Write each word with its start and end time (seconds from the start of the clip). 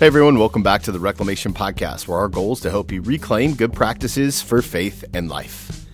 Hey 0.00 0.06
everyone, 0.06 0.38
welcome 0.38 0.62
back 0.62 0.80
to 0.84 0.92
the 0.92 0.98
Reclamation 0.98 1.52
Podcast, 1.52 2.08
where 2.08 2.16
our 2.16 2.28
goal 2.28 2.54
is 2.54 2.60
to 2.60 2.70
help 2.70 2.90
you 2.90 3.02
reclaim 3.02 3.52
good 3.52 3.74
practices 3.74 4.40
for 4.40 4.62
faith 4.62 5.04
and 5.12 5.28
life. 5.28 5.84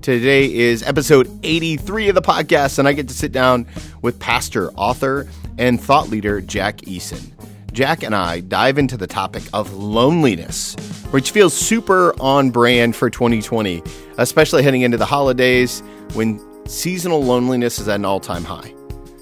Today 0.00 0.54
is 0.54 0.84
episode 0.84 1.28
83 1.42 2.10
of 2.10 2.14
the 2.14 2.22
podcast, 2.22 2.78
and 2.78 2.86
I 2.86 2.92
get 2.92 3.08
to 3.08 3.14
sit 3.14 3.32
down 3.32 3.66
with 4.00 4.20
pastor, 4.20 4.70
author, 4.74 5.26
and 5.58 5.80
thought 5.80 6.08
leader 6.08 6.40
Jack 6.40 6.76
Eason. 6.82 7.32
Jack 7.72 8.04
and 8.04 8.14
I 8.14 8.38
dive 8.38 8.78
into 8.78 8.96
the 8.96 9.08
topic 9.08 9.42
of 9.52 9.74
loneliness, 9.74 10.76
which 11.10 11.32
feels 11.32 11.52
super 11.52 12.14
on 12.20 12.52
brand 12.52 12.94
for 12.94 13.10
2020, 13.10 13.82
especially 14.18 14.62
heading 14.62 14.82
into 14.82 14.98
the 14.98 15.04
holidays 15.04 15.80
when 16.14 16.40
seasonal 16.68 17.24
loneliness 17.24 17.80
is 17.80 17.88
at 17.88 17.96
an 17.96 18.04
all 18.04 18.20
time 18.20 18.44
high. 18.44 18.72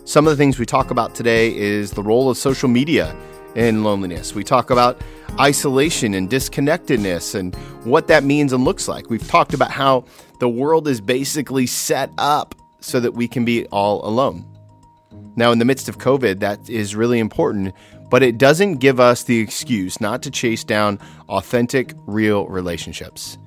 Some 0.04 0.26
of 0.26 0.30
the 0.30 0.36
things 0.36 0.58
we 0.58 0.66
talk 0.66 0.90
about 0.90 1.14
today 1.14 1.56
is 1.56 1.92
the 1.92 2.02
role 2.02 2.28
of 2.28 2.36
social 2.36 2.68
media 2.68 3.16
in 3.56 3.82
loneliness. 3.82 4.34
We 4.34 4.44
talk 4.44 4.70
about 4.70 5.00
isolation 5.40 6.14
and 6.14 6.30
disconnectedness 6.30 7.34
and 7.34 7.54
what 7.84 8.06
that 8.08 8.22
means 8.22 8.52
and 8.52 8.64
looks 8.64 8.86
like. 8.86 9.10
We've 9.10 9.26
talked 9.26 9.54
about 9.54 9.70
how 9.70 10.04
the 10.38 10.48
world 10.48 10.86
is 10.86 11.00
basically 11.00 11.66
set 11.66 12.10
up 12.18 12.54
so 12.80 13.00
that 13.00 13.14
we 13.14 13.26
can 13.26 13.44
be 13.44 13.66
all 13.66 14.06
alone. 14.06 14.44
Now, 15.34 15.50
in 15.52 15.58
the 15.58 15.64
midst 15.64 15.88
of 15.88 15.98
COVID, 15.98 16.40
that 16.40 16.68
is 16.68 16.94
really 16.94 17.18
important, 17.18 17.74
but 18.10 18.22
it 18.22 18.38
doesn't 18.38 18.76
give 18.76 19.00
us 19.00 19.22
the 19.24 19.40
excuse 19.40 20.00
not 20.00 20.22
to 20.22 20.30
chase 20.30 20.62
down 20.62 20.98
authentic, 21.28 21.94
real 22.06 22.46
relationships. 22.46 23.38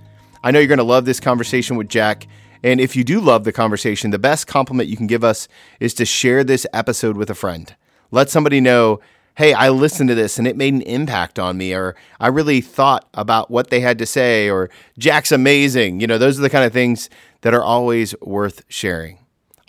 I 0.43 0.51
know 0.51 0.59
you're 0.59 0.67
going 0.67 0.77
to 0.79 0.83
love 0.83 1.05
this 1.05 1.19
conversation 1.19 1.77
with 1.77 1.89
Jack. 1.89 2.27
And 2.63 2.81
if 2.81 2.95
you 2.95 3.03
do 3.03 3.19
love 3.19 3.43
the 3.43 3.51
conversation, 3.51 4.11
the 4.11 4.19
best 4.19 4.47
compliment 4.47 4.89
you 4.89 4.97
can 4.97 5.07
give 5.07 5.23
us 5.23 5.47
is 5.79 5.93
to 5.95 6.05
share 6.05 6.43
this 6.43 6.65
episode 6.73 7.15
with 7.15 7.29
a 7.29 7.35
friend. 7.35 7.73
Let 8.11 8.29
somebody 8.29 8.59
know 8.59 8.99
hey, 9.39 9.53
I 9.53 9.69
listened 9.69 10.09
to 10.09 10.15
this 10.15 10.37
and 10.37 10.45
it 10.45 10.57
made 10.57 10.73
an 10.73 10.81
impact 10.81 11.39
on 11.39 11.55
me, 11.57 11.73
or 11.73 11.95
I 12.19 12.27
really 12.27 12.59
thought 12.59 13.07
about 13.13 13.49
what 13.49 13.69
they 13.69 13.79
had 13.79 13.97
to 13.99 14.05
say, 14.05 14.49
or 14.49 14.69
Jack's 14.97 15.31
amazing. 15.31 16.01
You 16.01 16.07
know, 16.07 16.17
those 16.17 16.37
are 16.37 16.41
the 16.41 16.49
kind 16.49 16.65
of 16.65 16.73
things 16.73 17.09
that 17.39 17.53
are 17.53 17.63
always 17.63 18.13
worth 18.19 18.65
sharing. 18.67 19.17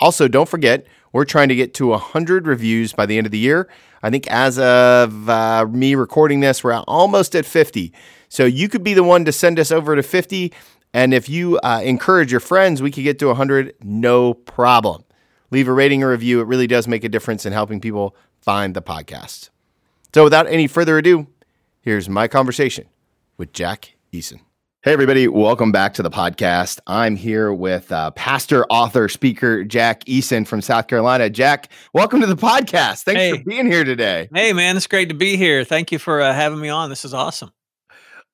Also, 0.00 0.26
don't 0.26 0.48
forget, 0.48 0.88
we're 1.12 1.24
trying 1.24 1.50
to 1.50 1.54
get 1.54 1.72
to 1.74 1.86
100 1.86 2.48
reviews 2.48 2.92
by 2.92 3.06
the 3.06 3.16
end 3.16 3.28
of 3.28 3.30
the 3.30 3.38
year. 3.38 3.68
I 4.02 4.10
think 4.10 4.26
as 4.26 4.58
of 4.58 5.28
uh, 5.30 5.64
me 5.70 5.94
recording 5.94 6.40
this, 6.40 6.64
we're 6.64 6.74
almost 6.88 7.36
at 7.36 7.46
50. 7.46 7.92
So 8.28 8.46
you 8.46 8.68
could 8.68 8.82
be 8.82 8.94
the 8.94 9.04
one 9.04 9.24
to 9.24 9.30
send 9.30 9.60
us 9.60 9.70
over 9.70 9.94
to 9.94 10.02
50. 10.02 10.52
And 10.92 11.14
if 11.14 11.28
you 11.28 11.60
uh, 11.60 11.80
encourage 11.84 12.32
your 12.32 12.40
friends, 12.40 12.82
we 12.82 12.90
could 12.90 13.04
get 13.04 13.20
to 13.20 13.28
100, 13.28 13.76
no 13.84 14.34
problem. 14.34 15.04
Leave 15.52 15.68
a 15.68 15.72
rating 15.72 16.02
or 16.02 16.10
review. 16.10 16.40
It 16.40 16.48
really 16.48 16.66
does 16.66 16.88
make 16.88 17.04
a 17.04 17.08
difference 17.08 17.46
in 17.46 17.52
helping 17.52 17.80
people 17.80 18.16
find 18.40 18.74
the 18.74 18.82
podcast. 18.82 19.50
So, 20.12 20.24
without 20.24 20.48
any 20.48 20.66
further 20.66 20.98
ado, 20.98 21.28
here's 21.82 22.08
my 22.08 22.26
conversation 22.26 22.86
with 23.36 23.52
Jack 23.52 23.94
Eason. 24.12 24.40
Hey, 24.82 24.92
everybody, 24.92 25.28
welcome 25.28 25.70
back 25.70 25.94
to 25.94 26.02
the 26.02 26.10
podcast. 26.10 26.80
I'm 26.88 27.14
here 27.14 27.52
with 27.52 27.92
uh, 27.92 28.10
pastor, 28.12 28.66
author, 28.70 29.08
speaker 29.08 29.62
Jack 29.62 30.04
Eason 30.06 30.44
from 30.44 30.62
South 30.62 30.88
Carolina. 30.88 31.30
Jack, 31.30 31.68
welcome 31.94 32.20
to 32.22 32.26
the 32.26 32.34
podcast. 32.34 33.04
Thanks 33.04 33.20
hey. 33.20 33.38
for 33.38 33.44
being 33.44 33.70
here 33.70 33.84
today. 33.84 34.28
Hey, 34.34 34.52
man, 34.52 34.76
it's 34.76 34.88
great 34.88 35.10
to 35.10 35.14
be 35.14 35.36
here. 35.36 35.62
Thank 35.62 35.92
you 35.92 36.00
for 36.00 36.20
uh, 36.20 36.34
having 36.34 36.58
me 36.58 36.70
on. 36.70 36.90
This 36.90 37.04
is 37.04 37.14
awesome. 37.14 37.52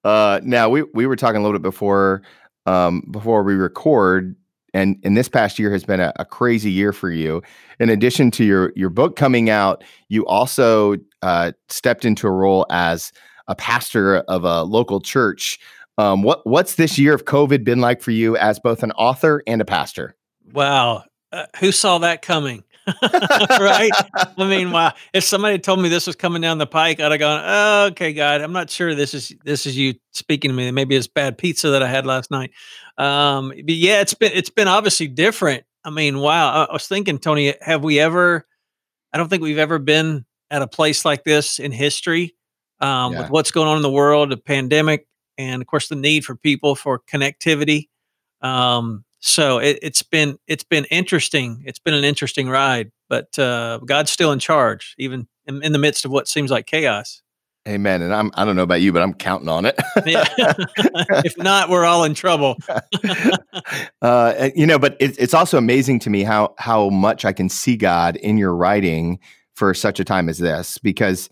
Uh, 0.03 0.41
now, 0.43 0.71
we, 0.71 0.83
we 0.95 1.07
were 1.07 1.17
talking 1.17 1.43
a 1.43 1.43
little 1.43 1.59
bit 1.59 1.63
before 1.63 2.23
um, 2.65 3.03
before 3.11 3.43
we 3.43 3.53
record 3.53 4.35
and 4.77 4.99
and 5.03 5.17
this 5.17 5.29
past 5.29 5.59
year 5.59 5.73
has 5.73 5.85
been 5.85 6.01
a, 6.01 6.13
a, 6.17 6.25
crazy 6.25 6.71
year 6.71 6.93
for 6.93 7.11
you. 7.11 7.43
In 7.81 7.89
addition 7.89 8.31
to 8.33 8.45
your 8.45 8.73
your 8.77 8.91
book 8.91 9.17
coming 9.17 9.49
out, 9.49 9.83
you 10.09 10.27
also 10.27 10.97
uh, 11.23 11.53
stepped 11.69 12.05
into 12.05 12.27
a 12.27 12.31
role 12.31 12.67
as 12.71 13.11
a 13.49 13.55
pastor 13.55 14.19
of 14.19 14.45
a 14.45 14.65
local 14.65 15.01
church. 15.01 15.59
Um, 15.97 16.23
what 16.23 16.47
what's 16.47 16.75
this 16.75 16.99
year 16.99 17.15
of 17.15 17.25
COVID 17.25 17.65
been 17.65 17.81
like 17.81 18.03
for 18.03 18.11
you 18.11 18.37
as 18.37 18.61
both 18.61 18.83
an 18.83 18.93
author 18.93 19.43
and 19.47 19.63
a 19.63 19.65
pastor? 19.65 20.15
Wow, 20.53 21.05
uh, 21.33 21.47
who 21.59 21.73
saw 21.73 21.99
that 21.99 22.21
coming? 22.21 22.63
right? 23.03 23.91
I 24.39 24.49
mean, 24.49 24.71
wow. 24.71 24.93
If 25.13 25.25
somebody 25.25 25.59
told 25.59 25.81
me 25.81 25.89
this 25.89 26.07
was 26.07 26.15
coming 26.15 26.41
down 26.41 26.59
the 26.59 26.69
pike, 26.69 27.01
I'd 27.01 27.11
have 27.11 27.19
gone, 27.19 27.43
oh, 27.45 27.87
"Okay, 27.87 28.13
God, 28.13 28.43
I'm 28.43 28.53
not 28.53 28.71
sure 28.71 28.95
this 28.95 29.15
is 29.15 29.35
this 29.45 29.67
is 29.67 29.77
you 29.77 29.95
speaking 30.13 30.51
to 30.51 30.57
me. 30.57 30.71
Maybe 30.71 30.95
it's 30.95 31.09
bad 31.09 31.39
pizza 31.39 31.71
that 31.71 31.83
I 31.83 31.89
had 31.89 32.05
last 32.07 32.31
night." 32.31 32.53
Um, 32.99 33.49
but 33.49 33.75
yeah, 33.75 34.01
it's 34.01 34.15
been 34.15 34.33
it's 34.35 34.51
been 34.51 34.69
obviously 34.69 35.09
different. 35.09 35.65
I 35.85 35.91
mean, 35.91 36.19
wow. 36.19 36.67
I 36.69 36.73
was 36.73 36.89
thinking, 36.89 37.19
Tony, 37.19 37.55
have 37.61 37.85
we 37.85 38.01
ever? 38.01 38.47
I 39.13 39.19
don't 39.19 39.29
think 39.29 39.43
we've 39.43 39.59
ever 39.59 39.79
been 39.79 40.25
at 40.51 40.63
a 40.63 40.67
place 40.67 41.05
like 41.05 41.25
this 41.25 41.59
in 41.59 41.73
history 41.73 42.35
um, 42.81 43.13
yeah. 43.13 43.23
with 43.23 43.31
what's 43.31 43.51
going 43.51 43.69
on 43.69 43.77
in 43.77 43.83
the 43.83 43.91
world, 43.91 44.31
the 44.31 44.37
pandemic, 44.37 45.07
and 45.39 45.63
of 45.63 45.69
course 45.69 45.89
the 45.89 45.97
need 45.97 46.25
for 46.25 46.35
people 46.35 46.75
for 46.75 47.01
connectivity. 47.01 47.89
Um, 48.41 49.05
so 49.21 49.59
it, 49.59 49.83
has 49.83 50.03
been 50.03 50.39
it's 50.47 50.65
been 50.65 50.85
interesting. 50.87 51.63
It's 51.67 51.79
been 51.79 51.95
an 51.95 52.05
interesting 52.05 52.49
ride, 52.49 52.93
but 53.09 53.39
uh, 53.39 53.79
God's 53.79 54.11
still 54.11 54.33
in 54.33 54.39
charge, 54.39 54.95
even 54.99 55.27
in, 55.47 55.63
in 55.63 55.73
the 55.73 55.79
midst 55.79 56.05
of 56.05 56.11
what 56.11 56.29
seems 56.29 56.51
like 56.51 56.67
chaos. 56.67 57.23
Amen. 57.67 58.01
And 58.01 58.15
I'm 58.15 58.31
I 58.35 58.45
don't 58.45 58.55
know 58.55 58.63
about 58.63 58.81
you, 58.81 58.93
but 58.93 59.03
I'm 59.03 59.13
counting 59.13 59.49
on 59.49 59.67
it. 59.67 59.75
if 59.97 61.37
not, 61.37 61.69
we're 61.69 61.85
all 61.85 62.05
in 62.05 62.15
trouble. 62.15 62.57
uh, 64.03 64.51
you 64.55 64.67
know, 64.67 64.79
but 64.79 64.97
it, 65.01 65.19
it's 65.19 65.35
also 65.35 65.59
amazing 65.59 65.99
to 66.01 66.11
me 66.11 66.23
how 66.23 66.55
how 66.59 66.91
much 66.91 67.25
I 67.25 67.33
can 67.33 67.49
see 67.49 67.77
God 67.77 68.17
in 68.17 68.39
your 68.39 68.55
writing 68.55 69.19
for 69.55 69.75
such 69.75 69.99
a 69.99 70.05
time 70.05 70.29
as 70.29 70.39
this, 70.39 70.79
because 70.79 71.29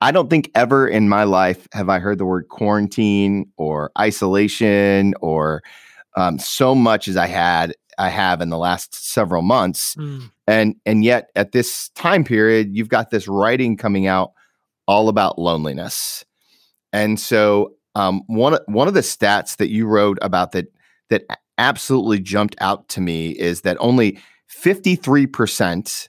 I 0.00 0.10
don't 0.10 0.30
think 0.30 0.50
ever 0.54 0.88
in 0.88 1.08
my 1.08 1.24
life 1.24 1.68
have 1.72 1.88
I 1.88 2.00
heard 2.00 2.18
the 2.18 2.24
word 2.24 2.48
quarantine 2.48 3.52
or 3.56 3.92
isolation 3.98 5.14
or 5.20 5.62
um, 6.16 6.38
so 6.38 6.74
much 6.74 7.08
as 7.08 7.16
I 7.16 7.26
had 7.26 7.74
I 7.98 8.08
have 8.08 8.40
in 8.40 8.48
the 8.48 8.58
last 8.58 8.94
several 8.94 9.42
months, 9.42 9.94
mm. 9.94 10.28
and 10.48 10.74
and 10.84 11.04
yet 11.04 11.30
at 11.36 11.52
this 11.52 11.88
time 11.90 12.24
period, 12.24 12.76
you've 12.76 12.88
got 12.88 13.10
this 13.10 13.28
writing 13.28 13.76
coming 13.76 14.08
out 14.08 14.32
all 14.86 15.08
about 15.08 15.38
loneliness, 15.38 16.24
and 16.92 17.18
so 17.18 17.74
um, 17.94 18.22
one 18.26 18.58
one 18.66 18.88
of 18.88 18.94
the 18.94 19.00
stats 19.00 19.56
that 19.56 19.70
you 19.70 19.86
wrote 19.86 20.18
about 20.22 20.52
that 20.52 20.66
that 21.10 21.24
absolutely 21.58 22.20
jumped 22.20 22.56
out 22.60 22.88
to 22.90 23.00
me 23.00 23.30
is 23.30 23.62
that 23.62 23.76
only 23.80 24.18
fifty 24.46 24.96
three 24.96 25.26
percent 25.26 26.08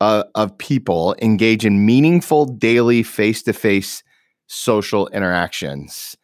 of 0.00 0.56
people 0.56 1.14
engage 1.20 1.66
in 1.66 1.84
meaningful 1.84 2.46
daily 2.46 3.02
face 3.02 3.42
to 3.42 3.52
face 3.52 4.02
social 4.46 5.08
interactions. 5.08 6.16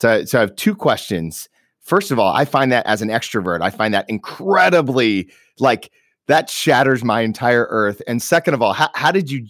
So, 0.00 0.24
so 0.24 0.38
I 0.38 0.40
have 0.40 0.56
two 0.56 0.74
questions 0.74 1.48
first 1.82 2.10
of 2.10 2.18
all, 2.18 2.32
I 2.32 2.44
find 2.44 2.72
that 2.72 2.86
as 2.86 3.02
an 3.02 3.08
extrovert, 3.08 3.60
I 3.60 3.70
find 3.70 3.92
that 3.94 4.08
incredibly 4.08 5.30
like 5.58 5.90
that 6.28 6.48
shatters 6.48 7.04
my 7.04 7.20
entire 7.20 7.66
earth. 7.68 8.00
And 8.06 8.22
second 8.22 8.54
of 8.54 8.62
all, 8.62 8.72
how, 8.72 8.88
how 8.94 9.12
did 9.12 9.30
you 9.30 9.46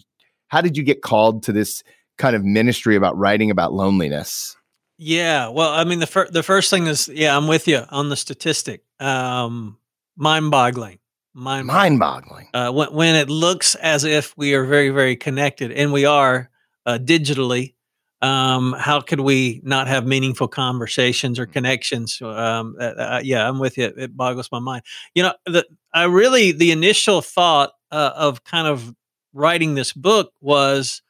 how 0.53 0.61
did 0.61 0.77
you 0.77 0.83
get 0.83 1.01
called 1.01 1.41
to 1.41 1.51
this 1.51 1.83
kind 2.19 2.35
of 2.35 2.43
ministry 2.45 2.95
about 2.95 3.17
writing 3.17 3.49
about 3.49 3.73
loneliness? 3.73 4.55
Yeah, 4.99 5.47
well, 5.47 5.71
I 5.71 5.83
mean 5.83 5.99
the 5.99 6.05
first 6.05 6.31
the 6.31 6.43
first 6.43 6.69
thing 6.69 6.85
is 6.85 7.09
yeah, 7.11 7.35
I'm 7.35 7.47
with 7.47 7.67
you 7.67 7.81
on 7.89 8.09
the 8.09 8.15
statistic. 8.15 8.83
Um, 8.99 9.79
mind-boggling. 10.15 10.99
Mind 11.33 11.65
mind-boggling. 11.65 12.49
Uh, 12.53 12.71
when 12.71 12.93
when 12.93 13.15
it 13.15 13.31
looks 13.31 13.73
as 13.73 14.03
if 14.03 14.37
we 14.37 14.53
are 14.53 14.63
very 14.63 14.89
very 14.89 15.15
connected, 15.15 15.71
and 15.71 15.91
we 15.91 16.05
are 16.05 16.51
uh, 16.85 16.99
digitally, 17.01 17.73
um, 18.21 18.75
how 18.77 19.01
could 19.01 19.21
we 19.21 19.59
not 19.63 19.87
have 19.87 20.05
meaningful 20.05 20.47
conversations 20.47 21.39
or 21.39 21.47
mm. 21.47 21.53
connections? 21.53 22.21
Um, 22.21 22.75
uh, 22.79 22.83
uh, 22.83 23.21
yeah, 23.23 23.49
I'm 23.49 23.57
with 23.57 23.75
you. 23.79 23.91
It 23.97 24.15
boggles 24.15 24.49
my 24.51 24.59
mind. 24.59 24.83
You 25.15 25.23
know, 25.23 25.33
the, 25.47 25.65
I 25.95 26.03
really 26.03 26.51
the 26.51 26.69
initial 26.69 27.21
thought 27.21 27.71
uh, 27.91 28.11
of 28.15 28.43
kind 28.43 28.67
of 28.67 28.93
writing 29.33 29.75
this 29.75 29.93
book 29.93 30.31
was 30.41 31.01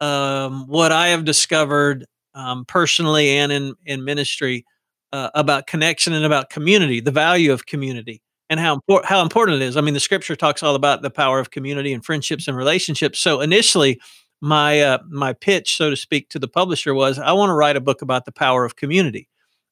um, 0.00 0.66
what 0.66 0.92
I 0.92 1.08
have 1.08 1.24
discovered 1.24 2.06
um, 2.34 2.64
personally 2.64 3.30
and 3.30 3.50
in 3.50 3.74
in 3.86 4.04
ministry 4.04 4.64
uh, 5.12 5.30
about 5.34 5.66
connection 5.66 6.12
and 6.12 6.24
about 6.24 6.50
community, 6.50 7.00
the 7.00 7.10
value 7.10 7.52
of 7.52 7.66
community. 7.66 8.22
And 8.48 8.58
how 8.58 8.74
important 8.74 9.06
how 9.06 9.22
important 9.22 9.62
it 9.62 9.64
is. 9.64 9.76
I 9.76 9.80
mean, 9.80 9.94
the 9.94 10.00
scripture 10.00 10.34
talks 10.34 10.60
all 10.62 10.74
about 10.74 11.02
the 11.02 11.10
power 11.10 11.38
of 11.38 11.52
community 11.52 11.92
and 11.92 12.04
friendships 12.04 12.48
and 12.48 12.56
relationships. 12.56 13.20
So 13.20 13.40
initially, 13.40 14.00
my 14.40 14.80
uh, 14.80 14.98
my 15.08 15.34
pitch, 15.34 15.76
so 15.76 15.88
to 15.88 15.96
speak, 15.96 16.30
to 16.30 16.40
the 16.40 16.48
publisher 16.48 16.92
was 16.92 17.20
I 17.20 17.30
want 17.30 17.50
to 17.50 17.54
write 17.54 17.76
a 17.76 17.80
book 17.80 18.02
about 18.02 18.24
the 18.24 18.32
power 18.32 18.64
of 18.64 18.74
community. 18.74 19.28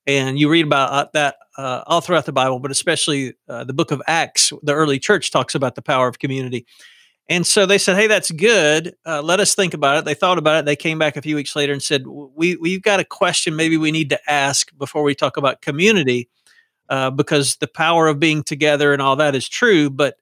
And 0.07 0.39
you 0.39 0.49
read 0.49 0.65
about 0.65 0.91
uh, 0.91 1.07
that 1.13 1.37
uh, 1.57 1.83
all 1.89 2.01
throughout 2.01 2.27
the 2.27 2.33
Bible, 2.33 2.61
but 2.61 2.71
especially 2.71 3.35
uh, 3.49 3.65
the 3.65 3.75
book 3.75 3.91
of 3.91 4.01
Acts, 4.07 4.53
the 4.63 4.75
early 4.75 5.01
church 5.01 5.33
talks 5.33 5.57
about 5.57 5.75
the 5.75 5.83
power 5.83 6.07
of 6.07 6.21
community. 6.21 6.65
And 7.29 7.47
so 7.47 7.67
they 7.67 7.79
said, 7.79 7.97
"Hey, 7.97 8.07
that's 8.07 8.31
good. 8.31 8.95
Uh, 9.07 9.21
let 9.21 9.39
us 9.41 9.55
think 9.55 9.75
about 9.75 9.99
it." 9.99 10.05
They 10.05 10.15
thought 10.15 10.39
about 10.39 10.61
it. 10.61 10.65
They 10.65 10.77
came 10.77 10.99
back 10.99 11.17
a 11.17 11.23
few 11.23 11.37
weeks 11.37 11.55
later 11.55 11.73
and 11.73 11.83
said, 11.83 12.05
"We 12.07 12.57
we've 12.57 12.83
got 12.83 13.01
a 13.01 13.05
question. 13.05 13.55
Maybe 13.55 13.77
we 13.77 13.93
need 13.93 14.11
to 14.11 14.31
ask 14.31 14.77
before 14.79 15.03
we 15.03 15.15
talk 15.15 15.37
about 15.37 15.61
community, 15.61 16.29
uh, 16.89 17.11
because 17.11 17.57
the 17.57 17.69
power 17.69 18.09
of 18.09 18.19
being 18.19 18.43
together 18.43 18.93
and 18.93 19.03
all 19.03 19.17
that 19.17 19.35
is 19.35 19.49
true. 19.49 19.91
But 19.91 20.17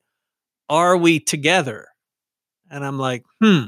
are 0.68 0.96
we 0.96 1.20
together?" 1.20 1.88
And 2.70 2.84
I'm 2.84 2.98
like, 2.98 3.24
"Hmm." 3.40 3.66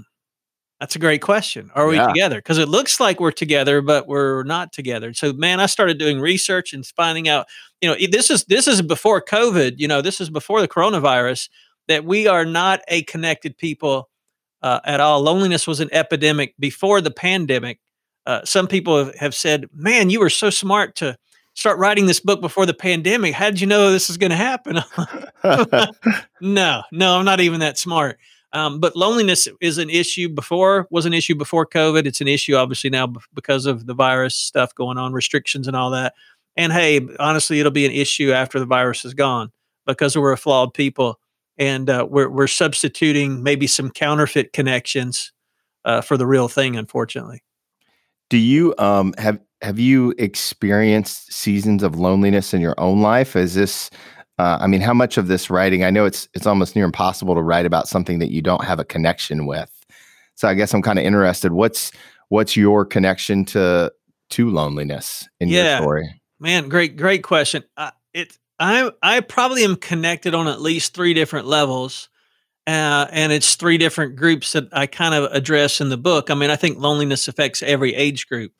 That's 0.80 0.94
a 0.94 1.00
great 1.00 1.22
question. 1.22 1.70
Are 1.74 1.92
yeah. 1.92 2.06
we 2.06 2.12
together? 2.12 2.36
Because 2.36 2.58
it 2.58 2.68
looks 2.68 3.00
like 3.00 3.18
we're 3.18 3.32
together, 3.32 3.82
but 3.82 4.06
we're 4.06 4.44
not 4.44 4.72
together. 4.72 5.12
So, 5.12 5.32
man, 5.32 5.58
I 5.58 5.66
started 5.66 5.98
doing 5.98 6.20
research 6.20 6.72
and 6.72 6.86
finding 6.86 7.28
out. 7.28 7.48
You 7.80 7.90
know, 7.90 7.96
this 8.12 8.30
is 8.30 8.44
this 8.44 8.68
is 8.68 8.80
before 8.80 9.20
COVID. 9.20 9.74
You 9.78 9.88
know, 9.88 10.02
this 10.02 10.20
is 10.20 10.30
before 10.30 10.60
the 10.60 10.68
coronavirus. 10.68 11.48
That 11.88 12.04
we 12.04 12.26
are 12.26 12.44
not 12.44 12.80
a 12.88 13.02
connected 13.02 13.56
people 13.56 14.08
uh, 14.62 14.80
at 14.84 15.00
all. 15.00 15.20
Loneliness 15.20 15.66
was 15.66 15.80
an 15.80 15.88
epidemic 15.92 16.54
before 16.58 17.00
the 17.00 17.10
pandemic. 17.10 17.80
Uh, 18.26 18.44
some 18.44 18.66
people 18.66 19.10
have 19.18 19.34
said, 19.34 19.66
"Man, 19.74 20.10
you 20.10 20.20
were 20.20 20.30
so 20.30 20.50
smart 20.50 20.96
to 20.96 21.16
start 21.54 21.78
writing 21.78 22.06
this 22.06 22.20
book 22.20 22.40
before 22.40 22.66
the 22.66 22.74
pandemic. 22.74 23.34
How 23.34 23.50
did 23.50 23.60
you 23.60 23.66
know 23.66 23.90
this 23.90 24.10
is 24.10 24.16
going 24.16 24.30
to 24.30 24.36
happen?" 24.36 24.78
no, 26.40 26.82
no, 26.92 27.18
I'm 27.18 27.24
not 27.24 27.40
even 27.40 27.60
that 27.60 27.78
smart. 27.78 28.18
Um, 28.52 28.80
but 28.80 28.96
loneliness 28.96 29.46
is 29.60 29.76
an 29.78 29.90
issue 29.90 30.28
before 30.28 30.86
was 30.90 31.04
an 31.04 31.12
issue 31.12 31.34
before 31.34 31.66
COVID. 31.66 32.06
It's 32.06 32.20
an 32.20 32.28
issue 32.28 32.54
obviously 32.54 32.90
now 32.90 33.12
because 33.34 33.66
of 33.66 33.86
the 33.86 33.94
virus 33.94 34.34
stuff 34.34 34.74
going 34.74 34.96
on, 34.96 35.12
restrictions 35.12 35.66
and 35.66 35.76
all 35.76 35.90
that. 35.90 36.14
And 36.56 36.72
hey, 36.72 37.06
honestly, 37.20 37.60
it'll 37.60 37.70
be 37.72 37.86
an 37.86 37.92
issue 37.92 38.32
after 38.32 38.58
the 38.58 38.66
virus 38.66 39.04
is 39.04 39.14
gone 39.14 39.52
because 39.86 40.16
we're 40.16 40.32
a 40.32 40.36
flawed 40.36 40.74
people 40.74 41.20
and 41.58 41.90
uh, 41.90 42.06
we're 42.08 42.30
we're 42.30 42.46
substituting 42.46 43.42
maybe 43.42 43.66
some 43.66 43.90
counterfeit 43.90 44.52
connections 44.52 45.32
uh, 45.84 46.00
for 46.00 46.16
the 46.16 46.26
real 46.26 46.48
thing. 46.48 46.76
Unfortunately, 46.76 47.42
do 48.30 48.36
you 48.36 48.74
um, 48.78 49.14
have 49.18 49.40
have 49.60 49.78
you 49.78 50.14
experienced 50.18 51.32
seasons 51.32 51.82
of 51.82 51.96
loneliness 51.96 52.54
in 52.54 52.60
your 52.60 52.74
own 52.78 53.02
life? 53.02 53.36
Is 53.36 53.54
this 53.54 53.90
uh, 54.38 54.56
I 54.60 54.68
mean, 54.68 54.80
how 54.80 54.94
much 54.94 55.18
of 55.18 55.26
this 55.26 55.50
writing? 55.50 55.82
I 55.82 55.90
know 55.90 56.04
it's 56.04 56.28
it's 56.32 56.46
almost 56.46 56.76
near 56.76 56.84
impossible 56.84 57.34
to 57.34 57.42
write 57.42 57.66
about 57.66 57.88
something 57.88 58.20
that 58.20 58.30
you 58.30 58.40
don't 58.40 58.64
have 58.64 58.78
a 58.78 58.84
connection 58.84 59.46
with. 59.46 59.70
So 60.36 60.46
I 60.46 60.54
guess 60.54 60.72
I'm 60.72 60.82
kind 60.82 60.98
of 60.98 61.04
interested. 61.04 61.52
What's 61.52 61.90
what's 62.28 62.56
your 62.56 62.84
connection 62.84 63.44
to 63.46 63.92
to 64.30 64.50
loneliness 64.50 65.28
in 65.40 65.48
yeah, 65.48 65.70
your 65.70 65.82
story? 65.82 66.22
Man, 66.38 66.68
great 66.68 66.96
great 66.96 67.24
question. 67.24 67.64
Uh, 67.76 67.90
it 68.14 68.38
I 68.60 68.90
I 69.02 69.20
probably 69.20 69.64
am 69.64 69.76
connected 69.76 70.34
on 70.34 70.48
at 70.48 70.60
least 70.60 70.94
three 70.94 71.14
different 71.14 71.46
levels. 71.46 72.08
Uh, 72.66 73.06
and 73.12 73.32
it's 73.32 73.54
three 73.54 73.78
different 73.78 74.14
groups 74.14 74.52
that 74.52 74.68
I 74.72 74.86
kind 74.86 75.14
of 75.14 75.32
address 75.32 75.80
in 75.80 75.88
the 75.88 75.96
book. 75.96 76.30
I 76.30 76.34
mean, 76.34 76.50
I 76.50 76.56
think 76.56 76.76
loneliness 76.78 77.26
affects 77.26 77.62
every 77.62 77.94
age 77.94 78.28
group. 78.28 78.52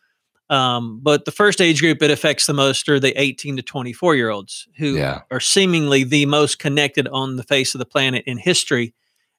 Um, 0.49 1.01
but 1.03 1.27
the 1.27 1.31
first 1.31 1.61
age 1.61 1.81
group 1.81 2.01
it 2.03 2.11
affects 2.11 2.47
the 2.47 2.55
most 2.55 2.89
are 2.89 2.99
the 2.99 3.13
18 3.21 3.57
to 3.57 3.63
24 3.63 4.17
year 4.17 4.31
olds 4.31 4.67
who 4.79 4.97
yeah. 4.97 5.21
are 5.31 5.41
seemingly 5.41 6.05
the 6.05 6.25
most 6.25 6.59
connected 6.59 7.07
on 7.09 7.37
the 7.37 7.43
face 7.43 7.75
of 7.75 7.81
the 7.81 7.85
planet 7.85 8.25
in 8.27 8.39
history, 8.39 8.95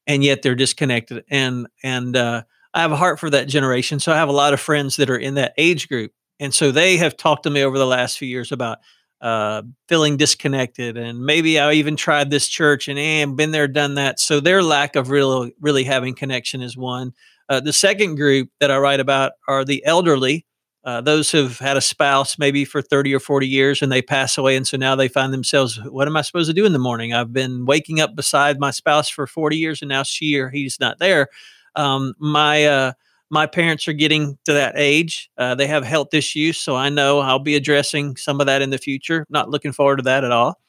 and 0.06 0.24
yet 0.24 0.44
they're 0.44 0.54
disconnected. 0.56 1.24
And 1.32 1.68
and 1.82 2.16
uh, 2.16 2.44
I 2.74 2.82
have 2.82 2.92
a 2.92 2.96
heart 2.96 3.20
for 3.20 3.32
that 3.32 3.48
generation, 3.48 4.00
so 4.00 4.12
I 4.12 4.18
have 4.18 4.30
a 4.30 4.34
lot 4.34 4.54
of 4.54 4.60
friends 4.60 4.98
that 4.98 5.10
are 5.10 5.18
in 5.18 5.34
that 5.34 5.54
age 5.58 5.90
group, 5.90 6.12
and 6.40 6.54
so 6.54 6.72
they 6.72 6.98
have 6.98 7.18
talked 7.18 7.44
to 7.44 7.50
me 7.50 7.64
over 7.64 7.80
the 7.80 7.88
last 7.88 8.20
few 8.20 8.28
years 8.28 8.52
about 8.52 8.78
uh, 9.22 9.64
feeling 9.88 10.18
disconnected, 10.18 10.98
and 10.98 11.26
maybe 11.26 11.60
I 11.60 11.74
even 11.74 11.96
tried 11.96 12.30
this 12.30 12.48
church 12.48 12.88
and 12.88 12.98
eh, 13.00 13.26
been 13.26 13.52
there, 13.52 13.68
done 13.68 13.96
that. 13.96 14.20
So 14.20 14.40
their 14.40 14.64
lack 14.64 14.96
of 14.96 15.10
really 15.10 15.54
really 15.60 15.84
having 15.84 16.16
connection 16.16 16.62
is 16.62 16.78
one. 16.78 17.14
Uh, 17.50 17.60
the 17.60 17.74
second 17.74 18.16
group 18.16 18.50
that 18.60 18.72
I 18.72 18.78
write 18.78 19.00
about 19.00 19.34
are 19.48 19.66
the 19.66 19.84
elderly 19.86 20.46
uh, 20.86 21.02
those 21.02 21.30
who've 21.30 21.60
had 21.60 21.78
a 21.78 21.82
spouse 21.82 22.40
maybe 22.40 22.64
for 22.64 22.82
30 22.82 23.14
or 23.14 23.20
40 23.20 23.48
years 23.48 23.82
and 23.82 23.92
they 23.92 24.02
pass 24.02 24.38
away. 24.38 24.56
And 24.56 24.66
so 24.66 24.78
now 24.78 24.96
they 24.96 25.08
find 25.10 25.34
themselves, 25.34 25.80
what 25.86 26.08
am 26.08 26.16
I 26.16 26.22
supposed 26.22 26.50
to 26.50 26.54
do 26.54 26.66
in 26.66 26.74
the 26.74 26.80
morning? 26.80 27.14
I've 27.14 27.34
been 27.34 27.66
waking 27.66 28.00
up 28.00 28.16
beside 28.16 28.60
my 28.60 28.72
spouse 28.72 29.10
for 29.10 29.28
40 29.28 29.58
years 29.58 29.82
and 29.82 29.90
now 29.90 30.04
she 30.04 30.38
or 30.40 30.50
he's 30.50 30.80
not 30.80 30.98
there. 31.00 31.28
Um, 31.76 32.14
my, 32.18 32.66
uh, 32.66 32.94
my 33.30 33.46
parents 33.46 33.88
are 33.88 33.94
getting 33.94 34.38
to 34.46 34.54
that 34.54 34.74
age. 34.76 35.30
Uh, 35.38 35.56
they 35.56 35.68
have 35.68 35.84
health 35.84 36.14
issues. 36.14 36.58
So 36.58 36.76
I 36.76 36.90
know 36.90 37.20
I'll 37.20 37.40
be 37.40 37.56
addressing 37.56 38.16
some 38.16 38.40
of 38.40 38.48
that 38.48 38.62
in 38.62 38.70
the 38.70 38.78
future. 38.78 39.26
Not 39.30 39.50
looking 39.50 39.72
forward 39.72 39.98
to 39.98 40.04
that 40.04 40.24
at 40.24 40.32
all. 40.32 40.60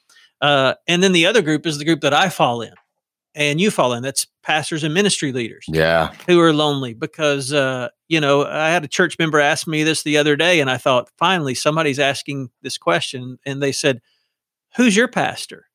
Uh, 0.41 0.75
and 0.89 1.03
then 1.03 1.13
the 1.13 1.27
other 1.27 1.43
group 1.43 1.67
is 1.67 1.79
the 1.79 1.85
group 1.85 2.01
that 2.01 2.15
I 2.15 2.29
fall 2.29 2.63
in 2.63 2.73
and 3.35 3.61
you 3.61 3.71
fall 3.71 3.93
in. 3.93 4.03
That's 4.03 4.27
pastors 4.43 4.85
and 4.85 4.95
ministry 4.95 5.33
leaders. 5.33 5.65
Yeah. 5.69 6.13
Who 6.27 6.41
are 6.41 6.53
lonely 6.53 6.95
because, 6.95 7.53
uh, 7.53 7.89
you 8.09 8.21
know, 8.21 8.45
I 8.45 8.71
had 8.71 8.85
a 8.85 8.89
church 8.89 9.17
member 9.19 9.39
ask 9.39 9.67
me 9.67 9.83
this 9.83 10.03
the 10.03 10.17
other 10.17 10.37
day, 10.37 10.61
and 10.61 10.71
I 10.71 10.77
thought, 10.77 11.11
finally, 11.19 11.55
somebody's 11.55 11.99
asking 11.99 12.51
this 12.63 12.79
question. 12.79 13.39
And 13.47 13.63
they 13.63 13.73
said, 13.73 14.01
Who's 14.77 14.97
your 14.97 15.09
pastor? 15.09 15.67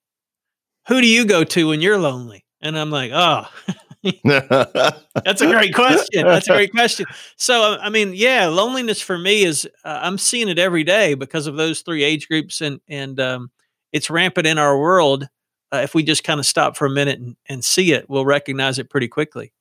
Who 0.88 1.02
do 1.02 1.08
you 1.08 1.26
go 1.26 1.44
to 1.44 1.68
when 1.68 1.82
you're 1.82 1.98
lonely? 1.98 2.46
And 2.62 2.78
I'm 2.78 2.90
like, 2.90 3.12
Oh, 3.14 3.48
that's 4.24 5.42
a 5.42 5.48
great 5.48 5.74
question. 5.74 6.26
That's 6.26 6.48
a 6.48 6.54
great 6.54 6.72
question. 6.74 7.06
So, 7.38 7.78
I 7.82 7.90
mean, 7.90 8.12
yeah, 8.14 8.48
loneliness 8.48 9.02
for 9.02 9.18
me 9.18 9.44
is 9.44 9.66
uh, 9.84 10.00
I'm 10.02 10.18
seeing 10.18 10.48
it 10.48 10.60
every 10.60 10.84
day 10.84 11.16
because 11.16 11.48
of 11.48 11.56
those 11.56 11.82
three 11.82 12.04
age 12.04 12.28
groups, 12.28 12.62
and 12.62 12.80
and 12.88 13.20
um, 13.20 13.52
it's 13.92 14.10
rampant 14.10 14.48
in 14.48 14.58
our 14.58 14.80
world 14.80 15.28
uh, 15.76 15.78
if 15.78 15.96
we 15.96 16.04
just 16.04 16.24
kind 16.24 16.40
of 16.40 16.46
stop 16.46 16.78
for 16.78 16.86
a 16.86 16.90
minute 16.90 17.20
and, 17.20 17.36
and 17.48 17.64
see 17.64 17.92
it, 17.94 18.10
we'll 18.10 18.26
recognize 18.26 18.80
it 18.80 18.90
pretty 18.90 19.08
quickly. 19.08 19.52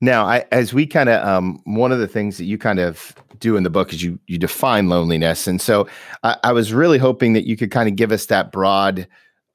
Now, 0.00 0.26
I, 0.26 0.44
as 0.52 0.72
we 0.72 0.86
kind 0.86 1.08
of, 1.08 1.26
um, 1.26 1.60
one 1.64 1.90
of 1.90 1.98
the 1.98 2.06
things 2.06 2.38
that 2.38 2.44
you 2.44 2.56
kind 2.56 2.78
of 2.78 3.14
do 3.40 3.56
in 3.56 3.64
the 3.64 3.70
book 3.70 3.92
is 3.92 4.02
you 4.02 4.18
you 4.26 4.38
define 4.38 4.88
loneliness, 4.88 5.48
and 5.48 5.60
so 5.60 5.88
I, 6.22 6.36
I 6.44 6.52
was 6.52 6.72
really 6.72 6.98
hoping 6.98 7.32
that 7.32 7.46
you 7.46 7.56
could 7.56 7.72
kind 7.72 7.88
of 7.88 7.96
give 7.96 8.12
us 8.12 8.26
that 8.26 8.52
broad 8.52 9.08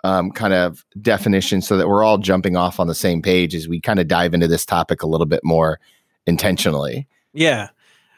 um, 0.03 0.31
kind 0.31 0.53
of 0.53 0.85
definition, 1.01 1.61
so 1.61 1.77
that 1.77 1.88
we're 1.88 2.03
all 2.03 2.17
jumping 2.17 2.55
off 2.55 2.79
on 2.79 2.88
the 2.88 2.95
same 2.95 3.21
page 3.21 3.55
as 3.55 3.67
we 3.67 3.79
kind 3.79 4.00
of 4.00 4.07
dive 4.07 4.33
into 4.33 4.47
this 4.47 4.65
topic 4.65 5.01
a 5.03 5.07
little 5.07 5.25
bit 5.25 5.41
more 5.44 5.79
intentionally. 6.25 7.07
Yeah, 7.33 7.69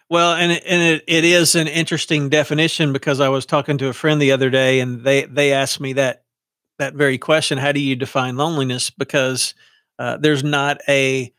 well, 0.09 0.33
and 0.33 0.51
it, 0.51 0.63
and 0.65 0.81
it, 0.81 1.03
it 1.07 1.23
is 1.23 1.55
an 1.55 1.67
interesting 1.67 2.29
definition 2.29 2.93
because 2.93 3.19
I 3.19 3.29
was 3.29 3.45
talking 3.45 3.77
to 3.79 3.87
a 3.87 3.93
friend 3.93 4.21
the 4.21 4.31
other 4.31 4.49
day, 4.49 4.79
and 4.79 5.03
they 5.03 5.25
they 5.25 5.53
asked 5.53 5.79
me 5.79 5.93
that 5.93 6.23
that 6.77 6.93
very 6.93 7.17
question 7.17 7.57
how 7.57 7.71
do 7.71 7.79
you 7.79 7.95
define 7.95 8.37
loneliness 8.37 8.89
because 8.89 9.53
uh, 9.99 10.17
there's 10.17 10.43
not 10.43 10.81
a 10.87 11.31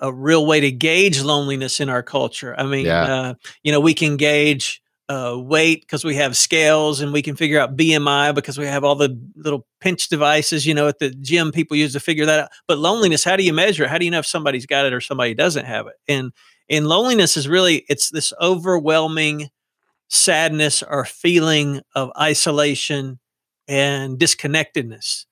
a 0.00 0.12
real 0.12 0.44
way 0.46 0.58
to 0.58 0.72
gauge 0.72 1.20
loneliness 1.20 1.78
in 1.78 1.88
our 1.88 2.02
culture 2.02 2.58
i 2.58 2.64
mean 2.64 2.86
yeah. 2.86 3.02
uh, 3.04 3.34
you 3.62 3.70
know 3.70 3.78
we 3.78 3.94
can 3.94 4.16
gauge 4.16 4.82
uh, 5.08 5.36
weight 5.38 5.82
because 5.82 6.04
we 6.04 6.16
have 6.16 6.36
scales 6.36 7.00
and 7.00 7.12
we 7.12 7.22
can 7.22 7.36
figure 7.36 7.60
out 7.60 7.76
bmi 7.76 8.34
because 8.34 8.58
we 8.58 8.66
have 8.66 8.82
all 8.82 8.96
the 8.96 9.16
little 9.36 9.64
pinch 9.80 10.08
devices 10.08 10.66
you 10.66 10.74
know 10.74 10.88
at 10.88 10.98
the 10.98 11.10
gym 11.10 11.52
people 11.52 11.76
use 11.76 11.92
to 11.92 12.00
figure 12.00 12.26
that 12.26 12.40
out 12.40 12.48
but 12.66 12.78
loneliness 12.78 13.22
how 13.22 13.36
do 13.36 13.44
you 13.44 13.52
measure 13.52 13.84
it 13.84 13.90
how 13.90 13.98
do 13.98 14.04
you 14.04 14.10
know 14.10 14.18
if 14.18 14.26
somebody's 14.26 14.66
got 14.66 14.84
it 14.84 14.92
or 14.92 15.00
somebody 15.00 15.32
doesn't 15.32 15.64
have 15.64 15.86
it 15.86 15.94
and 16.08 16.32
and 16.68 16.88
loneliness 16.88 17.36
is 17.36 17.46
really 17.46 17.84
it's 17.88 18.10
this 18.10 18.32
overwhelming 18.40 19.48
sadness 20.08 20.82
or 20.82 21.04
feeling 21.04 21.80
of 21.94 22.10
isolation 22.18 23.18
and 23.68 24.18
disconnectedness. 24.18 25.26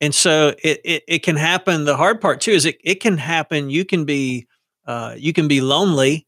And 0.00 0.14
so 0.14 0.54
it, 0.62 0.80
it, 0.84 1.02
it 1.08 1.22
can 1.22 1.36
happen. 1.36 1.84
The 1.84 1.96
hard 1.96 2.20
part 2.20 2.40
too 2.40 2.52
is 2.52 2.66
it, 2.66 2.78
it 2.84 2.96
can 2.96 3.18
happen. 3.18 3.70
You 3.70 3.84
can 3.84 4.04
be 4.04 4.46
uh, 4.86 5.14
you 5.18 5.32
can 5.32 5.48
be 5.48 5.60
lonely 5.60 6.26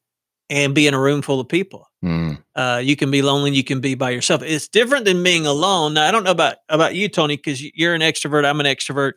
and 0.51 0.75
be 0.75 0.87
in 0.87 0.93
a 0.93 1.01
room 1.01 1.23
full 1.23 1.41
of 1.41 1.49
people. 1.49 1.87
Mm. 2.05 2.43
Uh, 2.55 2.81
you 2.83 2.97
can 2.97 3.11
be 3.11 3.23
lonely. 3.23 3.53
You 3.53 3.65
can 3.65 3.81
be 3.81 3.95
by 3.95 4.11
yourself. 4.11 4.43
It's 4.43 4.69
different 4.69 5.05
than 5.05 5.23
being 5.23 5.47
alone. 5.47 5.95
Now, 5.95 6.07
I 6.07 6.11
don't 6.11 6.25
know 6.25 6.31
about 6.31 6.57
about 6.69 6.95
you, 6.95 7.09
Tony, 7.09 7.37
because 7.37 7.63
you're 7.77 7.95
an 7.95 8.01
extrovert. 8.01 8.47
I'm 8.47 8.61
an 8.61 8.67
extrovert, 8.67 9.13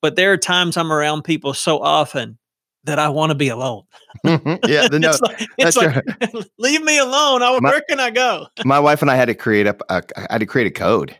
but 0.00 0.16
there 0.16 0.32
are 0.32 0.36
times 0.36 0.76
I'm 0.76 0.92
around 0.92 1.22
people 1.22 1.52
so 1.52 1.80
often 1.80 2.38
that 2.84 2.98
I 2.98 3.08
want 3.08 3.30
to 3.30 3.34
be 3.34 3.48
alone. 3.48 3.82
Mm-hmm. 4.24 4.70
yeah, 4.70 4.88
the, 4.88 4.98
no, 5.00 5.10
it's 5.10 5.20
like, 5.20 5.46
it's 5.58 5.76
like 5.76 6.46
leave 6.58 6.82
me 6.82 6.98
alone. 6.98 7.42
I, 7.42 7.58
my, 7.60 7.70
where 7.70 7.82
can 7.88 7.98
I 7.98 8.10
go? 8.10 8.46
my 8.64 8.78
wife 8.78 9.02
and 9.02 9.10
I 9.10 9.16
had 9.16 9.26
to 9.26 9.34
create 9.34 9.66
up. 9.66 9.82
a, 9.88 9.96
a 9.96 10.02
I 10.30 10.34
had 10.34 10.38
to 10.38 10.46
create 10.46 10.66
a 10.66 10.72
code 10.72 11.16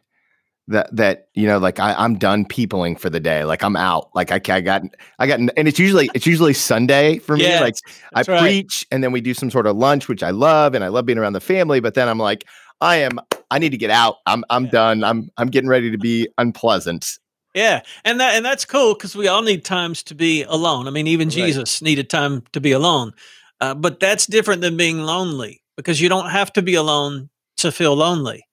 that 0.68 0.94
that 0.94 1.28
you 1.34 1.46
know 1.46 1.58
like 1.58 1.80
I, 1.80 2.04
am 2.04 2.16
done 2.16 2.44
peopling 2.44 2.96
for 2.96 3.10
the 3.10 3.20
day. 3.20 3.44
Like 3.44 3.62
i'm 3.62 3.76
out. 3.76 4.10
Like 4.14 4.30
I, 4.30 4.54
I 4.54 4.60
got 4.60 4.82
i 5.18 5.26
got 5.26 5.40
and 5.40 5.50
it's 5.56 5.78
usually 5.78 6.10
it's 6.14 6.26
usually 6.26 6.52
sunday 6.52 7.18
for 7.18 7.36
me. 7.36 7.42
Yes, 7.42 7.60
like 7.60 7.74
i 8.14 8.22
right. 8.30 8.40
preach 8.40 8.86
and 8.92 9.02
then 9.02 9.10
we 9.10 9.20
do 9.20 9.34
some 9.34 9.50
sort 9.50 9.66
of 9.66 9.76
lunch 9.76 10.08
which 10.08 10.22
i 10.22 10.30
love 10.30 10.74
and 10.74 10.84
i 10.84 10.88
love 10.88 11.06
being 11.06 11.18
around 11.18 11.32
the 11.32 11.40
family 11.40 11.80
but 11.80 11.94
then 11.94 12.08
i'm 12.08 12.18
like 12.18 12.44
i 12.80 12.96
am 12.96 13.18
i 13.50 13.58
need 13.58 13.70
to 13.70 13.78
get 13.78 13.90
out. 13.90 14.16
I'm 14.26 14.44
i'm 14.50 14.66
yeah. 14.66 14.70
done. 14.70 15.04
I'm 15.04 15.30
i'm 15.38 15.48
getting 15.48 15.68
ready 15.68 15.90
to 15.90 15.98
be 15.98 16.28
unpleasant. 16.38 17.18
Yeah 17.54 17.82
and 18.04 18.20
that 18.20 18.36
and 18.36 18.44
that's 18.44 18.64
cool 18.64 18.94
because 18.94 19.16
we 19.16 19.26
all 19.26 19.42
need 19.42 19.64
times 19.64 20.02
to 20.04 20.14
be 20.14 20.44
alone. 20.44 20.86
I 20.86 20.90
mean 20.90 21.06
even 21.06 21.28
right. 21.28 21.34
jesus 21.34 21.82
needed 21.82 22.10
time 22.10 22.44
to 22.52 22.60
be 22.60 22.72
alone. 22.72 23.12
Uh, 23.60 23.74
but 23.74 23.98
that's 23.98 24.26
different 24.26 24.60
than 24.60 24.76
being 24.76 25.00
lonely 25.00 25.62
because 25.76 26.00
you 26.00 26.08
don't 26.08 26.30
have 26.30 26.52
to 26.52 26.62
be 26.62 26.74
alone 26.74 27.28
to 27.56 27.72
feel 27.72 27.96
lonely 27.96 28.44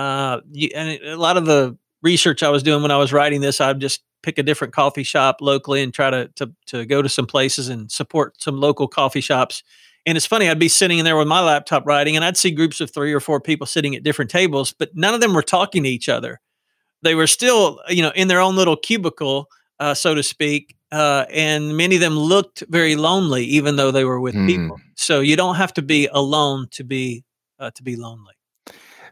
uh, 0.00 0.40
you, 0.52 0.68
and 0.74 0.88
a 1.04 1.16
lot 1.16 1.36
of 1.36 1.44
the 1.46 1.76
research 2.02 2.42
I 2.42 2.48
was 2.50 2.62
doing 2.62 2.82
when 2.82 2.90
I 2.90 2.96
was 2.96 3.12
writing 3.12 3.40
this, 3.40 3.60
I'd 3.60 3.80
just 3.80 4.00
pick 4.22 4.38
a 4.38 4.42
different 4.42 4.72
coffee 4.74 5.02
shop 5.02 5.36
locally 5.40 5.82
and 5.82 5.92
try 5.92 6.10
to, 6.10 6.28
to, 6.36 6.52
to 6.66 6.84
go 6.86 7.02
to 7.02 7.08
some 7.08 7.26
places 7.26 7.68
and 7.68 7.90
support 7.90 8.40
some 8.40 8.60
local 8.60 8.88
coffee 8.88 9.20
shops. 9.20 9.62
And 10.06 10.16
it's 10.16 10.26
funny, 10.26 10.48
I'd 10.48 10.58
be 10.58 10.68
sitting 10.68 10.98
in 10.98 11.04
there 11.04 11.16
with 11.16 11.28
my 11.28 11.40
laptop 11.40 11.86
writing, 11.86 12.16
and 12.16 12.24
I'd 12.24 12.36
see 12.36 12.50
groups 12.50 12.80
of 12.80 12.90
three 12.90 13.12
or 13.12 13.20
four 13.20 13.40
people 13.40 13.66
sitting 13.66 13.94
at 13.94 14.02
different 14.02 14.30
tables, 14.30 14.72
but 14.78 14.90
none 14.94 15.14
of 15.14 15.20
them 15.20 15.34
were 15.34 15.42
talking 15.42 15.82
to 15.82 15.88
each 15.88 16.08
other. 16.08 16.40
They 17.02 17.14
were 17.14 17.26
still, 17.26 17.80
you 17.88 18.02
know, 18.02 18.12
in 18.14 18.28
their 18.28 18.40
own 18.40 18.56
little 18.56 18.76
cubicle, 18.76 19.48
uh, 19.78 19.94
so 19.94 20.14
to 20.14 20.22
speak, 20.22 20.76
uh, 20.92 21.24
and 21.30 21.76
many 21.76 21.96
of 21.96 22.00
them 22.00 22.18
looked 22.18 22.64
very 22.68 22.96
lonely, 22.96 23.44
even 23.44 23.76
though 23.76 23.90
they 23.90 24.04
were 24.04 24.20
with 24.20 24.34
Mm. 24.34 24.46
people. 24.46 24.76
So 24.96 25.20
you 25.20 25.36
don't 25.36 25.56
have 25.56 25.72
to 25.74 25.82
be 25.82 26.08
alone 26.12 26.68
to 26.72 26.84
be 26.84 27.24
uh, 27.58 27.70
to 27.76 27.82
be 27.82 27.96
lonely. 27.96 28.34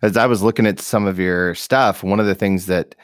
As 0.03 0.17
I 0.17 0.27
was 0.27 0.43
looking 0.43 0.67
at 0.67 0.81
some 0.81 1.07
of 1.07 1.19
your 1.19 1.55
stuff, 1.55 2.03
one 2.03 2.21
of 2.21 2.27
the 2.27 2.35
things 2.35 2.67
that 2.67 2.95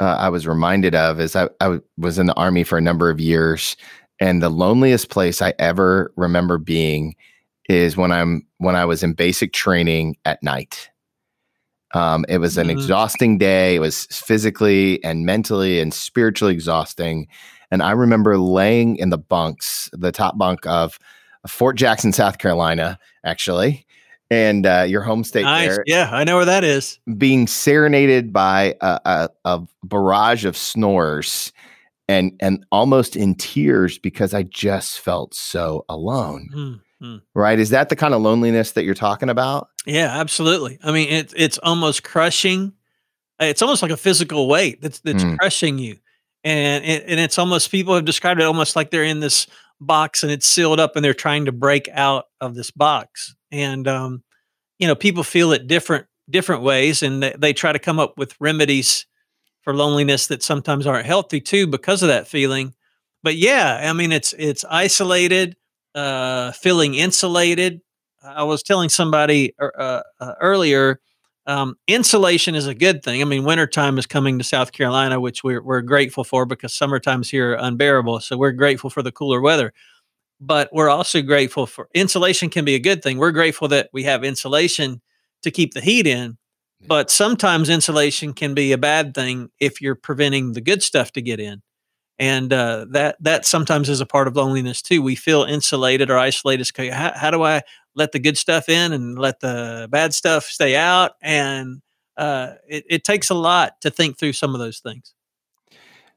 uh, 0.00 0.16
I 0.18 0.28
was 0.28 0.46
reminded 0.46 0.94
of 0.94 1.20
is 1.20 1.36
I, 1.36 1.48
I 1.60 1.78
was 1.96 2.18
in 2.18 2.26
the 2.26 2.34
army 2.34 2.64
for 2.64 2.78
a 2.78 2.82
number 2.82 3.10
of 3.10 3.20
years, 3.20 3.76
and 4.18 4.42
the 4.42 4.48
loneliest 4.50 5.10
place 5.10 5.40
I 5.42 5.54
ever 5.58 6.12
remember 6.16 6.58
being 6.58 7.14
is 7.68 7.96
when 7.96 8.10
I'm 8.10 8.46
when 8.58 8.76
I 8.76 8.84
was 8.84 9.02
in 9.02 9.12
basic 9.12 9.52
training 9.52 10.16
at 10.24 10.42
night. 10.42 10.90
Um, 11.94 12.24
it 12.28 12.38
was 12.38 12.56
an 12.56 12.68
Mhm. 12.68 12.72
exhausting 12.72 13.38
day. 13.38 13.76
It 13.76 13.80
was 13.80 14.06
physically 14.06 15.02
and 15.04 15.26
mentally 15.26 15.80
and 15.80 15.92
spiritually 15.92 16.52
exhausting. 16.54 17.26
And 17.70 17.82
I 17.82 17.92
remember 17.92 18.38
laying 18.38 18.96
in 18.96 19.10
the 19.10 19.18
bunks, 19.18 19.88
the 19.92 20.12
top 20.12 20.38
bunk 20.38 20.66
of 20.66 20.98
Fort 21.48 21.76
Jackson, 21.76 22.12
South 22.12 22.38
Carolina, 22.38 22.98
actually, 23.24 23.86
and 24.30 24.64
uh, 24.66 24.84
your 24.88 25.02
home 25.02 25.24
state 25.24 25.42
Nice. 25.42 25.68
there, 25.70 25.84
Yeah, 25.86 26.08
I 26.12 26.24
know 26.24 26.36
where 26.36 26.44
that 26.44 26.64
is. 26.64 26.98
being 27.18 27.46
serenaded 27.46 28.32
by 28.32 28.76
a, 28.80 29.00
a, 29.04 29.28
a 29.44 29.60
barrage 29.84 30.44
of 30.44 30.56
snores 30.56 31.52
and 32.08 32.32
and 32.40 32.64
almost 32.72 33.16
in 33.16 33.34
tears 33.34 33.98
because 33.98 34.34
I 34.34 34.42
just 34.44 35.00
felt 35.00 35.34
so 35.34 35.84
alone. 35.88 36.48
Mm, 36.54 36.80
mm. 37.02 37.22
Right? 37.34 37.58
Is 37.58 37.70
that 37.70 37.88
the 37.88 37.96
kind 37.96 38.14
of 38.14 38.20
loneliness 38.22 38.72
that 38.72 38.84
you're 38.84 38.94
talking 38.94 39.28
about? 39.28 39.68
Yeah, 39.86 40.18
absolutely. 40.18 40.78
I 40.82 40.90
mean, 40.92 41.08
it's 41.08 41.32
it's 41.36 41.58
almost 41.58 42.02
crushing. 42.02 42.72
It's 43.38 43.62
almost 43.62 43.80
like 43.82 43.90
a 43.92 43.96
physical 43.96 44.48
weight 44.48 44.82
that's 44.82 44.98
that's 45.00 45.22
Mm. 45.24 45.38
crushing 45.38 45.78
you, 45.78 45.98
and 46.44 46.84
it, 46.84 47.04
and 47.06 47.18
it's 47.20 47.38
almost 47.38 47.70
people 47.70 47.94
have 47.94 48.04
described 48.04 48.40
it 48.40 48.44
almost 48.44 48.74
like 48.76 48.90
they're 48.90 49.04
in 49.04 49.20
this 49.20 49.46
box 49.80 50.22
and 50.22 50.30
it's 50.30 50.46
sealed 50.46 50.78
up 50.78 50.94
and 50.96 51.02
they're 51.04 51.14
trying 51.14 51.46
to 51.46 51.52
break 51.52 51.88
out 51.94 52.26
of 52.40 52.54
this 52.54 52.70
box. 52.70 53.34
And 53.52 53.86
um, 53.88 54.22
you 54.78 54.86
know, 54.86 54.94
people 54.94 55.22
feel 55.22 55.52
it 55.52 55.66
different 55.66 56.06
different 56.28 56.62
ways, 56.62 57.02
and 57.02 57.22
they, 57.22 57.34
they 57.38 57.52
try 57.52 57.72
to 57.72 57.78
come 57.78 57.98
up 57.98 58.18
with 58.18 58.34
remedies 58.40 59.06
for 59.62 59.74
loneliness 59.74 60.26
that 60.28 60.42
sometimes 60.42 60.86
aren't 60.86 61.06
healthy 61.06 61.40
too 61.40 61.66
because 61.66 62.02
of 62.02 62.08
that 62.08 62.28
feeling. 62.28 62.74
But 63.22 63.36
yeah, 63.36 63.80
I 63.88 63.92
mean, 63.92 64.12
it's 64.12 64.32
it's 64.38 64.64
isolated, 64.70 65.56
uh, 65.94 66.52
feeling 66.52 66.94
insulated. 66.94 67.80
I 68.22 68.44
was 68.44 68.62
telling 68.62 68.88
somebody 68.88 69.54
uh, 69.60 69.68
uh, 69.78 70.02
uh, 70.20 70.34
earlier, 70.40 71.00
um, 71.46 71.76
insulation 71.88 72.54
is 72.54 72.66
a 72.66 72.74
good 72.74 73.02
thing. 73.02 73.22
I 73.22 73.24
mean, 73.24 73.44
wintertime 73.44 73.98
is 73.98 74.06
coming 74.06 74.38
to 74.38 74.44
South 74.44 74.72
Carolina, 74.72 75.20
which 75.20 75.42
we're, 75.42 75.62
we're 75.62 75.80
grateful 75.80 76.22
for 76.22 76.44
because 76.44 76.74
summertimes 76.74 77.30
here 77.30 77.52
are 77.52 77.56
unbearable. 77.56 78.20
So 78.20 78.36
we're 78.36 78.52
grateful 78.52 78.90
for 78.90 79.02
the 79.02 79.12
cooler 79.12 79.40
weather. 79.40 79.72
But 80.40 80.70
we're 80.72 80.88
also 80.88 81.20
grateful 81.20 81.66
for 81.66 81.88
insulation 81.94 82.48
can 82.48 82.64
be 82.64 82.74
a 82.74 82.80
good 82.80 83.02
thing. 83.02 83.18
We're 83.18 83.30
grateful 83.30 83.68
that 83.68 83.90
we 83.92 84.04
have 84.04 84.24
insulation 84.24 85.02
to 85.42 85.50
keep 85.50 85.74
the 85.74 85.80
heat 85.80 86.06
in. 86.06 86.38
But 86.86 87.10
sometimes 87.10 87.68
insulation 87.68 88.32
can 88.32 88.54
be 88.54 88.72
a 88.72 88.78
bad 88.78 89.14
thing 89.14 89.50
if 89.60 89.82
you're 89.82 89.94
preventing 89.94 90.54
the 90.54 90.62
good 90.62 90.82
stuff 90.82 91.12
to 91.12 91.22
get 91.22 91.38
in. 91.38 91.62
And 92.18 92.52
uh, 92.52 92.86
that 92.90 93.16
that 93.20 93.46
sometimes 93.46 93.88
is 93.88 94.00
a 94.00 94.06
part 94.06 94.28
of 94.28 94.36
loneliness 94.36 94.82
too. 94.82 95.02
We 95.02 95.14
feel 95.14 95.44
insulated 95.44 96.10
or 96.10 96.18
isolated. 96.18 96.70
How, 96.92 97.12
how 97.14 97.30
do 97.30 97.42
I 97.42 97.62
let 97.94 98.12
the 98.12 98.18
good 98.18 98.36
stuff 98.38 98.68
in 98.68 98.92
and 98.92 99.18
let 99.18 99.40
the 99.40 99.88
bad 99.90 100.14
stuff 100.14 100.44
stay 100.44 100.76
out? 100.76 101.12
And 101.22 101.80
uh, 102.16 102.54
it, 102.68 102.84
it 102.88 103.04
takes 103.04 103.30
a 103.30 103.34
lot 103.34 103.80
to 103.80 103.90
think 103.90 104.18
through 104.18 104.34
some 104.34 104.54
of 104.54 104.60
those 104.60 104.80
things. 104.80 105.14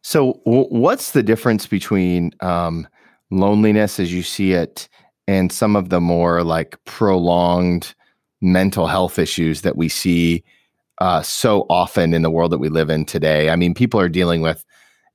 So, 0.01 0.41
w- 0.45 0.67
what's 0.67 1.11
the 1.11 1.23
difference 1.23 1.65
between 1.65 2.33
um, 2.41 2.87
loneliness 3.39 3.99
as 3.99 4.13
you 4.13 4.23
see 4.23 4.53
it 4.53 4.87
and 5.27 5.51
some 5.51 5.75
of 5.75 5.89
the 5.89 6.01
more 6.01 6.43
like 6.43 6.83
prolonged 6.85 7.93
mental 8.41 8.87
health 8.87 9.17
issues 9.17 9.61
that 9.61 9.77
we 9.77 9.87
see 9.89 10.43
uh, 10.99 11.21
so 11.21 11.65
often 11.69 12.13
in 12.13 12.21
the 12.21 12.29
world 12.29 12.51
that 12.51 12.59
we 12.59 12.69
live 12.69 12.89
in 12.89 13.05
today? 13.05 13.49
I 13.49 13.55
mean, 13.55 13.73
people 13.73 13.99
are 13.99 14.09
dealing 14.09 14.41
with 14.41 14.65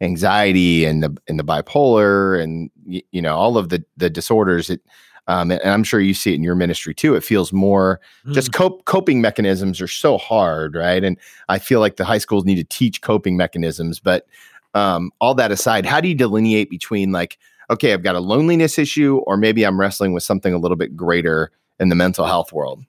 anxiety 0.00 0.84
and 0.84 1.02
the 1.02 1.16
and 1.28 1.38
the 1.38 1.44
bipolar 1.44 2.40
and 2.40 2.70
you 2.87 3.20
know 3.20 3.37
all 3.37 3.58
of 3.58 3.68
the 3.68 3.84
the 3.96 4.10
disorders. 4.10 4.70
It, 4.70 4.80
um, 5.28 5.50
and 5.50 5.60
I'm 5.62 5.84
sure 5.84 6.00
you 6.00 6.14
see 6.14 6.32
it 6.32 6.37
in 6.37 6.42
your 6.42 6.54
ministry 6.54 6.94
too. 6.94 7.14
It 7.14 7.22
feels 7.22 7.52
more 7.52 8.00
just 8.32 8.54
cope, 8.54 8.87
coping 8.87 9.20
mechanisms 9.20 9.78
are 9.82 9.87
so 9.88 10.16
hard, 10.16 10.75
right? 10.75 11.04
And 11.04 11.18
I 11.50 11.58
feel 11.58 11.80
like 11.80 11.96
the 11.96 12.04
high 12.06 12.16
schools 12.16 12.46
need 12.46 12.54
to 12.54 12.64
teach 12.64 13.02
coping 13.02 13.37
mechanisms. 13.37 14.00
But 14.00 14.26
um, 14.72 15.10
all 15.20 15.34
that 15.34 15.50
aside, 15.50 15.84
how 15.84 16.00
do 16.00 16.08
you 16.08 16.14
delineate 16.14 16.70
between 16.70 17.12
like, 17.12 17.37
okay, 17.70 17.92
I've 17.92 18.02
got 18.02 18.16
a 18.16 18.20
loneliness 18.20 18.78
issue, 18.78 19.18
or 19.26 19.37
maybe 19.37 19.64
I'm 19.64 19.78
wrestling 19.78 20.12
with 20.12 20.22
something 20.22 20.52
a 20.52 20.58
little 20.58 20.76
bit 20.76 20.96
greater 20.96 21.50
in 21.78 21.88
the 21.88 21.94
mental 21.94 22.26
health 22.26 22.52
world? 22.52 22.84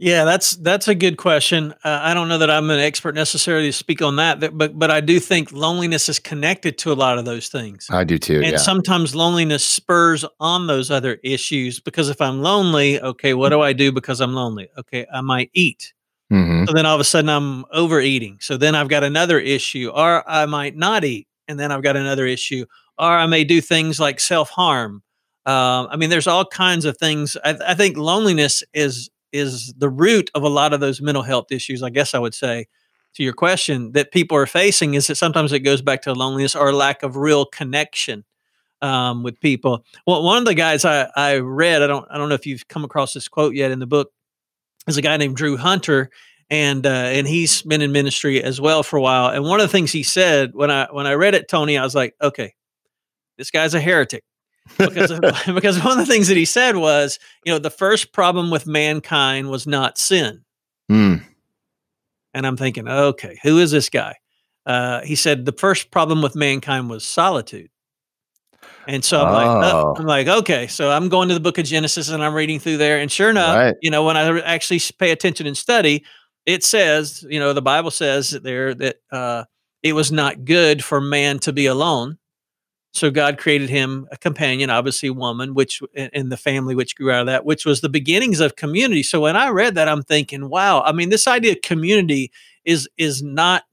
Yeah, 0.00 0.24
that's 0.24 0.52
that's 0.54 0.86
a 0.86 0.94
good 0.94 1.16
question. 1.16 1.74
Uh, 1.82 1.98
I 2.00 2.14
don't 2.14 2.28
know 2.28 2.38
that 2.38 2.50
I'm 2.50 2.70
an 2.70 2.78
expert 2.78 3.16
necessarily 3.16 3.66
to 3.66 3.72
speak 3.72 4.00
on 4.00 4.14
that, 4.16 4.56
but 4.56 4.78
but 4.78 4.92
I 4.92 5.00
do 5.00 5.18
think 5.18 5.50
loneliness 5.50 6.08
is 6.08 6.20
connected 6.20 6.78
to 6.78 6.92
a 6.92 6.94
lot 6.94 7.18
of 7.18 7.24
those 7.24 7.48
things. 7.48 7.88
I 7.90 8.04
do 8.04 8.16
too. 8.16 8.36
and 8.36 8.52
yeah. 8.52 8.56
sometimes 8.58 9.16
loneliness 9.16 9.64
spurs 9.64 10.24
on 10.38 10.68
those 10.68 10.92
other 10.92 11.18
issues 11.24 11.80
because 11.80 12.10
if 12.10 12.20
I'm 12.20 12.42
lonely, 12.42 13.00
okay, 13.00 13.34
what 13.34 13.48
do 13.48 13.60
I 13.60 13.72
do 13.72 13.90
because 13.90 14.20
I'm 14.20 14.34
lonely? 14.34 14.68
Okay, 14.78 15.04
I 15.12 15.20
might 15.20 15.50
eat. 15.52 15.92
hmm 16.30 16.64
So 16.66 16.74
then 16.74 16.86
all 16.86 16.94
of 16.94 17.00
a 17.00 17.04
sudden 17.04 17.28
I'm 17.28 17.64
overeating. 17.72 18.38
So 18.40 18.56
then 18.56 18.76
I've 18.76 18.88
got 18.88 19.02
another 19.02 19.40
issue, 19.40 19.90
or 19.92 20.22
I 20.30 20.46
might 20.46 20.76
not 20.76 21.04
eat, 21.04 21.26
and 21.48 21.58
then 21.58 21.72
I've 21.72 21.82
got 21.82 21.96
another 21.96 22.24
issue, 22.24 22.66
or 22.98 23.06
I 23.06 23.26
may 23.26 23.44
do 23.44 23.60
things 23.60 24.00
like 24.00 24.20
self 24.20 24.50
harm. 24.50 25.02
Um, 25.46 25.88
I 25.90 25.96
mean, 25.96 26.10
there's 26.10 26.26
all 26.26 26.44
kinds 26.44 26.84
of 26.84 26.98
things. 26.98 27.36
I, 27.44 27.56
I 27.68 27.74
think 27.74 27.96
loneliness 27.96 28.62
is 28.74 29.10
is 29.32 29.72
the 29.76 29.88
root 29.88 30.30
of 30.34 30.42
a 30.42 30.48
lot 30.48 30.72
of 30.72 30.80
those 30.80 31.00
mental 31.00 31.22
health 31.22 31.46
issues. 31.50 31.82
I 31.82 31.90
guess 31.90 32.14
I 32.14 32.18
would 32.18 32.34
say 32.34 32.66
to 33.14 33.22
your 33.22 33.32
question 33.32 33.92
that 33.92 34.12
people 34.12 34.36
are 34.36 34.46
facing 34.46 34.94
is 34.94 35.06
that 35.06 35.16
sometimes 35.16 35.52
it 35.52 35.60
goes 35.60 35.82
back 35.82 36.02
to 36.02 36.12
loneliness 36.12 36.54
or 36.54 36.72
lack 36.72 37.02
of 37.02 37.16
real 37.16 37.44
connection 37.44 38.24
um, 38.82 39.22
with 39.22 39.40
people. 39.40 39.84
Well, 40.06 40.22
one 40.22 40.38
of 40.38 40.44
the 40.44 40.54
guys 40.54 40.84
I, 40.84 41.08
I 41.16 41.38
read, 41.38 41.82
I 41.82 41.86
don't 41.86 42.06
I 42.10 42.18
don't 42.18 42.28
know 42.28 42.34
if 42.34 42.46
you've 42.46 42.68
come 42.68 42.84
across 42.84 43.14
this 43.14 43.28
quote 43.28 43.54
yet 43.54 43.70
in 43.70 43.78
the 43.78 43.86
book, 43.86 44.12
is 44.86 44.96
a 44.96 45.02
guy 45.02 45.16
named 45.16 45.36
Drew 45.36 45.56
Hunter, 45.56 46.10
and 46.50 46.86
uh, 46.86 46.90
and 46.90 47.26
he's 47.26 47.62
been 47.62 47.82
in 47.82 47.92
ministry 47.92 48.42
as 48.42 48.60
well 48.60 48.82
for 48.82 48.96
a 48.96 49.02
while. 49.02 49.30
And 49.30 49.44
one 49.44 49.60
of 49.60 49.64
the 49.64 49.72
things 49.72 49.92
he 49.92 50.02
said 50.02 50.50
when 50.54 50.70
I 50.70 50.88
when 50.90 51.06
I 51.06 51.14
read 51.14 51.34
it, 51.34 51.48
Tony, 51.48 51.76
I 51.76 51.84
was 51.84 51.94
like, 51.94 52.14
okay, 52.22 52.54
this 53.38 53.50
guy's 53.50 53.72
a 53.74 53.80
heretic. 53.80 54.24
because 54.76 55.10
of, 55.10 55.20
because 55.54 55.82
one 55.82 55.98
of 55.98 56.06
the 56.06 56.12
things 56.12 56.28
that 56.28 56.36
he 56.36 56.44
said 56.44 56.76
was, 56.76 57.18
you 57.44 57.52
know, 57.52 57.58
the 57.58 57.70
first 57.70 58.12
problem 58.12 58.50
with 58.50 58.66
mankind 58.66 59.48
was 59.48 59.66
not 59.66 59.96
sin. 59.96 60.44
Mm. 60.90 61.22
And 62.34 62.46
I'm 62.46 62.56
thinking, 62.56 62.86
okay, 62.88 63.38
who 63.42 63.58
is 63.58 63.70
this 63.70 63.88
guy? 63.88 64.16
Uh, 64.66 65.00
he 65.02 65.14
said 65.14 65.46
the 65.46 65.52
first 65.52 65.90
problem 65.90 66.20
with 66.20 66.36
mankind 66.36 66.90
was 66.90 67.06
solitude. 67.06 67.70
And 68.86 69.04
so 69.04 69.22
I'm 69.24 69.32
like, 69.32 69.46
uh, 69.72 69.76
Oh. 69.76 69.94
I'm 69.98 70.06
like, 70.06 70.26
okay, 70.28 70.66
so 70.66 70.90
I'm 70.90 71.08
going 71.08 71.28
to 71.28 71.34
the 71.34 71.40
book 71.40 71.58
of 71.58 71.64
Genesis 71.64 72.08
and 72.10 72.22
I'm 72.24 72.34
reading 72.34 72.58
through 72.58 72.78
there, 72.78 72.98
and 72.98 73.10
sure 73.10 73.30
enough, 73.30 73.56
Right. 73.56 73.74
you 73.82 73.90
know, 73.90 74.04
when 74.04 74.16
I 74.16 74.40
actually 74.40 74.80
pay 74.98 75.10
attention 75.10 75.46
and 75.46 75.56
study, 75.56 76.04
it 76.46 76.64
says, 76.64 77.24
you 77.28 77.38
know, 77.38 77.52
the 77.52 77.62
Bible 77.62 77.90
says 77.90 78.30
there 78.30 78.74
that 78.74 78.96
uh, 79.12 79.44
it 79.82 79.92
was 79.92 80.10
not 80.10 80.44
good 80.44 80.82
for 80.82 81.00
man 81.00 81.38
to 81.40 81.52
be 81.52 81.66
alone. 81.66 82.18
So 82.92 83.10
God 83.10 83.38
created 83.38 83.68
him 83.68 84.08
a 84.10 84.16
companion, 84.16 84.70
obviously 84.70 85.10
woman, 85.10 85.54
which 85.54 85.82
and 85.94 86.32
the 86.32 86.36
family 86.36 86.74
which 86.74 86.96
grew 86.96 87.12
out 87.12 87.20
of 87.20 87.26
that, 87.26 87.44
which 87.44 87.66
was 87.66 87.80
the 87.80 87.88
beginnings 87.88 88.40
of 88.40 88.56
community. 88.56 89.02
So 89.02 89.20
when 89.20 89.36
I 89.36 89.50
read 89.50 89.74
that, 89.74 89.88
I'm 89.88 90.02
thinking, 90.02 90.48
wow. 90.48 90.82
I 90.82 90.92
mean, 90.92 91.10
this 91.10 91.28
idea 91.28 91.52
of 91.52 91.62
community 91.62 92.32
is 92.64 92.88
is 92.96 93.22
not 93.22 93.64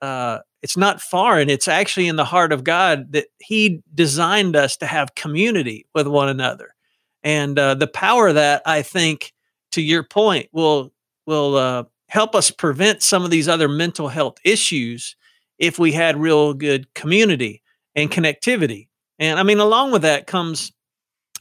uh, 0.00 0.40
it's 0.62 0.76
not 0.76 1.00
foreign. 1.00 1.48
It's 1.48 1.68
actually 1.68 2.08
in 2.08 2.16
the 2.16 2.24
heart 2.24 2.52
of 2.52 2.64
God 2.64 3.12
that 3.12 3.26
He 3.38 3.80
designed 3.94 4.56
us 4.56 4.76
to 4.78 4.86
have 4.86 5.14
community 5.14 5.86
with 5.94 6.06
one 6.06 6.28
another, 6.28 6.74
and 7.22 7.58
uh, 7.58 7.74
the 7.74 7.86
power 7.86 8.28
of 8.28 8.34
that 8.34 8.60
I 8.66 8.82
think, 8.82 9.32
to 9.72 9.82
your 9.82 10.02
point, 10.02 10.48
will 10.52 10.92
will 11.26 11.56
uh, 11.56 11.84
help 12.08 12.34
us 12.34 12.50
prevent 12.50 13.02
some 13.02 13.24
of 13.24 13.30
these 13.30 13.48
other 13.48 13.68
mental 13.68 14.08
health 14.08 14.38
issues 14.44 15.16
if 15.58 15.78
we 15.78 15.92
had 15.92 16.20
real 16.20 16.52
good 16.52 16.92
community 16.94 17.62
and 17.96 18.10
connectivity. 18.10 18.88
And 19.18 19.38
I 19.38 19.42
mean, 19.42 19.58
along 19.60 19.92
with 19.92 20.02
that 20.02 20.26
comes, 20.26 20.72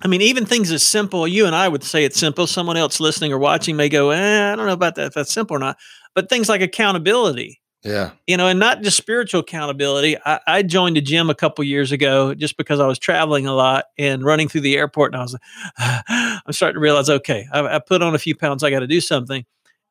I 0.02 0.08
mean, 0.08 0.22
even 0.22 0.46
things 0.46 0.72
as 0.72 0.84
simple, 0.84 1.28
you 1.28 1.46
and 1.46 1.56
I 1.56 1.68
would 1.68 1.84
say 1.84 2.04
it's 2.06 2.20
simple. 2.20 2.46
Someone 2.48 2.78
else 2.78 3.00
listening 3.00 3.32
or 3.34 3.38
watching 3.40 3.76
may 3.76 3.90
go, 3.90 4.12
eh, 4.12 4.52
I 4.52 4.56
don't 4.56 4.66
know 4.68 4.74
about 4.74 4.96
that, 4.96 5.08
if 5.08 5.14
that's 5.14 5.34
simple 5.34 5.56
or 5.56 5.60
not. 5.60 5.78
But 6.16 6.30
things 6.30 6.50
like 6.50 6.62
accountability, 6.62 7.60
Yeah. 7.84 8.12
you 8.28 8.38
know, 8.38 8.48
and 8.48 8.60
not 8.60 8.82
just 8.84 8.98
spiritual 8.98 9.42
accountability. 9.42 10.18
I, 10.26 10.40
I 10.48 10.62
joined 10.64 10.98
a 10.98 11.02
gym 11.02 11.30
a 11.30 11.36
couple 11.36 11.64
years 11.64 11.92
ago 11.92 12.34
just 12.36 12.58
because 12.58 12.80
I 12.80 12.86
was 12.88 13.00
traveling 13.00 13.48
a 13.48 13.54
lot 13.54 13.86
and 13.98 14.24
running 14.24 14.48
through 14.50 14.62
the 14.62 14.78
airport. 14.78 15.14
And 15.14 15.20
I 15.20 15.24
was 15.24 15.34
like, 15.34 16.04
I'm 16.46 16.54
starting 16.54 16.76
to 16.76 16.80
realize, 16.82 17.10
okay, 17.10 17.46
I, 17.52 17.76
I 17.76 17.80
put 17.80 18.02
on 18.04 18.14
a 18.14 18.20
few 18.20 18.36
pounds. 18.36 18.64
I 18.64 18.70
got 18.70 18.80
to 18.82 18.88
do 18.88 19.02
something. 19.02 19.46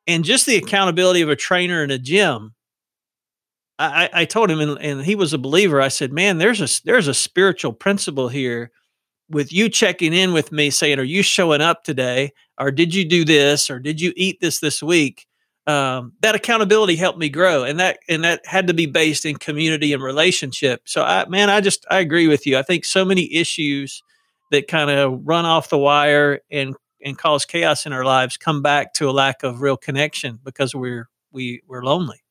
And 0.07 0.23
just 0.23 0.45
the 0.45 0.55
accountability 0.57 1.21
of 1.21 1.29
a 1.29 1.35
trainer 1.35 1.83
in 1.83 1.91
a 1.91 1.97
gym 1.97 2.53
I, 3.79 4.09
I 4.13 4.25
told 4.25 4.51
him, 4.51 4.59
and, 4.59 4.77
and 4.79 5.01
he 5.03 5.15
was 5.15 5.33
a 5.33 5.37
believer. 5.37 5.81
I 5.81 5.87
said, 5.87 6.13
"Man, 6.13 6.37
there's 6.37 6.61
a 6.61 6.81
there's 6.85 7.07
a 7.07 7.13
spiritual 7.13 7.73
principle 7.73 8.29
here 8.29 8.71
with 9.29 9.53
you 9.53 9.69
checking 9.69 10.13
in 10.13 10.33
with 10.33 10.51
me, 10.51 10.69
saying, 10.69 10.99
"Are 10.99 11.03
you 11.03 11.23
showing 11.23 11.61
up 11.61 11.83
today? 11.83 12.31
Or 12.59 12.71
did 12.71 12.93
you 12.95 13.05
do 13.05 13.25
this? 13.25 13.69
Or 13.69 13.79
did 13.79 14.01
you 14.01 14.13
eat 14.15 14.39
this 14.41 14.59
this 14.59 14.83
week?" 14.83 15.27
Um, 15.65 16.13
that 16.21 16.35
accountability 16.35 16.95
helped 16.97 17.19
me 17.19 17.29
grow, 17.29 17.63
and 17.63 17.79
that 17.79 17.99
and 18.09 18.23
that 18.23 18.45
had 18.45 18.67
to 18.67 18.73
be 18.73 18.85
based 18.85 19.25
in 19.25 19.37
community 19.37 19.93
and 19.93 20.03
relationship. 20.03 20.81
So, 20.85 21.03
I 21.03 21.25
man, 21.27 21.49
I 21.49 21.61
just 21.61 21.85
I 21.89 21.99
agree 21.99 22.27
with 22.27 22.45
you. 22.47 22.57
I 22.57 22.63
think 22.63 22.85
so 22.85 23.05
many 23.05 23.33
issues 23.33 24.03
that 24.51 24.67
kind 24.67 24.91
of 24.91 25.21
run 25.25 25.45
off 25.45 25.69
the 25.69 25.77
wire 25.79 26.41
and 26.51 26.75
and 27.03 27.17
cause 27.17 27.45
chaos 27.45 27.85
in 27.85 27.93
our 27.93 28.05
lives 28.05 28.37
come 28.37 28.61
back 28.61 28.93
to 28.95 29.09
a 29.09 29.11
lack 29.11 29.43
of 29.43 29.61
real 29.61 29.77
connection 29.77 30.39
because 30.43 30.75
we're 30.75 31.09
we 31.31 31.61
we're 31.67 31.83
lonely. 31.83 32.22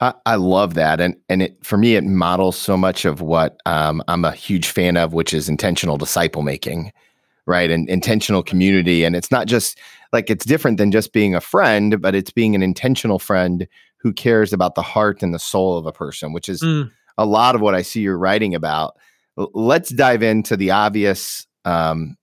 I, 0.00 0.14
I 0.26 0.34
love 0.36 0.74
that, 0.74 1.00
and 1.00 1.16
and 1.28 1.42
it 1.42 1.64
for 1.64 1.76
me 1.76 1.96
it 1.96 2.04
models 2.04 2.56
so 2.56 2.76
much 2.76 3.04
of 3.04 3.20
what 3.20 3.58
um, 3.66 4.02
I'm 4.08 4.24
a 4.24 4.32
huge 4.32 4.68
fan 4.68 4.96
of, 4.96 5.12
which 5.12 5.34
is 5.34 5.48
intentional 5.48 5.96
disciple 5.96 6.42
making, 6.42 6.92
right? 7.46 7.70
And 7.70 7.88
intentional 7.88 8.42
community, 8.42 9.04
and 9.04 9.16
it's 9.16 9.30
not 9.30 9.46
just 9.46 9.78
like 10.12 10.30
it's 10.30 10.44
different 10.44 10.78
than 10.78 10.92
just 10.92 11.12
being 11.12 11.34
a 11.34 11.40
friend, 11.40 12.00
but 12.00 12.14
it's 12.14 12.30
being 12.30 12.54
an 12.54 12.62
intentional 12.62 13.18
friend 13.18 13.66
who 14.00 14.12
cares 14.12 14.52
about 14.52 14.74
the 14.74 14.82
heart 14.82 15.22
and 15.22 15.34
the 15.34 15.38
soul 15.38 15.76
of 15.76 15.86
a 15.86 15.92
person, 15.92 16.32
which 16.32 16.48
is 16.48 16.62
mm. 16.62 16.90
a 17.16 17.26
lot 17.26 17.54
of 17.54 17.60
what 17.60 17.74
I 17.74 17.82
see 17.82 18.00
you're 18.00 18.18
writing 18.18 18.54
about. 18.54 18.96
Let's 19.36 19.90
dive 19.90 20.22
into 20.22 20.56
the 20.56 20.70
obvious 20.70 21.46
um, 21.64 22.16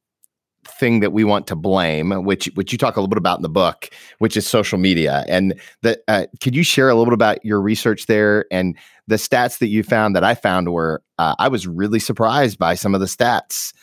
thing 0.80 1.00
that 1.00 1.14
we 1.14 1.24
want 1.24 1.48
to 1.48 1.56
blame, 1.56 2.12
which 2.24 2.46
which 2.56 2.72
you 2.72 2.78
talk 2.78 2.96
a 2.96 3.00
little 3.00 3.10
bit 3.10 3.18
about 3.18 3.40
in 3.40 3.44
the 3.44 3.50
book, 3.50 3.90
which 4.20 4.36
is 4.36 4.48
social 4.48 4.78
media. 4.78 5.24
And 5.28 5.60
the 5.82 6.02
uh, 6.08 6.26
could 6.42 6.56
you 6.56 6.64
share 6.64 6.90
a 6.90 6.96
little 6.96 7.06
bit 7.06 7.14
about 7.14 7.44
your 7.46 7.62
research 7.62 8.08
there 8.08 8.46
and 8.52 8.78
the 9.08 9.16
stats 9.16 9.60
that 9.60 9.68
you 9.68 9.84
found 9.84 10.16
that 10.16 10.24
I 10.24 10.36
found 10.36 10.72
were 10.72 11.02
uh, 11.18 11.36
I 11.40 11.48
was 11.48 11.68
really 11.68 12.00
surprised 12.00 12.58
by 12.60 12.76
some 12.76 12.94
of 12.94 13.02
the 13.02 13.08
stats 13.08 13.74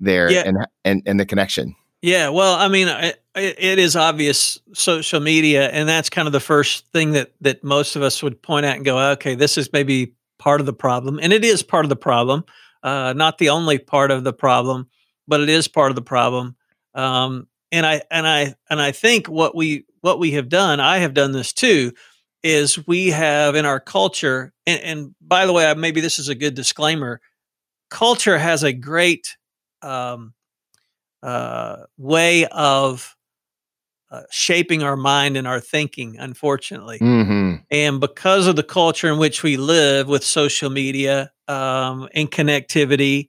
there 0.00 0.30
yeah. 0.30 0.42
and 0.46 0.66
and 0.84 1.02
and 1.06 1.20
the 1.20 1.26
connection. 1.26 1.74
Yeah, 2.02 2.30
well, 2.30 2.54
I 2.54 2.68
mean, 2.68 2.88
it, 2.88 3.22
it 3.34 3.78
is 3.78 3.94
obvious 3.94 4.58
social 4.72 5.20
media, 5.20 5.68
and 5.68 5.86
that's 5.86 6.08
kind 6.08 6.26
of 6.26 6.32
the 6.32 6.40
first 6.40 6.86
thing 6.92 7.12
that 7.12 7.32
that 7.42 7.62
most 7.62 7.94
of 7.94 8.02
us 8.02 8.22
would 8.22 8.40
point 8.40 8.64
at 8.64 8.76
and 8.76 8.84
go, 8.84 8.98
okay, 9.12 9.34
this 9.34 9.58
is 9.58 9.70
maybe 9.72 10.14
part 10.38 10.60
of 10.60 10.66
the 10.66 10.72
problem, 10.72 11.20
and 11.22 11.32
it 11.32 11.44
is 11.44 11.62
part 11.62 11.84
of 11.84 11.90
the 11.90 11.96
problem, 11.96 12.44
uh, 12.82 13.12
not 13.14 13.36
the 13.36 13.50
only 13.50 13.78
part 13.78 14.10
of 14.10 14.24
the 14.24 14.32
problem 14.32 14.88
but 15.30 15.40
it 15.40 15.48
is 15.48 15.68
part 15.68 15.90
of 15.90 15.94
the 15.94 16.02
problem. 16.02 16.56
Um, 16.94 17.46
and 17.72 17.86
I 17.86 18.02
and 18.10 18.26
I 18.26 18.54
and 18.68 18.82
I 18.82 18.92
think 18.92 19.28
what 19.28 19.54
we 19.54 19.84
what 20.00 20.18
we 20.18 20.32
have 20.32 20.48
done, 20.48 20.80
I 20.80 20.98
have 20.98 21.14
done 21.14 21.32
this 21.32 21.52
too, 21.52 21.92
is 22.42 22.86
we 22.86 23.08
have 23.08 23.54
in 23.54 23.64
our 23.64 23.80
culture. 23.80 24.52
And, 24.66 24.80
and 24.82 25.14
by 25.20 25.46
the 25.46 25.52
way, 25.52 25.72
maybe 25.74 26.00
this 26.00 26.18
is 26.18 26.28
a 26.28 26.34
good 26.34 26.54
disclaimer. 26.54 27.20
Culture 27.90 28.38
has 28.38 28.64
a 28.64 28.72
great 28.72 29.36
um, 29.82 30.34
uh, 31.22 31.84
way 31.96 32.46
of 32.46 33.16
uh, 34.10 34.22
shaping 34.30 34.82
our 34.82 34.96
mind 34.96 35.36
and 35.36 35.46
our 35.46 35.60
thinking, 35.60 36.16
unfortunately. 36.18 36.98
Mm-hmm. 36.98 37.56
And 37.70 38.00
because 38.00 38.48
of 38.48 38.56
the 38.56 38.64
culture 38.64 39.08
in 39.08 39.18
which 39.18 39.44
we 39.44 39.56
live 39.56 40.08
with 40.08 40.24
social 40.24 40.70
media 40.70 41.30
um, 41.46 42.08
and 42.14 42.30
connectivity 42.30 43.28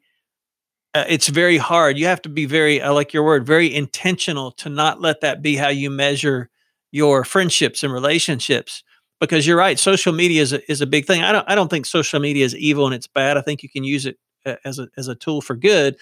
uh, 0.94 1.06
it's 1.08 1.30
very 1.30 1.58
hard. 1.58 1.98
You 1.98 2.06
have 2.08 2.22
to 2.24 2.30
be 2.30 2.46
very, 2.46 2.82
I 2.82 2.90
like 2.90 3.14
your 3.14 3.24
word, 3.24 3.46
very 3.46 3.74
intentional 3.74 4.52
to 4.54 4.70
not 4.70 5.02
let 5.02 5.22
that 5.22 5.42
be 5.42 5.56
how 5.56 5.70
you 5.70 5.90
measure 5.90 6.50
your 6.92 7.24
friendships 7.24 7.84
and 7.84 7.94
relationships. 7.94 8.84
Because 9.20 9.46
you're 9.46 9.58
right, 9.58 9.78
social 9.78 10.14
media 10.14 10.42
is 10.42 10.52
a, 10.52 10.72
is 10.72 10.82
a 10.82 10.88
big 10.88 11.06
thing. 11.06 11.22
I 11.22 11.32
don't 11.32 11.48
I 11.48 11.54
don't 11.54 11.68
think 11.68 11.86
social 11.86 12.20
media 12.20 12.44
is 12.44 12.56
evil 12.56 12.88
and 12.88 12.96
it's 12.96 13.06
bad. 13.06 13.38
I 13.38 13.42
think 13.42 13.62
you 13.62 13.70
can 13.70 13.84
use 13.84 14.08
it 14.08 14.18
uh, 14.48 14.56
as 14.66 14.80
a 14.80 14.88
as 14.98 15.08
a 15.08 15.14
tool 15.14 15.42
for 15.42 15.56
good. 15.56 15.96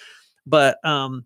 But 0.46 0.84
um, 0.86 1.26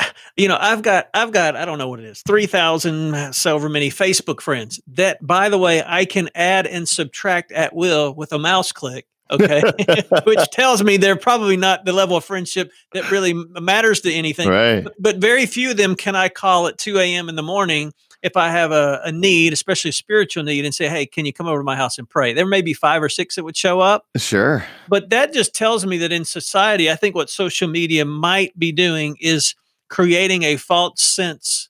you 0.36 0.48
know, 0.48 0.58
I've 0.60 0.82
got 0.82 1.06
I've 1.14 1.30
got 1.30 1.54
I 1.54 1.64
don't 1.64 1.78
know 1.78 1.88
what 1.88 2.00
it 2.00 2.06
is, 2.06 2.22
three 2.26 2.46
thousand 2.46 3.32
so 3.32 3.56
many 3.68 3.88
Facebook 3.88 4.40
friends. 4.40 4.80
That 4.88 5.24
by 5.24 5.48
the 5.48 5.58
way, 5.58 5.80
I 5.86 6.06
can 6.06 6.28
add 6.34 6.66
and 6.66 6.88
subtract 6.88 7.52
at 7.52 7.72
will 7.72 8.12
with 8.12 8.32
a 8.32 8.38
mouse 8.40 8.72
click 8.72 9.06
okay. 9.30 9.62
Which 10.24 10.50
tells 10.50 10.82
me 10.82 10.96
they're 10.96 11.16
probably 11.16 11.56
not 11.56 11.84
the 11.84 11.92
level 11.92 12.16
of 12.16 12.24
friendship 12.24 12.72
that 12.92 13.10
really 13.10 13.34
matters 13.34 14.00
to 14.02 14.12
anything. 14.12 14.48
Right. 14.48 14.84
But, 14.84 14.94
but 14.98 15.16
very 15.16 15.46
few 15.46 15.70
of 15.70 15.76
them 15.76 15.94
can 15.94 16.16
i 16.16 16.28
call 16.28 16.66
at 16.66 16.78
2 16.78 16.98
a.m 16.98 17.28
in 17.28 17.36
the 17.36 17.42
morning 17.42 17.92
if 18.22 18.36
i 18.36 18.50
have 18.50 18.72
a, 18.72 19.00
a, 19.04 19.12
need 19.12 19.52
especially 19.52 19.90
a 19.90 19.92
spiritual 19.92 20.42
need 20.42 20.64
and 20.64 20.74
say 20.74 20.88
hey 20.88 21.06
can 21.06 21.26
you 21.26 21.32
come 21.32 21.46
over 21.46 21.58
to 21.58 21.64
my 21.64 21.76
house 21.76 21.98
and 21.98 22.08
pray? 22.08 22.32
There 22.32 22.46
may 22.46 22.62
be 22.62 22.72
five 22.72 23.02
or 23.02 23.08
six 23.08 23.36
that 23.36 23.44
would 23.44 23.56
show 23.56 23.80
up. 23.80 24.06
Sure. 24.16 24.64
But 24.88 25.10
that 25.10 25.32
just 25.32 25.54
tells 25.54 25.84
me 25.86 25.98
that 25.98 26.12
in 26.12 26.24
society 26.24 26.90
i 26.90 26.96
think 26.96 27.14
what 27.14 27.30
social 27.30 27.68
media 27.68 28.04
might 28.04 28.58
be 28.58 28.72
doing 28.72 29.16
is 29.20 29.54
creating 29.88 30.42
a 30.42 30.56
false 30.56 31.00
sense 31.02 31.68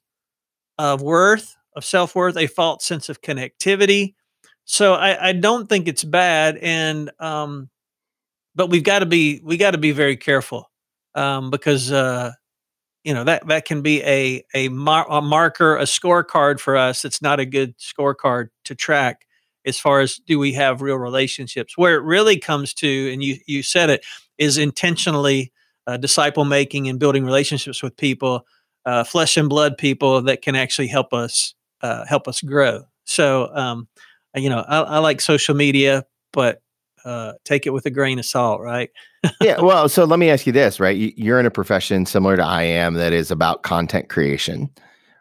of 0.78 1.02
worth 1.02 1.56
of 1.76 1.84
self-worth 1.84 2.36
a 2.36 2.46
false 2.46 2.84
sense 2.84 3.08
of 3.08 3.20
connectivity 3.20 4.14
so 4.70 4.92
I, 4.92 5.30
I 5.30 5.32
don't 5.32 5.66
think 5.66 5.88
it's 5.88 6.04
bad, 6.04 6.58
and 6.58 7.10
um, 7.18 7.70
but 8.54 8.68
we've 8.68 8.84
got 8.84 8.98
to 8.98 9.06
be 9.06 9.40
we 9.42 9.56
got 9.56 9.70
to 9.70 9.78
be 9.78 9.92
very 9.92 10.16
careful 10.16 10.70
um, 11.14 11.50
because 11.50 11.90
uh, 11.90 12.32
you 13.02 13.14
know 13.14 13.24
that 13.24 13.46
that 13.48 13.64
can 13.64 13.80
be 13.80 14.02
a 14.02 14.44
a, 14.54 14.68
mar- 14.68 15.06
a 15.10 15.22
marker, 15.22 15.74
a 15.78 15.84
scorecard 15.84 16.60
for 16.60 16.76
us. 16.76 17.06
It's 17.06 17.22
not 17.22 17.40
a 17.40 17.46
good 17.46 17.78
scorecard 17.78 18.48
to 18.64 18.74
track 18.74 19.26
as 19.64 19.80
far 19.80 20.00
as 20.00 20.16
do 20.26 20.38
we 20.38 20.52
have 20.52 20.82
real 20.82 20.98
relationships. 20.98 21.78
Where 21.78 21.94
it 21.94 22.02
really 22.02 22.38
comes 22.38 22.74
to, 22.74 23.10
and 23.10 23.24
you 23.24 23.38
you 23.46 23.62
said 23.62 23.88
it, 23.88 24.04
is 24.36 24.58
intentionally 24.58 25.50
uh, 25.86 25.96
disciple 25.96 26.44
making 26.44 26.88
and 26.88 26.98
building 26.98 27.24
relationships 27.24 27.82
with 27.82 27.96
people, 27.96 28.46
uh, 28.84 29.02
flesh 29.02 29.38
and 29.38 29.48
blood 29.48 29.78
people 29.78 30.20
that 30.22 30.42
can 30.42 30.54
actually 30.54 30.88
help 30.88 31.14
us 31.14 31.54
uh, 31.80 32.04
help 32.04 32.28
us 32.28 32.42
grow. 32.42 32.82
So 33.06 33.48
um, 33.54 33.88
you 34.42 34.50
know, 34.50 34.64
I, 34.66 34.80
I 34.80 34.98
like 34.98 35.20
social 35.20 35.54
media, 35.54 36.04
but 36.32 36.62
uh, 37.04 37.32
take 37.44 37.66
it 37.66 37.70
with 37.70 37.86
a 37.86 37.90
grain 37.90 38.18
of 38.18 38.24
salt, 38.24 38.60
right? 38.60 38.90
yeah. 39.40 39.60
Well, 39.60 39.88
so 39.88 40.04
let 40.04 40.18
me 40.18 40.30
ask 40.30 40.46
you 40.46 40.52
this, 40.52 40.78
right? 40.80 40.96
You're 41.16 41.40
in 41.40 41.46
a 41.46 41.50
profession 41.50 42.06
similar 42.06 42.36
to 42.36 42.44
I 42.44 42.62
am 42.62 42.94
that 42.94 43.12
is 43.12 43.30
about 43.30 43.62
content 43.62 44.08
creation, 44.08 44.70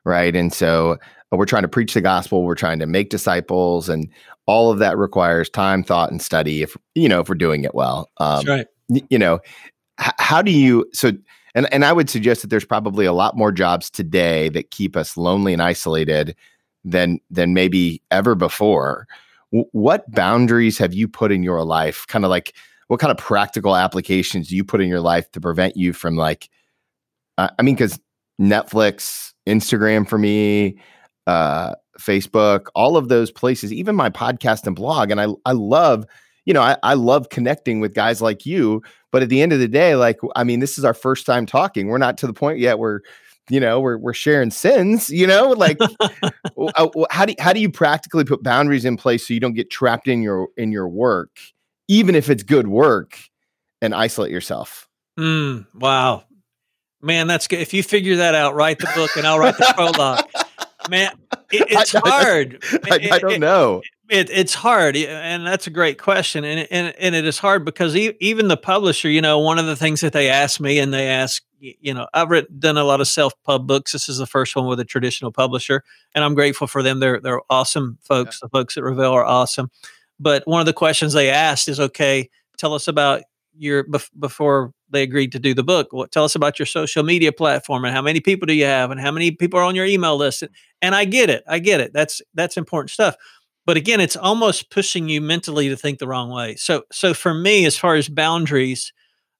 right? 0.03 0.35
And 0.35 0.51
so 0.53 0.97
we're 1.31 1.45
trying 1.45 1.63
to 1.63 1.67
preach 1.67 1.93
the 1.93 2.01
gospel, 2.01 2.43
we're 2.43 2.55
trying 2.55 2.79
to 2.79 2.85
make 2.85 3.09
disciples, 3.09 3.89
and 3.89 4.09
all 4.45 4.71
of 4.71 4.79
that 4.79 4.97
requires 4.97 5.49
time, 5.49 5.83
thought, 5.83 6.11
and 6.11 6.21
study. 6.21 6.61
If 6.61 6.77
you 6.95 7.09
know, 7.09 7.19
if 7.19 7.29
we're 7.29 7.35
doing 7.35 7.63
it 7.63 7.75
well, 7.75 8.09
um, 8.17 8.45
That's 8.45 8.47
right. 8.47 8.67
You 9.09 9.19
know, 9.19 9.39
h- 9.99 10.13
how 10.19 10.41
do 10.41 10.51
you 10.51 10.85
so? 10.93 11.11
And 11.53 11.71
and 11.73 11.83
I 11.83 11.91
would 11.91 12.09
suggest 12.09 12.41
that 12.41 12.49
there's 12.49 12.65
probably 12.65 13.05
a 13.05 13.13
lot 13.13 13.35
more 13.35 13.51
jobs 13.51 13.89
today 13.89 14.49
that 14.49 14.71
keep 14.71 14.95
us 14.95 15.17
lonely 15.17 15.53
and 15.53 15.61
isolated 15.61 16.35
than 16.91 17.19
than 17.29 17.53
maybe 17.53 18.01
ever 18.11 18.35
before. 18.35 19.07
What 19.51 20.09
boundaries 20.11 20.77
have 20.77 20.93
you 20.93 21.07
put 21.07 21.31
in 21.31 21.43
your 21.43 21.63
life? 21.63 22.05
Kind 22.07 22.25
of 22.25 22.29
like 22.29 22.55
what 22.87 22.99
kind 22.99 23.11
of 23.11 23.17
practical 23.17 23.75
applications 23.75 24.49
do 24.49 24.55
you 24.55 24.63
put 24.63 24.81
in 24.81 24.89
your 24.89 25.01
life 25.01 25.29
to 25.31 25.41
prevent 25.41 25.75
you 25.75 25.93
from 25.93 26.15
like 26.15 26.49
uh, 27.37 27.49
I 27.57 27.61
mean 27.61 27.75
cuz 27.75 27.99
Netflix, 28.39 29.33
Instagram 29.47 30.07
for 30.07 30.17
me, 30.17 30.77
uh, 31.25 31.73
Facebook, 31.99 32.67
all 32.75 32.95
of 32.97 33.09
those 33.09 33.31
places, 33.31 33.73
even 33.73 33.95
my 33.95 34.09
podcast 34.09 34.67
and 34.67 34.75
blog 34.75 35.11
and 35.11 35.21
I 35.21 35.27
I 35.45 35.53
love 35.53 36.05
you 36.45 36.53
know, 36.53 36.61
I, 36.61 36.77
I 36.81 36.93
love 36.93 37.27
connecting 37.27 37.81
with 37.81 37.93
guys 37.93 38.21
like 38.21 38.45
you, 38.45 38.81
but 39.11 39.21
at 39.21 39.27
the 39.27 39.41
end 39.41 39.51
of 39.51 39.59
the 39.59 39.67
day, 39.67 39.97
like, 39.97 40.17
I 40.33 40.45
mean, 40.45 40.61
this 40.61 40.77
is 40.77 40.85
our 40.85 40.93
first 40.93 41.25
time 41.25 41.45
talking. 41.45 41.87
We're 41.87 41.97
not 41.97 42.17
to 42.19 42.27
the 42.27 42.31
point 42.31 42.59
yet 42.59 42.79
where 42.79 43.01
you 43.49 43.59
know 43.59 43.79
we're 43.79 43.97
we're 43.97 44.13
sharing 44.13 44.51
sins 44.51 45.09
you 45.09 45.25
know 45.25 45.49
like 45.49 45.77
uh, 45.81 46.87
how 47.09 47.25
do 47.25 47.33
how 47.39 47.53
do 47.53 47.59
you 47.59 47.71
practically 47.71 48.23
put 48.23 48.43
boundaries 48.43 48.85
in 48.85 48.97
place 48.97 49.27
so 49.27 49.33
you 49.33 49.39
don't 49.39 49.53
get 49.53 49.69
trapped 49.69 50.07
in 50.07 50.21
your 50.21 50.49
in 50.57 50.71
your 50.71 50.87
work 50.87 51.39
even 51.87 52.15
if 52.15 52.29
it's 52.29 52.43
good 52.43 52.67
work 52.67 53.17
and 53.81 53.93
isolate 53.93 54.31
yourself? 54.31 54.89
Mm, 55.17 55.65
wow. 55.75 56.23
Man 57.01 57.27
that's 57.27 57.47
good 57.47 57.59
if 57.59 57.73
you 57.73 57.83
figure 57.83 58.17
that 58.17 58.35
out 58.35 58.55
write 58.55 58.79
the 58.79 58.89
book 58.95 59.15
and 59.15 59.25
i'll 59.27 59.39
write 59.39 59.57
the 59.57 59.71
prologue. 59.75 60.25
Man 60.89 61.11
it, 61.51 61.67
it's 61.69 61.93
I, 61.93 62.01
hard. 62.03 62.63
I, 62.91 63.09
I 63.11 63.19
don't 63.19 63.33
it, 63.33 63.39
know 63.39 63.81
it, 64.09 64.29
it's 64.29 64.53
hard, 64.53 64.95
and 64.95 65.45
that's 65.45 65.67
a 65.67 65.69
great 65.69 65.97
question, 65.97 66.43
and 66.43 66.67
and 66.71 66.95
and 66.97 67.15
it 67.15 67.25
is 67.25 67.37
hard 67.37 67.65
because 67.65 67.95
e- 67.95 68.15
even 68.19 68.47
the 68.47 68.57
publisher, 68.57 69.09
you 69.09 69.21
know, 69.21 69.39
one 69.39 69.59
of 69.59 69.65
the 69.65 69.75
things 69.75 70.01
that 70.01 70.13
they 70.13 70.29
ask 70.29 70.59
me, 70.59 70.79
and 70.79 70.93
they 70.93 71.07
ask, 71.07 71.43
you 71.59 71.93
know, 71.93 72.07
I've 72.13 72.29
written, 72.29 72.59
done 72.59 72.77
a 72.77 72.83
lot 72.83 73.01
of 73.01 73.07
self 73.07 73.33
pub 73.43 73.67
books. 73.67 73.91
This 73.91 74.07
is 74.07 74.17
the 74.17 74.25
first 74.25 74.55
one 74.55 74.67
with 74.67 74.79
a 74.79 74.85
traditional 74.85 75.31
publisher, 75.31 75.83
and 76.15 76.23
I'm 76.23 76.35
grateful 76.35 76.67
for 76.67 76.81
them. 76.81 76.99
They're 76.99 77.19
they're 77.19 77.41
awesome 77.49 77.97
folks. 78.01 78.39
Yeah. 78.41 78.45
The 78.45 78.49
folks 78.49 78.77
at 78.77 78.83
Revell 78.83 79.13
are 79.13 79.25
awesome. 79.25 79.69
But 80.19 80.43
one 80.47 80.61
of 80.61 80.65
the 80.65 80.73
questions 80.73 81.13
they 81.13 81.29
asked 81.29 81.67
is, 81.67 81.79
okay, 81.79 82.29
tell 82.57 82.73
us 82.73 82.87
about 82.87 83.23
your 83.55 83.83
bef- 83.83 84.09
before 84.17 84.73
they 84.89 85.03
agreed 85.03 85.31
to 85.33 85.39
do 85.39 85.53
the 85.53 85.63
book. 85.63 85.91
What 85.91 86.11
tell 86.11 86.23
us 86.23 86.35
about 86.35 86.59
your 86.59 86.65
social 86.65 87.03
media 87.03 87.33
platform 87.33 87.83
and 87.83 87.93
how 87.93 88.01
many 88.01 88.21
people 88.21 88.45
do 88.45 88.53
you 88.53 88.65
have 88.65 88.89
and 88.89 89.01
how 89.01 89.11
many 89.11 89.31
people 89.31 89.59
are 89.59 89.63
on 89.63 89.75
your 89.75 89.85
email 89.85 90.15
list? 90.15 90.43
And 90.81 90.95
I 90.95 91.05
get 91.05 91.29
it, 91.29 91.43
I 91.47 91.59
get 91.59 91.81
it. 91.81 91.91
That's 91.91 92.21
that's 92.35 92.55
important 92.55 92.91
stuff 92.91 93.15
but 93.67 93.75
again, 93.75 93.99
it's 93.99 94.15
almost 94.15 94.71
pushing 94.71 95.09
you 95.09 95.19
mentally 95.19 95.67
to 95.67 95.75
think 95.75 95.99
the 95.99 96.07
wrong 96.07 96.31
way. 96.31 96.55
So, 96.55 96.83
so 96.89 97.13
for 97.13 97.33
me, 97.33 97.65
as 97.65 97.77
far 97.77 97.95
as 97.95 98.07
boundaries, 98.07 98.93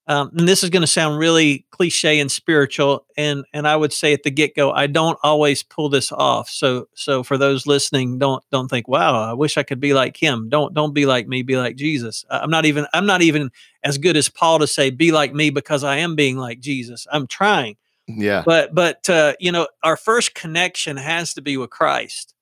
um, 0.06 0.30
and 0.36 0.46
this 0.46 0.62
is 0.62 0.68
going 0.68 0.82
to 0.82 0.86
sound 0.86 1.18
really 1.18 1.66
cliche 1.70 2.20
and 2.20 2.30
spiritual, 2.30 3.06
and 3.16 3.46
and 3.54 3.66
I 3.66 3.74
would 3.74 3.92
say 3.92 4.12
at 4.12 4.24
the 4.24 4.30
get 4.30 4.54
go, 4.54 4.70
I 4.70 4.86
don't 4.86 5.18
always 5.22 5.62
pull 5.62 5.88
this 5.88 6.12
off. 6.12 6.50
So 6.50 6.88
so 6.94 7.22
for 7.22 7.38
those 7.38 7.66
listening, 7.66 8.18
don't 8.18 8.44
don't 8.52 8.68
think, 8.68 8.86
wow, 8.86 9.30
I 9.30 9.32
wish 9.32 9.56
I 9.56 9.62
could 9.62 9.80
be 9.80 9.94
like 9.94 10.16
him. 10.22 10.50
Don't 10.50 10.74
don't 10.74 10.92
be 10.92 11.06
like 11.06 11.26
me, 11.26 11.42
be 11.42 11.56
like 11.56 11.76
Jesus. 11.76 12.26
I'm 12.30 12.50
not 12.50 12.66
even 12.66 12.86
I'm 12.92 13.06
not 13.06 13.22
even 13.22 13.50
as 13.82 13.96
good 13.96 14.16
as 14.16 14.28
Paul 14.28 14.58
to 14.58 14.66
say 14.66 14.90
be 14.90 15.10
like 15.10 15.32
me 15.32 15.48
because 15.48 15.84
I 15.84 15.96
am 15.96 16.16
being 16.16 16.36
like 16.36 16.60
Jesus. 16.60 17.06
I'm 17.10 17.26
trying. 17.26 17.76
Yeah. 18.06 18.42
But 18.44 18.74
but 18.74 19.08
uh, 19.08 19.34
you 19.40 19.52
know, 19.52 19.68
our 19.82 19.96
first 19.96 20.34
connection 20.34 20.98
has 20.98 21.32
to 21.34 21.40
be 21.40 21.56
with 21.56 21.70
Christ. 21.70 22.34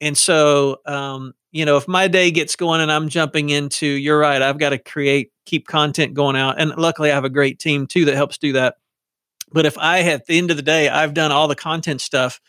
And 0.00 0.16
so, 0.16 0.78
um, 0.86 1.34
you 1.50 1.64
know, 1.64 1.76
if 1.76 1.88
my 1.88 2.08
day 2.08 2.30
gets 2.30 2.56
going 2.56 2.80
and 2.80 2.92
I'm 2.92 3.08
jumping 3.08 3.50
into, 3.50 3.86
you're 3.86 4.18
right, 4.18 4.40
I've 4.40 4.58
got 4.58 4.70
to 4.70 4.78
create, 4.78 5.32
keep 5.44 5.66
content 5.66 6.14
going 6.14 6.36
out. 6.36 6.60
And 6.60 6.76
luckily, 6.76 7.10
I 7.10 7.14
have 7.14 7.24
a 7.24 7.30
great 7.30 7.58
team 7.58 7.86
too 7.86 8.04
that 8.04 8.14
helps 8.14 8.38
do 8.38 8.52
that. 8.52 8.76
But 9.50 9.66
if 9.66 9.78
I, 9.78 10.00
at 10.00 10.26
the 10.26 10.38
end 10.38 10.50
of 10.50 10.56
the 10.56 10.62
day, 10.62 10.88
I've 10.88 11.14
done 11.14 11.32
all 11.32 11.48
the 11.48 11.56
content 11.56 12.00
stuff, 12.00 12.40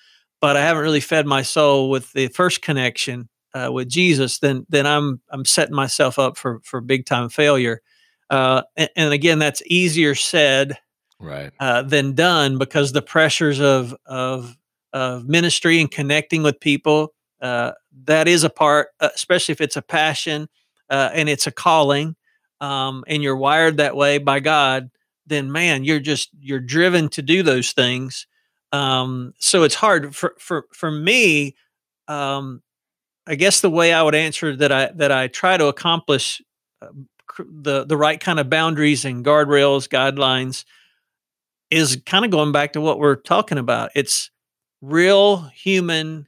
but 0.41 0.57
I 0.57 0.62
haven't 0.62 0.83
really 0.83 0.99
fed 0.99 1.25
my 1.25 1.41
soul 1.41 1.89
with 1.89 2.12
the 2.13 2.27
first 2.27 2.62
connection 2.62 3.29
uh, 3.53 3.69
with 3.71 3.89
Jesus, 3.89 4.39
then 4.39 4.65
then 4.69 4.85
I'm 4.85 5.21
I'm 5.29 5.45
setting 5.45 5.75
myself 5.75 6.19
up 6.19 6.38
for 6.38 6.59
for 6.63 6.81
big 6.81 7.05
time 7.05 7.29
failure. 7.29 7.81
Uh, 8.29 8.62
and, 8.77 8.89
and, 8.95 9.12
again, 9.12 9.39
that's 9.39 9.63
easier 9.65 10.13
said 10.13 10.77
right 11.19 11.51
uh, 11.59 11.81
than 11.81 12.13
done 12.13 12.59
because 12.59 12.91
the 12.91 13.01
pressures 13.01 13.59
of 13.59 13.95
of 14.05 14.55
of 14.93 15.27
ministry 15.27 15.79
and 15.79 15.89
connecting 15.89 16.43
with 16.43 16.59
people 16.59 17.13
uh, 17.41 17.71
that 18.06 18.28
is 18.28 18.43
a 18.43 18.49
part, 18.49 18.89
uh, 18.99 19.10
especially 19.15 19.54
if 19.54 19.62
it's 19.62 19.78
a 19.78 19.82
passion 19.82 20.49
uh, 20.89 21.10
and 21.13 21.30
it's 21.30 21.47
a 21.47 21.52
calling, 21.52 22.15
um, 22.62 23.04
and 23.08 23.23
you're 23.23 23.38
wired 23.38 23.78
that 23.78 23.95
way 23.95 24.17
by 24.17 24.39
God. 24.39 24.89
Then, 25.28 25.52
man, 25.52 25.84
you're 25.84 25.99
just 25.99 26.30
you're 26.39 26.60
driven 26.60 27.10
to 27.10 27.21
do 27.21 27.43
those 27.43 27.71
things. 27.71 28.28
Um, 28.71 29.34
so 29.39 29.63
it's 29.63 29.75
hard 29.75 30.15
for 30.15 30.36
for 30.39 30.65
for 30.73 30.91
me. 30.91 31.56
Um, 32.08 32.62
I 33.28 33.36
guess 33.36 33.62
the 33.62 33.69
way 33.69 33.93
I 33.93 34.02
would 34.02 34.15
answer 34.15 34.56
that 34.56 34.71
I 34.71 34.91
that 34.95 35.12
I 35.12 35.28
try 35.28 35.58
to 35.58 35.67
accomplish 35.67 36.41
uh, 36.82 36.88
the 37.38 37.86
the 37.86 37.97
right 37.97 38.19
kind 38.19 38.39
of 38.39 38.49
boundaries 38.49 39.06
and 39.06 39.23
guardrails, 39.23 39.88
guidelines, 39.88 40.65
is 41.69 42.02
kind 42.06 42.25
of 42.25 42.32
going 42.32 42.52
back 42.52 42.73
to 42.73 42.82
what 42.82 42.99
we're 42.99 43.15
talking 43.15 43.60
about. 43.60 43.91
It's 43.95 44.32
real 44.82 45.43
human 45.54 46.28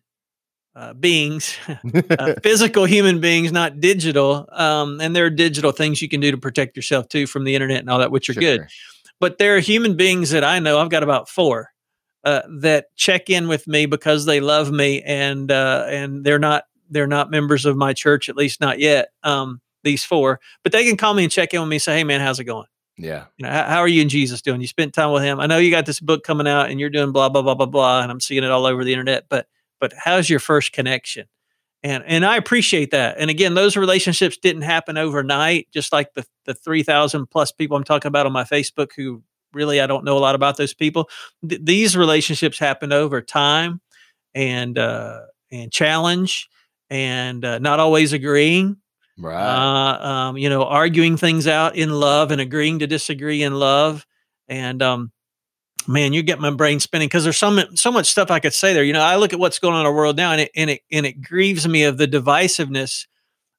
uh, 0.76 0.94
beings, 0.94 1.58
uh, 2.10 2.36
physical 2.44 2.86
human 2.86 3.20
beings, 3.20 3.52
not 3.52 3.80
digital. 3.80 4.48
Um, 4.52 5.02
and 5.02 5.16
there 5.16 5.26
are 5.26 5.30
digital 5.30 5.72
things 5.72 6.02
you 6.02 6.10
can 6.10 6.20
do 6.20 6.32
to 6.32 6.38
protect 6.38 6.76
yourself 6.76 7.10
too 7.10 7.28
from 7.28 7.44
the 7.44 7.56
internet 7.56 7.80
and 7.80 7.90
all 7.90 8.00
that, 8.00 8.12
which 8.12 8.30
are 8.30 8.34
sure. 8.34 8.42
good. 8.42 8.68
But 9.20 9.38
there 9.38 9.56
are 9.56 9.60
human 9.60 9.96
beings 9.96 10.32
that 10.32 10.44
I 10.44 10.60
know. 10.60 10.80
I've 10.80 10.90
got 10.90 11.04
about 11.04 11.30
four 11.30 11.70
uh, 12.24 12.42
that 12.60 12.96
check 12.96 13.30
in 13.30 13.48
with 13.48 13.68
me 13.68 13.86
because 13.86 14.26
they 14.26 14.40
love 14.40 14.72
me, 14.72 15.02
and 15.04 15.52
uh, 15.52 15.86
and 15.88 16.24
they're 16.24 16.40
not 16.40 16.66
they're 16.90 17.08
not 17.08 17.30
members 17.30 17.66
of 17.66 17.78
my 17.78 17.94
church, 17.94 18.30
at 18.30 18.36
least 18.36 18.62
not 18.62 18.80
yet. 18.80 19.10
Um, 19.24 19.62
these 19.84 20.04
four, 20.04 20.40
but 20.64 20.72
they 20.72 20.86
can 20.86 20.98
call 20.98 21.14
me 21.14 21.24
and 21.24 21.32
check 21.32 21.54
in 21.54 21.60
with 21.60 21.70
me, 21.70 21.76
and 21.76 21.82
say, 21.82 21.98
"Hey, 21.98 22.04
man, 22.04 22.22
how's 22.22 22.40
it 22.40 22.46
going?" 22.46 22.68
Yeah. 22.98 23.26
You 23.38 23.46
know, 23.46 23.52
how, 23.52 23.64
how, 23.64 23.80
are 23.80 23.88
you 23.88 24.02
and 24.02 24.10
Jesus 24.10 24.42
doing? 24.42 24.62
You 24.62 24.68
spent 24.68 24.94
time 24.94 25.12
with 25.12 25.24
him. 25.24 25.40
I 25.40 25.48
know 25.48 25.58
you 25.58 25.72
got 25.72 25.88
this 25.88 26.00
book 26.00 26.24
coming 26.24 26.48
out 26.48 26.70
and 26.70 26.80
you're 26.80 26.90
doing 26.90 27.12
blah, 27.12 27.30
blah, 27.30 27.42
blah, 27.42 27.56
blah, 27.56 27.66
blah. 27.66 28.02
And 28.02 28.12
I'm 28.12 28.20
seeing 28.20 28.44
it 28.44 28.52
all 28.52 28.66
over 28.66 28.84
the 28.84 28.94
internet, 28.94 29.26
but 29.28 29.48
but 29.82 29.92
how's 29.98 30.30
your 30.30 30.40
first 30.40 30.72
connection? 30.72 31.28
And 31.84 32.04
and 32.06 32.26
I 32.26 32.38
appreciate 32.38 32.92
that. 32.92 33.18
And 33.18 33.30
again, 33.30 33.56
those 33.56 33.76
relationships 33.76 34.38
didn't 34.38 34.62
happen 34.62 34.98
overnight, 34.98 35.68
just 35.72 35.92
like 35.92 36.14
the 36.14 36.24
the 36.46 36.54
3000 36.54 37.28
plus 37.28 37.52
people 37.52 37.76
I'm 37.76 37.84
talking 37.84 38.08
about 38.08 38.26
on 38.26 38.32
my 38.32 38.44
Facebook 38.44 38.92
who 38.96 39.24
really 39.52 39.82
I 39.82 39.88
don't 39.88 40.06
know 40.06 40.18
a 40.18 40.20
lot 40.20 40.36
about 40.36 40.58
those 40.58 40.74
people. 40.74 41.10
Th- 41.48 41.60
these 41.62 41.98
relationships 41.98 42.60
happened 42.60 42.94
over 42.94 43.22
time 43.22 43.82
and 44.34 44.78
uh 44.78 45.22
and 45.52 45.72
challenge 45.72 46.48
and 46.90 47.44
uh, 47.44 47.60
not 47.60 47.80
always 47.80 48.14
agreeing 48.14 48.78
right 49.18 49.36
uh, 49.36 50.08
um, 50.08 50.38
you 50.38 50.50
know 50.50 50.64
arguing 50.64 51.18
things 51.18 51.48
out 51.48 51.76
in 51.76 51.90
love 51.90 52.32
and 52.32 52.40
agreeing 52.40 52.80
to 52.80 52.88
disagree 52.88 53.44
in 53.44 53.56
love 53.56 54.06
and 54.48 54.82
um, 54.82 55.12
man, 55.88 56.14
you 56.14 56.24
get 56.24 56.40
my 56.40 56.52
brain 56.52 56.80
spinning 56.80 57.08
because 57.08 57.24
there's 57.24 57.38
so 57.38 57.52
much, 57.52 57.78
so 57.78 57.92
much 57.92 58.08
stuff 58.08 58.32
I 58.32 58.40
could 58.40 58.54
say 58.54 58.74
there. 58.74 58.84
You 58.84 58.94
know, 58.94 59.02
I 59.02 59.16
look 59.16 59.34
at 59.34 59.40
what's 59.40 59.60
going 59.60 59.74
on 59.74 59.82
in 59.82 59.86
our 59.86 59.94
world 59.94 60.18
now, 60.18 60.32
and 60.32 60.42
it 60.42 60.52
and 60.56 60.70
it 60.70 60.82
and 60.92 61.06
it 61.06 61.22
grieves 61.22 61.68
me 61.68 61.84
of 61.84 61.98
the 61.98 62.08
divisiveness. 62.08 63.08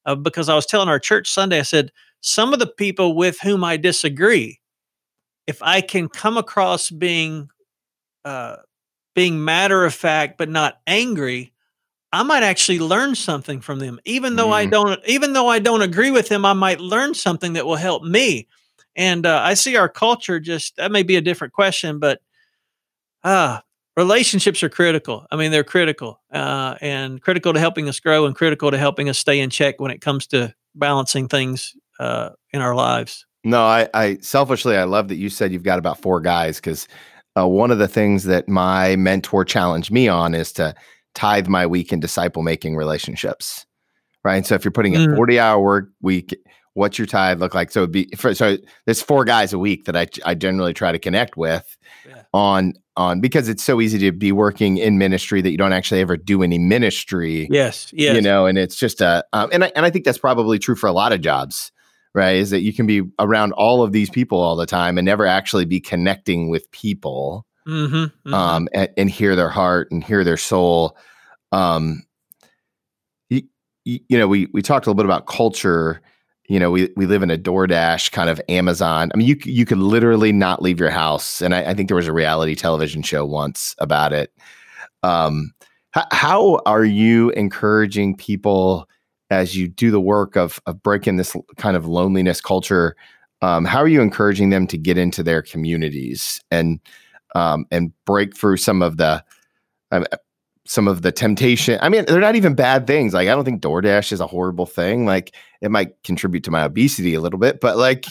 Of, 0.05 0.25
because 0.25 0.49
I 0.49 0.57
was 0.57 0.67
telling 0.67 0.89
our 0.89 0.99
church 0.99 1.31
Sunday, 1.31 1.61
I 1.61 1.63
said 1.63 1.93
some 2.21 2.53
of 2.53 2.59
the 2.59 2.67
people 2.67 3.15
with 3.15 3.39
whom 3.41 3.63
I 3.63 3.77
disagree, 3.77 4.61
if 5.47 5.63
I 5.63 5.81
can 5.81 6.09
come 6.09 6.37
across 6.37 6.91
being 6.91 7.49
uh, 8.25 8.57
being 9.15 9.45
matter 9.45 9.85
of 9.85 9.95
fact 9.95 10.39
but 10.39 10.49
not 10.49 10.81
angry, 10.87 11.53
I 12.13 12.23
might 12.23 12.43
actually 12.43 12.79
learn 12.79 13.15
something 13.15 13.61
from 13.61 13.79
them. 13.79 13.99
Even 14.05 14.37
though 14.37 14.49
mm. 14.49 14.55
I 14.55 14.67
don't, 14.67 15.01
even 15.07 15.33
though 15.33 15.49
I 15.49 15.59
don't 15.59 15.83
agree 15.83 16.11
with 16.11 16.29
them, 16.29 16.45
I 16.45 16.53
might 16.53 16.81
learn 16.81 17.15
something 17.15 17.55
that 17.55 17.67
will 17.67 17.77
help 17.77 18.03
me. 18.03 18.49
And 18.97 19.25
uh, 19.27 19.41
I 19.43 19.55
see 19.55 19.77
our 19.77 19.89
culture 19.89 20.39
just 20.41 20.77
that 20.77 20.93
may 20.93 21.03
be 21.03 21.17
a 21.17 21.21
different 21.21 21.53
question, 21.53 21.99
but 21.99 22.21
uh, 23.25 23.61
relationships 23.97 24.63
are 24.63 24.69
critical. 24.69 25.27
I 25.31 25.37
mean, 25.37 25.51
they're 25.51 25.65
critical 25.65 26.21
uh, 26.33 26.77
and 26.81 27.21
critical 27.21 27.53
to 27.53 27.61
helping 27.61 27.89
us 27.89 28.01
grow 28.01 28.27
and 28.27 28.35
critical 28.35 28.71
to 28.71 28.79
helping 28.79 29.09
us 29.09 29.19
stay 29.19 29.41
in 29.41 29.51
check 29.51 29.81
when 29.81 29.91
it 29.91 30.01
comes 30.01 30.27
to 30.29 30.55
balancing 30.75 31.29
things 31.29 31.75
uh, 31.99 32.31
in 32.53 32.61
our 32.61 32.75
lives. 32.75 33.27
No, 33.45 33.63
I, 33.63 33.89
I 33.95 34.19
selfishly 34.21 34.77
I 34.77 34.85
love 34.85 35.09
that 35.09 35.17
you 35.17 35.29
said 35.29 35.53
you've 35.53 35.63
got 35.63 35.79
about 35.79 36.01
four 36.01 36.21
guys 36.21 36.57
because 36.57 36.87
uh, 37.37 37.47
one 37.47 37.71
of 37.71 37.79
the 37.79 37.89
things 37.89 38.25
that 38.25 38.49
my 38.49 38.97
mentor 38.97 39.45
challenged 39.45 39.91
me 39.91 40.07
on 40.07 40.35
is 40.35 40.53
to 40.53 40.75
tithe 41.15 41.49
my 41.49 41.67
week 41.67 41.93
in 41.93 42.01
disciple 42.01 42.43
making 42.43 42.77
relationships. 42.77 43.67
Right. 44.25 44.47
So 44.47 44.55
if 44.55 44.65
you're 44.65 44.73
putting 44.73 44.95
a 44.95 45.01
mm. 45.01 45.17
40 45.17 45.41
hour 45.41 45.61
work 45.61 45.89
week 46.01 46.39
what's 46.75 46.99
your 46.99 47.07
tithe 47.07 47.41
look 47.41 47.55
like? 47.55 47.71
So 47.71 47.81
it'd 47.81 47.93
be 47.93 48.09
for, 48.17 48.35
so 48.35 48.57
there's 48.87 49.03
four 49.03 49.25
guys 49.25 49.53
a 49.53 49.59
week 49.59 49.85
that 49.85 49.97
I 49.97 50.07
I 50.25 50.35
generally 50.35 50.75
try 50.75 50.93
to 50.93 50.99
connect 50.99 51.37
with 51.37 51.77
yeah. 52.09 52.23
on 52.33 52.75
on 52.97 53.21
because 53.21 53.49
it's 53.49 53.63
so 53.63 53.81
easy 53.81 53.99
to 53.99 54.13
be 54.13 54.33
working 54.33 54.79
in 54.79 54.99
ministry 54.99 55.41
that 55.41 55.51
you 55.51 55.59
don't 55.59 55.73
actually 55.73 56.01
ever 56.01 56.17
do 56.17 56.43
any 56.43 56.59
ministry. 56.59 57.49
Yes, 57.51 57.93
yes. 57.93 58.15
You 58.15 58.23
know, 58.23 58.47
and 58.47 58.59
it's 58.59 58.77
just 58.77 59.01
a 59.01 59.25
um, 59.33 59.51
and 59.53 59.65
I 59.65 59.73
and 59.75 59.85
I 59.85 59.91
think 59.91 60.05
that's 60.05 60.19
probably 60.19 60.59
true 60.59 60.77
for 60.77 60.87
a 60.87 60.93
lot 60.93 61.13
of 61.13 61.21
jobs, 61.21 61.73
right? 62.15 62.37
Is 62.37 62.51
that 62.51 62.61
you 62.63 62.73
can 62.73 62.87
be 62.87 63.03
around 63.19 63.53
all 63.53 63.83
of 63.83 63.93
these 63.93 64.11
people 64.11 64.41
all 64.41 64.57
the 64.57 64.67
time 64.67 64.99
and 64.99 65.05
never 65.05 65.27
actually 65.27 65.65
be 65.65 65.81
connecting 65.81 66.49
with 66.49 66.71
people, 66.71 67.47
mm-hmm, 67.67 67.95
mm-hmm. 67.95 68.35
um, 68.35 68.69
and, 68.75 68.89
and 68.97 69.11
hear 69.11 69.37
their 69.37 69.51
heart 69.51 69.91
and 69.91 70.03
hear 70.03 70.25
their 70.25 70.37
soul. 70.37 70.97
Um, 71.53 72.05
you, 73.85 74.01
you 74.09 74.19
know, 74.19 74.29
we 74.29 74.49
we 74.53 74.63
talked 74.63 74.87
a 74.87 74.91
little 74.91 75.03
bit 75.03 75.07
about 75.07 75.27
culture 75.27 76.01
you 76.53 76.61
know, 76.61 76.71
we 76.71 76.91
we 76.97 77.07
live 77.07 77.23
in 77.23 77.31
a 77.31 77.39
DoorDash 77.39 78.13
kind 78.13 78.29
of 78.29 78.39
Amazon. 78.51 79.11
I 79.15 79.17
mean, 79.17 79.27
you 79.27 79.39
you 79.43 79.65
could 79.65 79.79
literally 79.79 80.33
not 80.33 80.61
leave 80.61 80.79
your 80.79 80.91
house, 80.91 81.41
and 81.41 81.55
I, 81.55 81.71
I 81.71 81.75
think 81.75 81.89
there 81.89 81.97
was 81.97 82.09
a 82.09 82.13
reality 82.13 82.55
television 82.55 83.01
show 83.01 83.25
once 83.25 83.75
about 83.79 84.13
it. 84.13 84.31
Um, 85.03 85.55
h- 85.97 86.05
how 86.13 86.61
are 86.67 86.85
you 86.85 87.31
encouraging 87.31 88.19
people 88.19 88.87
as 89.31 89.57
you 89.57 89.67
do 89.67 89.91
the 89.91 89.99
work 89.99 90.37
of 90.37 90.61
of 90.67 90.83
breaking 90.83 91.17
this 91.17 91.35
kind 91.57 91.75
of 91.75 91.87
loneliness 91.87 92.43
culture? 92.43 92.97
Um, 93.41 93.65
how 93.65 93.79
are 93.79 93.89
you 93.89 94.03
encouraging 94.03 94.51
them 94.51 94.67
to 94.67 94.77
get 94.77 94.99
into 94.99 95.23
their 95.23 95.41
communities 95.41 96.39
and 96.51 96.81
um, 97.35 97.65
and 97.71 97.95
break 98.05 98.37
through 98.37 98.59
some 98.59 98.83
of 98.83 98.99
the 98.99 99.25
uh, 99.91 100.05
some 100.67 100.87
of 100.87 101.03
the 101.03 101.13
temptation. 101.13 101.79
I 101.83 101.89
mean, 101.89 102.05
they're 102.07 102.21
not 102.21 102.37
even 102.37 102.55
bad 102.55 102.87
things. 102.87 103.15
Like, 103.15 103.29
I 103.29 103.33
don't 103.35 103.45
think 103.45 103.61
DoorDash 103.63 104.13
is 104.13 104.21
a 104.21 104.27
horrible 104.27 104.67
thing. 104.67 105.07
Like, 105.07 105.35
it 105.61 105.71
might 105.71 106.01
contribute 106.05 106.45
to 106.45 106.51
my 106.51 106.63
obesity 106.63 107.15
a 107.15 107.21
little 107.21 107.39
bit, 107.39 107.61
but 107.61 107.77
like, 107.77 108.07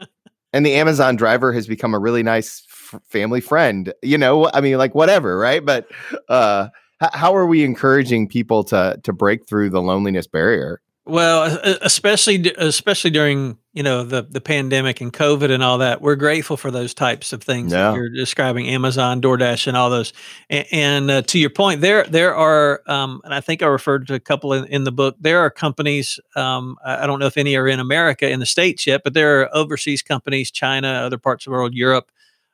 and 0.52 0.66
the 0.66 0.74
Amazon 0.74 1.16
driver 1.16 1.52
has 1.52 1.66
become 1.66 1.94
a 1.94 1.98
really 1.98 2.22
nice 2.22 2.64
f- 2.70 3.00
family 3.08 3.40
friend. 3.40 3.92
You 4.02 4.18
know, 4.18 4.50
I 4.52 4.60
mean, 4.60 4.76
like, 4.78 4.94
whatever, 4.94 5.38
right? 5.38 5.64
But 5.64 5.88
uh, 6.28 6.68
h- 7.02 7.10
how 7.12 7.34
are 7.36 7.46
we 7.46 7.64
encouraging 7.64 8.28
people 8.28 8.64
to 8.64 8.98
to 9.02 9.12
break 9.12 9.46
through 9.46 9.70
the 9.70 9.82
loneliness 9.82 10.26
barrier? 10.26 10.80
Well, 11.06 11.58
especially 11.82 12.52
especially 12.56 13.10
during 13.10 13.58
you 13.74 13.82
know 13.82 14.04
the 14.04 14.22
the 14.22 14.40
pandemic 14.40 15.00
and 15.00 15.12
COVID 15.12 15.50
and 15.50 15.62
all 15.62 15.78
that, 15.78 16.00
we're 16.00 16.14
grateful 16.14 16.56
for 16.56 16.70
those 16.70 16.94
types 16.94 17.32
of 17.32 17.42
things 17.42 17.72
yeah. 17.72 17.90
that 17.90 17.96
you're 17.96 18.08
describing, 18.08 18.68
Amazon, 18.68 19.20
DoorDash, 19.20 19.66
and 19.66 19.76
all 19.76 19.90
those. 19.90 20.12
And, 20.48 20.66
and 20.70 21.10
uh, 21.10 21.22
to 21.22 21.38
your 21.40 21.50
point, 21.50 21.80
there 21.80 22.04
there 22.04 22.34
are, 22.36 22.82
um, 22.86 23.20
and 23.24 23.34
I 23.34 23.40
think 23.40 23.62
I 23.62 23.66
referred 23.66 24.06
to 24.06 24.14
a 24.14 24.20
couple 24.20 24.52
in, 24.52 24.64
in 24.66 24.84
the 24.84 24.92
book. 24.92 25.16
There 25.20 25.40
are 25.40 25.50
companies. 25.50 26.20
Um, 26.36 26.76
I 26.84 27.06
don't 27.06 27.18
know 27.18 27.26
if 27.26 27.36
any 27.36 27.56
are 27.56 27.66
in 27.66 27.80
America 27.80 28.30
in 28.30 28.38
the 28.38 28.46
states 28.46 28.86
yet, 28.86 29.02
but 29.02 29.12
there 29.12 29.42
are 29.42 29.54
overseas 29.54 30.02
companies, 30.02 30.52
China, 30.52 30.88
other 30.88 31.18
parts 31.18 31.44
of 31.44 31.50
the 31.50 31.56
world, 31.56 31.74
Europe, 31.74 32.12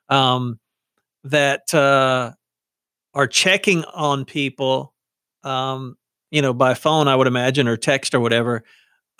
um, 0.09 0.59
that 1.23 1.71
uh, 1.71 2.31
are 3.13 3.27
checking 3.27 3.83
on 3.85 4.25
people 4.25 4.91
um, 5.43 5.97
you 6.31 6.41
know, 6.41 6.53
by 6.53 6.73
phone, 6.73 7.07
I 7.07 7.15
would 7.15 7.27
imagine, 7.27 7.67
or 7.67 7.77
text 7.77 8.15
or 8.15 8.19
whatever, 8.19 8.63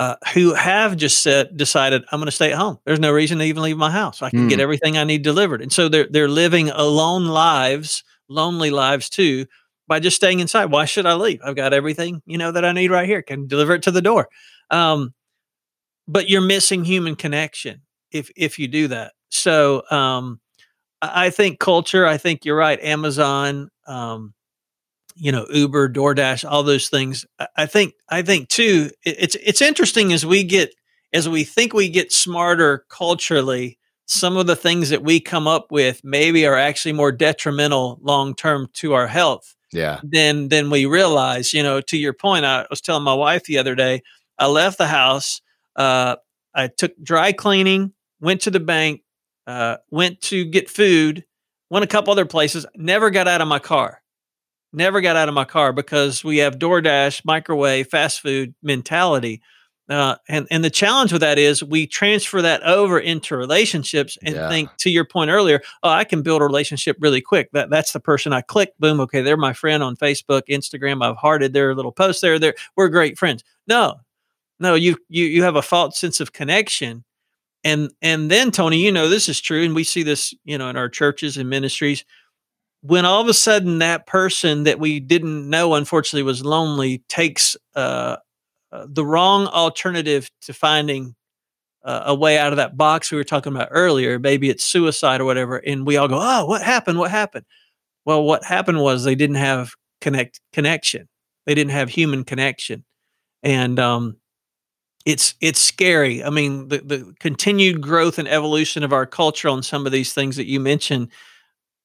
uh, 0.02 0.16
who 0.34 0.56
have 0.56 0.98
just 0.98 1.22
said, 1.22 1.56
decided, 1.56 2.02
I'm 2.12 2.20
going 2.20 2.26
to 2.26 2.32
stay 2.32 2.52
at 2.52 2.58
home. 2.58 2.80
There's 2.86 3.00
no 3.00 3.12
reason 3.12 3.38
to 3.38 3.46
even 3.46 3.62
leave 3.62 3.78
my 3.78 3.92
house. 3.92 4.24
I 4.24 4.32
can 4.32 4.48
mm. 4.48 4.50
get 4.50 4.60
everything 4.60 4.98
I 4.98 5.04
need 5.04 5.22
delivered. 5.22 5.62
And 5.62 5.72
so 5.72 5.90
they're, 5.90 6.08
they're 6.10 6.28
living 6.28 6.70
alone 6.70 7.26
lives, 7.26 8.04
lonely 8.28 8.72
lives 8.72 9.12
too, 9.12 9.46
by 9.88 10.00
just 10.00 10.16
staying 10.16 10.40
inside. 10.40 10.72
Why 10.72 10.86
should 10.86 11.06
I 11.06 11.14
leave? 11.14 11.40
I've 11.46 11.56
got 11.56 11.72
everything, 11.72 12.24
you 12.26 12.40
know, 12.40 12.52
that 12.52 12.66
I 12.66 12.72
need 12.72 12.90
right 12.90 13.08
here. 13.08 13.22
Can 13.22 13.46
deliver 13.46 13.76
it 13.76 13.84
to 13.84 13.92
the 13.92 14.02
door. 14.02 14.28
Um, 14.72 15.14
but 16.08 16.30
you're 16.30 16.42
missing 16.42 16.84
human 16.84 17.16
connection 17.16 17.84
if 18.10 18.32
if 18.36 18.58
you 18.58 18.68
do 18.68 18.88
that. 18.88 19.14
So 19.30 19.84
um, 19.92 20.40
I 21.00 21.30
think 21.30 21.60
culture. 21.60 22.08
I 22.08 22.18
think 22.18 22.44
you're 22.44 22.58
right. 22.58 22.82
Amazon, 22.82 23.70
um, 23.86 24.34
you 25.22 25.32
know, 25.32 25.46
Uber, 25.52 25.90
DoorDash, 25.90 26.50
all 26.50 26.64
those 26.64 26.90
things. 26.90 27.28
I 27.56 27.68
think 27.68 27.94
I 28.10 28.24
think 28.24 28.50
too. 28.50 28.90
It's 29.06 29.36
it's 29.36 29.62
interesting 29.62 30.12
as 30.14 30.26
we 30.26 30.44
get 30.44 30.74
as 31.14 31.30
we 31.30 31.44
think 31.44 31.74
we 31.74 31.90
get 31.90 32.12
smarter 32.12 32.86
culturally. 32.90 33.78
Some 34.08 34.36
of 34.36 34.48
the 34.48 34.56
things 34.56 34.90
that 34.90 35.04
we 35.04 35.20
come 35.20 35.48
up 35.48 35.68
with 35.70 36.02
maybe 36.04 36.48
are 36.48 36.58
actually 36.58 36.94
more 36.94 37.12
detrimental 37.12 38.00
long 38.02 38.34
term 38.34 38.68
to 38.74 38.94
our 38.94 39.06
health. 39.06 39.56
Yeah. 39.72 40.00
Than 40.04 40.50
than 40.50 40.72
we 40.72 40.88
realize. 40.88 41.54
You 41.54 41.62
know, 41.62 41.82
to 41.82 41.98
your 41.98 42.14
point, 42.14 42.44
I 42.44 42.66
was 42.72 42.82
telling 42.82 43.04
my 43.04 43.14
wife 43.14 43.44
the 43.44 43.60
other 43.60 43.76
day. 43.76 44.02
I 44.40 44.48
left 44.48 44.80
the 44.80 44.88
house. 44.88 45.40
Uh, 45.76 46.16
I 46.56 46.68
took 46.68 46.94
dry 47.02 47.32
cleaning, 47.32 47.94
went 48.20 48.42
to 48.42 48.52
the 48.52 48.60
bank, 48.60 49.04
uh, 49.46 49.78
went 49.92 50.20
to 50.22 50.46
get 50.46 50.68
food, 50.68 51.26
went 51.70 51.86
a 51.86 51.88
couple 51.88 52.12
other 52.12 52.26
places, 52.26 52.66
never 52.76 53.12
got 53.12 53.28
out 53.28 53.42
of 53.42 53.48
my 53.48 53.60
car. 53.60 54.01
Never 54.74 55.02
got 55.02 55.16
out 55.16 55.28
of 55.28 55.34
my 55.34 55.46
car 55.46 55.74
because 55.74 56.24
we 56.24 56.38
have 56.38 56.58
DoorDash, 56.58 57.26
microwave, 57.26 57.88
fast 57.88 58.22
food 58.22 58.54
mentality. 58.64 59.42
Uh, 59.90 60.16
and 60.30 60.48
and 60.50 60.64
the 60.64 60.70
challenge 60.70 61.12
with 61.12 61.20
that 61.20 61.38
is 61.38 61.62
we 61.62 61.86
transfer 61.86 62.42
that 62.42 62.64
over 62.64 62.98
into 62.98 63.36
relationships 63.36 64.18
and 64.24 64.36
yeah. 64.36 64.48
think 64.48 64.70
to 64.78 64.90
your 64.90 65.04
point 65.04 65.30
earlier, 65.30 65.62
oh, 65.84 65.90
I 65.90 66.06
can 66.06 66.22
build 66.22 66.42
a 66.42 66.46
relationship 66.46 66.96
really 67.02 67.20
quick. 67.20 67.52
That 67.52 67.70
that's 67.70 67.92
the 67.92 68.00
person 68.00 68.32
I 68.32 68.40
click, 68.40 68.74
boom, 68.80 69.02
okay, 69.02 69.22
they're 69.22 69.36
my 69.36 69.52
friend 69.52 69.84
on 69.84 69.98
Facebook, 69.98 70.44
Instagram. 70.50 71.04
I've 71.04 71.18
hearted 71.18 71.52
their 71.52 71.76
little 71.76 71.92
post 71.92 72.22
there. 72.22 72.40
There, 72.40 72.54
we're 72.78 72.88
great 72.88 73.18
friends. 73.18 73.44
No, 73.68 73.96
no, 74.62 74.76
you 74.76 74.96
you 75.10 75.26
you 75.26 75.44
have 75.44 75.58
a 75.58 75.62
false 75.62 76.00
sense 76.00 76.22
of 76.22 76.32
connection 76.32 77.04
and 77.64 77.92
and 78.02 78.32
then 78.32 78.52
tony 78.52 78.78
you 78.78 78.92
know 78.92 79.08
this 79.08 79.30
is 79.30 79.40
true 79.40 79.64
and 79.64 79.76
we 79.76 79.84
see 79.84 80.04
this 80.04 80.34
you 80.44 80.58
know 80.58 80.70
in 80.70 80.76
our 80.76 80.90
churches 80.90 81.38
and 81.38 81.50
ministries 81.50 82.04
when 82.82 83.06
all 83.06 83.22
of 83.22 83.28
a 83.28 83.34
sudden 83.34 83.80
that 83.80 84.08
person 84.08 84.64
that 84.64 84.80
we 84.80 85.00
didn't 85.00 85.50
know 85.50 85.76
unfortunately 85.76 86.24
was 86.24 86.44
lonely 86.44 87.04
takes 87.10 87.56
uh, 87.76 88.18
uh, 88.72 88.88
the 88.90 89.06
wrong 89.06 89.48
alternative 89.48 90.30
to 90.42 90.54
finding 90.54 91.16
uh, 91.84 92.04
a 92.08 92.16
way 92.16 92.38
out 92.38 92.54
of 92.54 92.58
that 92.58 92.78
box 92.78 93.12
we 93.12 93.18
were 93.18 93.24
talking 93.24 93.54
about 93.56 93.68
earlier 93.72 94.20
maybe 94.20 94.50
it's 94.50 94.64
suicide 94.64 95.22
or 95.22 95.26
whatever 95.26 95.58
and 95.58 95.86
we 95.88 95.98
all 95.98 96.08
go 96.08 96.20
oh 96.22 96.46
what 96.46 96.62
happened 96.62 97.00
what 97.00 97.12
happened 97.12 97.46
well 98.06 98.24
what 98.24 98.44
happened 98.44 98.82
was 98.82 99.04
they 99.04 99.16
didn't 99.16 99.38
have 99.38 99.74
connect 100.02 100.40
connection 100.54 101.08
they 101.46 101.56
didn't 101.56 101.72
have 101.72 101.90
human 101.90 102.24
connection 102.24 102.84
and 103.44 103.80
um 103.80 104.16
it's 105.06 105.36
it's 105.42 105.60
scary. 105.60 106.24
I 106.24 106.30
mean, 106.30 106.68
the 106.68 106.80
the 106.80 107.14
continued 107.20 107.82
growth 107.82 108.20
and 108.20 108.28
evolution 108.28 108.84
of 108.84 108.94
our 108.94 109.06
culture 109.06 109.50
on 109.50 109.64
some 109.64 109.86
of 109.86 109.92
these 109.92 110.14
things 110.14 110.36
that 110.36 110.48
you 110.48 110.60
mentioned. 110.60 111.10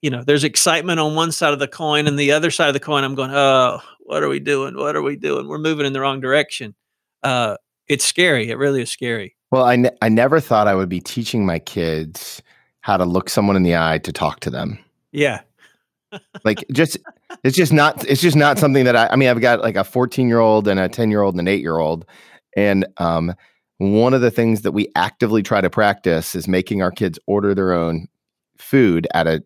You 0.03 0.11
know, 0.11 0.23
there's 0.23 0.45
excitement 0.45 1.01
on 1.01 1.15
one 1.15 1.33
side 1.33 1.53
of 1.53 1.59
the 1.59 1.69
coin, 1.69 2.07
and 2.07 2.19
the 2.19 2.33
other 2.33 2.51
side 2.51 2.69
of 2.69 2.75
the 2.75 2.81
coin, 2.81 3.03
I'm 3.03 3.15
going, 3.15 3.31
oh, 3.33 3.81
what 4.01 4.23
are 4.23 4.29
we 4.29 4.41
doing? 4.41 4.77
What 4.77 4.95
are 4.95 5.03
we 5.03 5.17
doing? 5.17 5.49
We're 5.49 5.59
moving 5.59 5.87
in 5.87 5.93
the 5.93 6.01
wrong 6.01 6.21
direction. 6.21 6.75
Uh, 7.23 7.57
it's 7.89 8.05
scary. 8.05 8.51
It 8.51 8.59
really 8.59 8.83
is 8.83 8.91
scary. 8.91 9.37
Well, 9.51 9.65
I, 9.65 9.77
ne- 9.77 9.97
I 10.03 10.09
never 10.09 10.41
thought 10.41 10.69
I 10.69 10.75
would 10.75 10.89
be 10.89 11.01
teaching 11.01 11.47
my 11.47 11.59
kids 11.59 12.43
how 12.81 12.97
to 12.97 13.05
look 13.05 13.29
someone 13.29 13.57
in 13.57 13.63
the 13.63 13.77
eye 13.77 13.99
to 13.99 14.13
talk 14.13 14.41
to 14.41 14.51
them. 14.51 14.79
Yeah. 15.13 15.41
like 16.45 16.65
just 16.73 16.99
it's 17.43 17.57
just 17.57 17.73
not 17.73 18.05
it's 18.09 18.21
just 18.21 18.37
not 18.37 18.59
something 18.59 18.85
that 18.85 18.95
I 18.95 19.09
I 19.09 19.17
mean 19.17 19.29
I've 19.29 19.41
got 19.41 19.61
like 19.61 19.77
a 19.77 19.83
14 19.83 20.29
year 20.29 20.39
old 20.39 20.69
and 20.69 20.79
a 20.79 20.89
10 20.89 21.11
year 21.11 21.23
old 21.23 21.35
and 21.35 21.41
an 21.41 21.49
8 21.49 21.61
year 21.61 21.79
old 21.79 22.07
and 22.57 22.87
um, 22.99 23.35
one 23.79 24.15
of 24.15 24.21
the 24.23 24.31
things 24.31 24.63
that 24.63 24.73
we 24.73 24.89
actively 24.95 25.43
try 25.43 25.61
to 25.61 25.69
practice 25.69 26.35
is 26.35 26.49
making 26.49 26.81
our 26.81 26.91
kids 26.91 27.19
order 27.27 27.55
their 27.55 27.73
own 27.73 28.09
food 28.57 29.07
at 29.13 29.27
a 29.27 29.43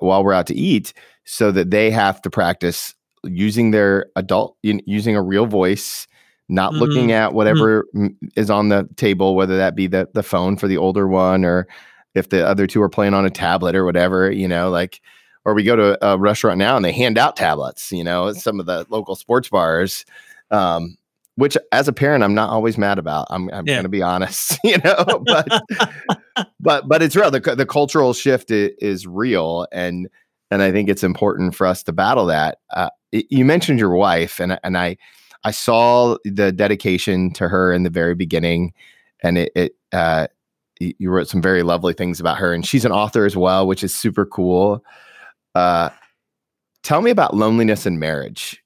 while 0.00 0.24
we're 0.24 0.32
out 0.32 0.46
to 0.48 0.54
eat, 0.54 0.92
so 1.24 1.50
that 1.52 1.70
they 1.70 1.90
have 1.90 2.20
to 2.22 2.30
practice 2.30 2.94
using 3.24 3.70
their 3.70 4.06
adult 4.16 4.56
using 4.62 5.16
a 5.16 5.22
real 5.22 5.46
voice 5.46 6.06
not 6.48 6.72
mm-hmm. 6.72 6.80
looking 6.80 7.12
at 7.12 7.28
mm-hmm. 7.28 7.36
whatever 7.36 7.84
mm-hmm. 7.94 8.08
is 8.36 8.50
on 8.50 8.68
the 8.68 8.88
table 8.96 9.34
whether 9.34 9.56
that 9.56 9.74
be 9.74 9.86
the 9.86 10.08
the 10.14 10.22
phone 10.22 10.56
for 10.56 10.68
the 10.68 10.76
older 10.76 11.08
one 11.08 11.44
or 11.44 11.66
if 12.14 12.28
the 12.28 12.46
other 12.46 12.66
two 12.66 12.82
are 12.82 12.88
playing 12.88 13.14
on 13.14 13.24
a 13.24 13.30
tablet 13.30 13.74
or 13.74 13.84
whatever 13.84 14.30
you 14.30 14.46
know 14.46 14.70
like 14.70 15.00
or 15.44 15.54
we 15.54 15.62
go 15.62 15.76
to 15.76 16.06
a 16.06 16.18
restaurant 16.18 16.58
now 16.58 16.76
and 16.76 16.84
they 16.84 16.92
hand 16.92 17.18
out 17.18 17.36
tablets 17.36 17.90
you 17.92 18.04
know 18.04 18.32
some 18.32 18.60
of 18.60 18.66
the 18.66 18.86
local 18.90 19.16
sports 19.16 19.48
bars 19.48 20.04
um, 20.50 20.96
which 21.36 21.56
as 21.72 21.88
a 21.88 21.92
parent 21.92 22.24
i'm 22.24 22.34
not 22.34 22.50
always 22.50 22.78
mad 22.78 22.98
about 22.98 23.26
i'm, 23.30 23.50
I'm 23.52 23.66
yeah. 23.66 23.74
going 23.74 23.84
to 23.84 23.88
be 23.88 24.02
honest 24.02 24.58
you 24.64 24.78
know 24.78 25.22
but 25.24 25.62
but 26.60 26.88
but 26.88 27.02
it's 27.02 27.16
real 27.16 27.30
the, 27.30 27.40
the 27.40 27.66
cultural 27.66 28.12
shift 28.12 28.50
is, 28.50 28.70
is, 28.80 29.06
real 29.06 29.66
and 29.72 30.08
and 30.50 30.62
i 30.62 30.70
think 30.70 30.88
it's 30.88 31.04
important 31.04 31.54
for 31.54 31.66
us 31.66 31.82
to 31.84 31.92
battle 31.92 32.26
that 32.26 32.58
uh, 32.74 32.90
it, 33.12 33.26
you 33.30 33.44
mentioned 33.44 33.78
your 33.78 33.94
wife 33.94 34.40
and 34.40 34.58
and 34.62 34.78
i 34.78 34.96
i 35.44 35.50
saw 35.50 36.16
the 36.24 36.52
dedication 36.52 37.32
to 37.32 37.48
her 37.48 37.72
in 37.72 37.82
the 37.82 37.90
very 37.90 38.14
beginning 38.14 38.72
and 39.22 39.38
it, 39.38 39.52
it 39.54 39.76
uh, 39.92 40.26
you 40.80 41.10
wrote 41.10 41.28
some 41.28 41.40
very 41.40 41.62
lovely 41.62 41.94
things 41.94 42.20
about 42.20 42.36
her 42.36 42.52
and 42.52 42.66
she's 42.66 42.84
an 42.84 42.92
author 42.92 43.24
as 43.24 43.36
well 43.36 43.66
which 43.66 43.84
is 43.84 43.94
super 43.94 44.26
cool 44.26 44.84
uh, 45.54 45.88
tell 46.82 47.00
me 47.00 47.10
about 47.10 47.34
loneliness 47.34 47.86
in 47.86 47.98
marriage 47.98 48.63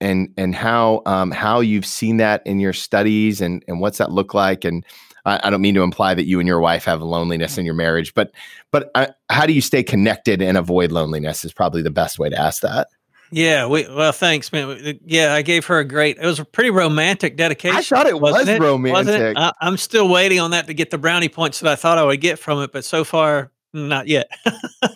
and 0.00 0.32
and 0.36 0.54
how 0.54 1.02
um, 1.06 1.30
how 1.30 1.60
you've 1.60 1.86
seen 1.86 2.18
that 2.18 2.46
in 2.46 2.60
your 2.60 2.72
studies 2.72 3.40
and 3.40 3.64
and 3.68 3.80
what's 3.80 3.98
that 3.98 4.10
look 4.10 4.34
like? 4.34 4.64
And 4.64 4.84
I, 5.24 5.40
I 5.44 5.50
don't 5.50 5.60
mean 5.60 5.74
to 5.74 5.82
imply 5.82 6.14
that 6.14 6.24
you 6.24 6.40
and 6.40 6.46
your 6.46 6.60
wife 6.60 6.84
have 6.84 7.02
loneliness 7.02 7.58
in 7.58 7.64
your 7.64 7.74
marriage 7.74 8.14
but 8.14 8.32
but 8.70 8.90
uh, 8.94 9.08
how 9.28 9.46
do 9.46 9.52
you 9.52 9.60
stay 9.60 9.82
connected 9.82 10.42
and 10.42 10.56
avoid 10.56 10.92
loneliness 10.92 11.44
is 11.44 11.52
probably 11.52 11.82
the 11.82 11.90
best 11.90 12.18
way 12.18 12.28
to 12.30 12.38
ask 12.38 12.62
that. 12.62 12.88
Yeah 13.30 13.66
we, 13.66 13.86
well 13.88 14.12
thanks 14.12 14.50
man. 14.52 14.98
Yeah 15.04 15.34
i 15.34 15.42
gave 15.42 15.66
her 15.66 15.78
a 15.78 15.84
great 15.84 16.16
it 16.18 16.26
was 16.26 16.40
a 16.40 16.44
pretty 16.44 16.70
romantic 16.70 17.36
dedication 17.36 17.76
i 17.76 17.82
thought 17.82 18.06
it 18.06 18.20
was 18.20 18.48
it? 18.48 18.60
romantic 18.60 19.20
it? 19.20 19.36
I, 19.36 19.52
i'm 19.60 19.76
still 19.76 20.08
waiting 20.08 20.40
on 20.40 20.50
that 20.50 20.66
to 20.66 20.74
get 20.74 20.90
the 20.90 20.98
brownie 20.98 21.28
points 21.28 21.60
that 21.60 21.70
i 21.70 21.76
thought 21.76 21.96
i 21.96 22.02
would 22.02 22.20
get 22.20 22.40
from 22.40 22.60
it 22.62 22.72
but 22.72 22.84
so 22.84 23.04
far 23.04 23.52
not 23.72 24.08
yet. 24.08 24.30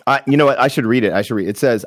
Uh, 0.07 0.19
you 0.27 0.37
know 0.37 0.45
what? 0.45 0.59
I 0.59 0.67
should 0.67 0.85
read 0.85 1.03
it. 1.03 1.13
I 1.13 1.23
should 1.23 1.33
read 1.33 1.47
it, 1.47 1.51
it 1.51 1.57
says 1.57 1.83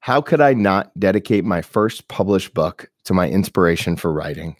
how 0.00 0.20
could 0.20 0.40
I 0.40 0.54
not 0.54 0.98
dedicate 0.98 1.44
my 1.44 1.62
first 1.62 2.08
published 2.08 2.54
book 2.54 2.90
to 3.04 3.14
my 3.14 3.28
inspiration 3.28 3.96
for 3.96 4.12
writing? 4.12 4.56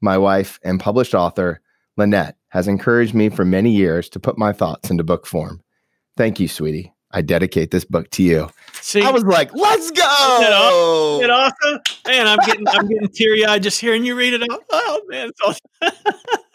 My 0.00 0.16
wife 0.16 0.58
and 0.64 0.80
published 0.80 1.14
author, 1.14 1.60
Lynette, 1.96 2.36
has 2.48 2.66
encouraged 2.66 3.14
me 3.14 3.28
for 3.28 3.44
many 3.44 3.70
years 3.70 4.08
to 4.10 4.20
put 4.20 4.38
my 4.38 4.52
thoughts 4.52 4.90
into 4.90 5.04
book 5.04 5.26
form. 5.26 5.62
Thank 6.16 6.40
you, 6.40 6.48
sweetie. 6.48 6.92
I 7.12 7.22
dedicate 7.22 7.70
this 7.70 7.84
book 7.84 8.08
to 8.10 8.22
you. 8.22 8.48
See, 8.80 9.02
I 9.02 9.10
was 9.10 9.24
like, 9.24 9.52
"Let's 9.52 9.90
go!" 9.90 11.18
Isn't 11.20 11.24
it 11.24 11.30
awesome? 11.30 11.80
Man, 12.06 12.26
I'm 12.28 12.38
getting 12.46 12.68
I'm 12.68 12.88
getting 12.88 13.08
teary 13.08 13.44
eyed 13.44 13.62
just 13.62 13.80
hearing 13.80 14.04
you 14.04 14.14
read 14.14 14.34
it. 14.34 14.48
Oh 14.70 15.02
man, 15.08 15.28
it's 15.30 15.40
awesome. 15.42 15.98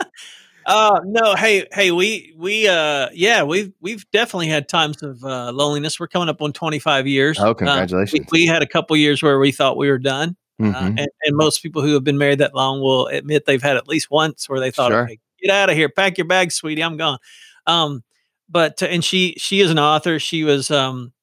Uh, 0.65 0.99
no, 1.05 1.35
hey, 1.35 1.67
hey, 1.73 1.91
we 1.91 2.33
we 2.35 2.67
uh, 2.67 3.09
yeah, 3.13 3.43
we've 3.43 3.71
we've 3.81 4.09
definitely 4.11 4.47
had 4.47 4.67
times 4.67 5.03
of 5.03 5.23
uh, 5.23 5.51
loneliness. 5.51 5.99
We're 5.99 6.07
coming 6.07 6.27
up 6.27 6.41
on 6.41 6.53
25 6.53 7.05
years. 7.05 7.39
Oh, 7.39 7.53
congratulations! 7.53 8.21
Uh, 8.21 8.29
we, 8.31 8.41
we, 8.41 8.45
had 8.47 8.63
a 8.63 8.67
couple 8.67 8.97
years 8.97 9.21
where 9.21 9.37
we 9.37 9.51
thought 9.51 9.77
we 9.77 9.89
were 9.89 9.99
done, 9.99 10.35
uh, 10.59 10.63
mm-hmm. 10.63 10.97
and, 10.97 11.07
and, 11.21 11.37
most 11.37 11.61
people 11.61 11.83
who 11.83 11.93
have 11.93 12.03
been 12.03 12.17
married 12.17 12.39
that 12.39 12.55
long 12.55 12.81
will 12.81 13.05
admit 13.07 13.45
they've 13.45 13.61
had 13.61 13.77
at 13.77 13.87
least 13.87 14.09
once 14.09 14.49
where 14.49 14.59
they 14.59 14.71
thought, 14.71 14.91
sure. 14.91 15.03
"Okay, 15.03 15.19
get 15.39 15.51
out 15.51 15.69
of 15.69 15.75
here, 15.75 15.87
pack 15.87 16.17
your 16.17 16.25
bags, 16.25 16.55
sweetie, 16.55 16.83
I'm 16.83 16.97
gone." 16.97 17.19
Um, 17.67 18.03
but 18.49 18.81
and 18.81 19.05
she 19.05 19.35
she 19.37 19.61
is 19.61 19.69
an 19.69 19.77
author. 19.77 20.17
She 20.17 20.43
was 20.43 20.71
um, 20.71 21.13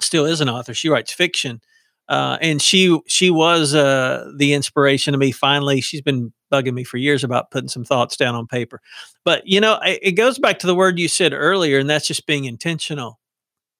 still 0.00 0.24
is 0.24 0.40
an 0.40 0.48
author. 0.48 0.72
She 0.72 0.88
writes 0.88 1.12
fiction. 1.12 1.60
Uh, 2.08 2.38
and 2.40 2.62
she 2.62 2.98
she 3.08 3.30
was 3.30 3.74
uh, 3.74 4.30
the 4.36 4.52
inspiration 4.52 5.12
to 5.12 5.18
me. 5.18 5.32
Finally, 5.32 5.80
she's 5.80 6.02
been 6.02 6.32
bugging 6.56 6.74
me 6.74 6.84
for 6.84 6.96
years 6.96 7.24
about 7.24 7.50
putting 7.50 7.68
some 7.68 7.84
thoughts 7.84 8.16
down 8.16 8.34
on 8.34 8.46
paper. 8.46 8.80
But 9.24 9.46
you 9.46 9.60
know, 9.60 9.78
it, 9.84 9.98
it 10.02 10.12
goes 10.12 10.38
back 10.38 10.58
to 10.60 10.66
the 10.66 10.74
word 10.74 10.98
you 10.98 11.08
said 11.08 11.32
earlier, 11.32 11.78
and 11.78 11.88
that's 11.88 12.06
just 12.06 12.26
being 12.26 12.44
intentional. 12.44 13.18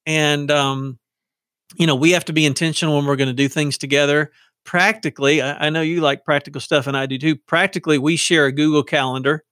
And 0.05 0.51
um, 0.51 0.99
you 1.77 1.87
know, 1.87 1.97
we 1.97 2.12
have 2.12 2.25
to 2.27 2.33
be 2.33 2.47
intentional 2.47 2.97
when 2.97 3.07
we're 3.07 3.17
going 3.17 3.29
to 3.29 3.35
do 3.35 3.49
things 3.49 3.79
together. 3.79 4.31
Practically, 4.65 5.43
I, 5.43 5.67
I, 5.67 5.71
know 5.71 5.81
you 5.81 6.01
like 6.01 6.25
practical 6.25 6.61
stuff, 6.61 6.87
and 6.87 6.97
I 6.97 7.07
do 7.07 7.19
too. 7.19 7.37
Practically, 7.37 7.99
we 7.99 8.17
share 8.17 8.47
a 8.47 8.53
Google 8.53 8.83
Calendar. 8.83 9.45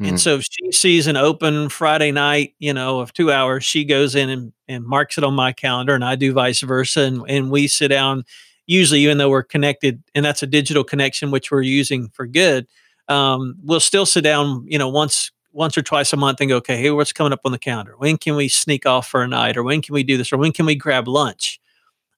Mm-hmm. 0.00 0.10
And 0.10 0.20
so 0.20 0.36
if 0.36 0.44
she 0.48 0.72
sees 0.72 1.06
an 1.06 1.16
open 1.16 1.68
Friday 1.68 2.12
night, 2.12 2.54
you 2.58 2.72
know, 2.72 3.00
of 3.00 3.12
two 3.12 3.32
hours, 3.32 3.64
she 3.64 3.84
goes 3.84 4.14
in 4.14 4.30
and, 4.30 4.52
and 4.68 4.84
marks 4.84 5.18
it 5.18 5.24
on 5.24 5.34
my 5.34 5.52
calendar, 5.52 5.94
and 5.94 6.04
I 6.04 6.16
do 6.16 6.32
vice 6.32 6.60
versa. 6.60 7.02
And, 7.02 7.24
and 7.28 7.50
we 7.50 7.66
sit 7.66 7.88
down 7.88 8.24
usually, 8.66 9.00
even 9.00 9.18
though 9.18 9.30
we're 9.30 9.42
connected, 9.42 10.02
and 10.14 10.24
that's 10.24 10.42
a 10.42 10.46
digital 10.46 10.84
connection 10.84 11.30
which 11.30 11.50
we're 11.50 11.62
using 11.62 12.08
for 12.10 12.26
good, 12.26 12.66
um, 13.08 13.56
we'll 13.62 13.80
still 13.80 14.06
sit 14.06 14.22
down, 14.22 14.64
you 14.68 14.78
know, 14.78 14.88
once 14.88 15.30
once 15.54 15.76
or 15.76 15.82
twice 15.82 16.12
a 16.14 16.16
month 16.16 16.40
and 16.40 16.48
go, 16.48 16.56
okay, 16.56 16.78
hey, 16.78 16.90
what's 16.90 17.12
coming 17.12 17.32
up 17.32 17.40
on 17.44 17.52
the 17.52 17.58
calendar? 17.58 17.94
When 17.98 18.16
can 18.16 18.36
we 18.36 18.48
sneak 18.48 18.86
off 18.86 19.06
for 19.06 19.22
a 19.22 19.28
night, 19.28 19.56
or 19.56 19.62
when 19.62 19.82
can 19.82 19.94
we 19.94 20.02
do 20.02 20.16
this, 20.16 20.32
or 20.32 20.38
when 20.38 20.52
can 20.52 20.66
we 20.66 20.74
grab 20.74 21.06
lunch? 21.06 21.60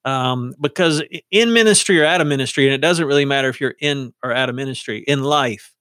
Um, 0.05 0.53
because 0.61 1.03
in 1.31 1.51
ministry 1.51 1.99
or 1.99 2.05
out 2.05 2.21
of 2.21 2.27
ministry, 2.27 2.65
and 2.65 2.73
it 2.73 2.81
doesn't 2.81 3.05
really 3.05 3.25
matter 3.25 3.49
if 3.49 3.59
you're 3.59 3.75
in 3.81 4.13
or 4.23 4.31
out 4.31 4.49
of 4.49 4.55
ministry, 4.55 5.03
in 5.07 5.23
life, 5.23 5.73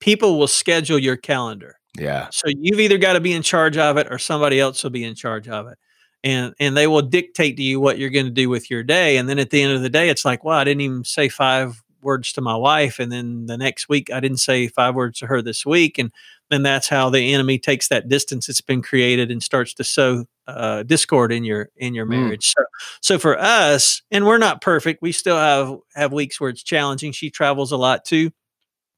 people 0.00 0.38
will 0.38 0.46
schedule 0.46 0.98
your 0.98 1.16
calendar. 1.16 1.76
Yeah. 1.98 2.28
So 2.30 2.46
you've 2.46 2.80
either 2.80 2.98
got 2.98 3.14
to 3.14 3.20
be 3.20 3.32
in 3.32 3.42
charge 3.42 3.76
of 3.76 3.96
it 3.96 4.06
or 4.10 4.18
somebody 4.18 4.60
else 4.60 4.82
will 4.82 4.90
be 4.90 5.04
in 5.04 5.14
charge 5.16 5.48
of 5.48 5.66
it. 5.66 5.78
And 6.22 6.54
and 6.60 6.76
they 6.76 6.86
will 6.86 7.02
dictate 7.02 7.56
to 7.56 7.62
you 7.62 7.80
what 7.80 7.98
you're 7.98 8.10
going 8.10 8.26
to 8.26 8.30
do 8.30 8.48
with 8.50 8.70
your 8.70 8.82
day. 8.82 9.16
And 9.16 9.28
then 9.28 9.38
at 9.38 9.50
the 9.50 9.62
end 9.62 9.72
of 9.72 9.82
the 9.82 9.88
day, 9.88 10.10
it's 10.10 10.24
like, 10.24 10.44
well, 10.44 10.58
I 10.58 10.64
didn't 10.64 10.82
even 10.82 11.04
say 11.04 11.28
five 11.28 11.82
words 12.02 12.32
to 12.34 12.40
my 12.40 12.56
wife. 12.56 12.98
And 12.98 13.10
then 13.12 13.46
the 13.46 13.56
next 13.58 13.88
week 13.88 14.10
I 14.12 14.20
didn't 14.20 14.38
say 14.38 14.68
five 14.68 14.94
words 14.94 15.18
to 15.20 15.26
her 15.26 15.42
this 15.42 15.64
week. 15.66 15.98
And 15.98 16.10
then 16.50 16.62
that's 16.62 16.88
how 16.88 17.10
the 17.10 17.32
enemy 17.32 17.58
takes 17.58 17.88
that 17.88 18.08
distance 18.08 18.46
that's 18.46 18.60
been 18.60 18.82
created 18.82 19.30
and 19.30 19.42
starts 19.42 19.72
to 19.74 19.84
sow 19.84 20.24
uh, 20.46 20.82
discord 20.82 21.32
in 21.32 21.44
your 21.44 21.70
in 21.76 21.94
your 21.94 22.06
Mm. 22.06 22.10
marriage. 22.24 22.52
So 22.54 22.64
so 23.00 23.18
for 23.18 23.38
us, 23.38 24.02
and 24.10 24.26
we're 24.26 24.38
not 24.38 24.60
perfect. 24.60 25.00
We 25.00 25.12
still 25.12 25.36
have 25.36 25.76
have 25.94 26.12
weeks 26.12 26.40
where 26.40 26.50
it's 26.50 26.62
challenging. 26.62 27.12
She 27.12 27.30
travels 27.30 27.72
a 27.72 27.76
lot 27.76 28.04
too, 28.04 28.30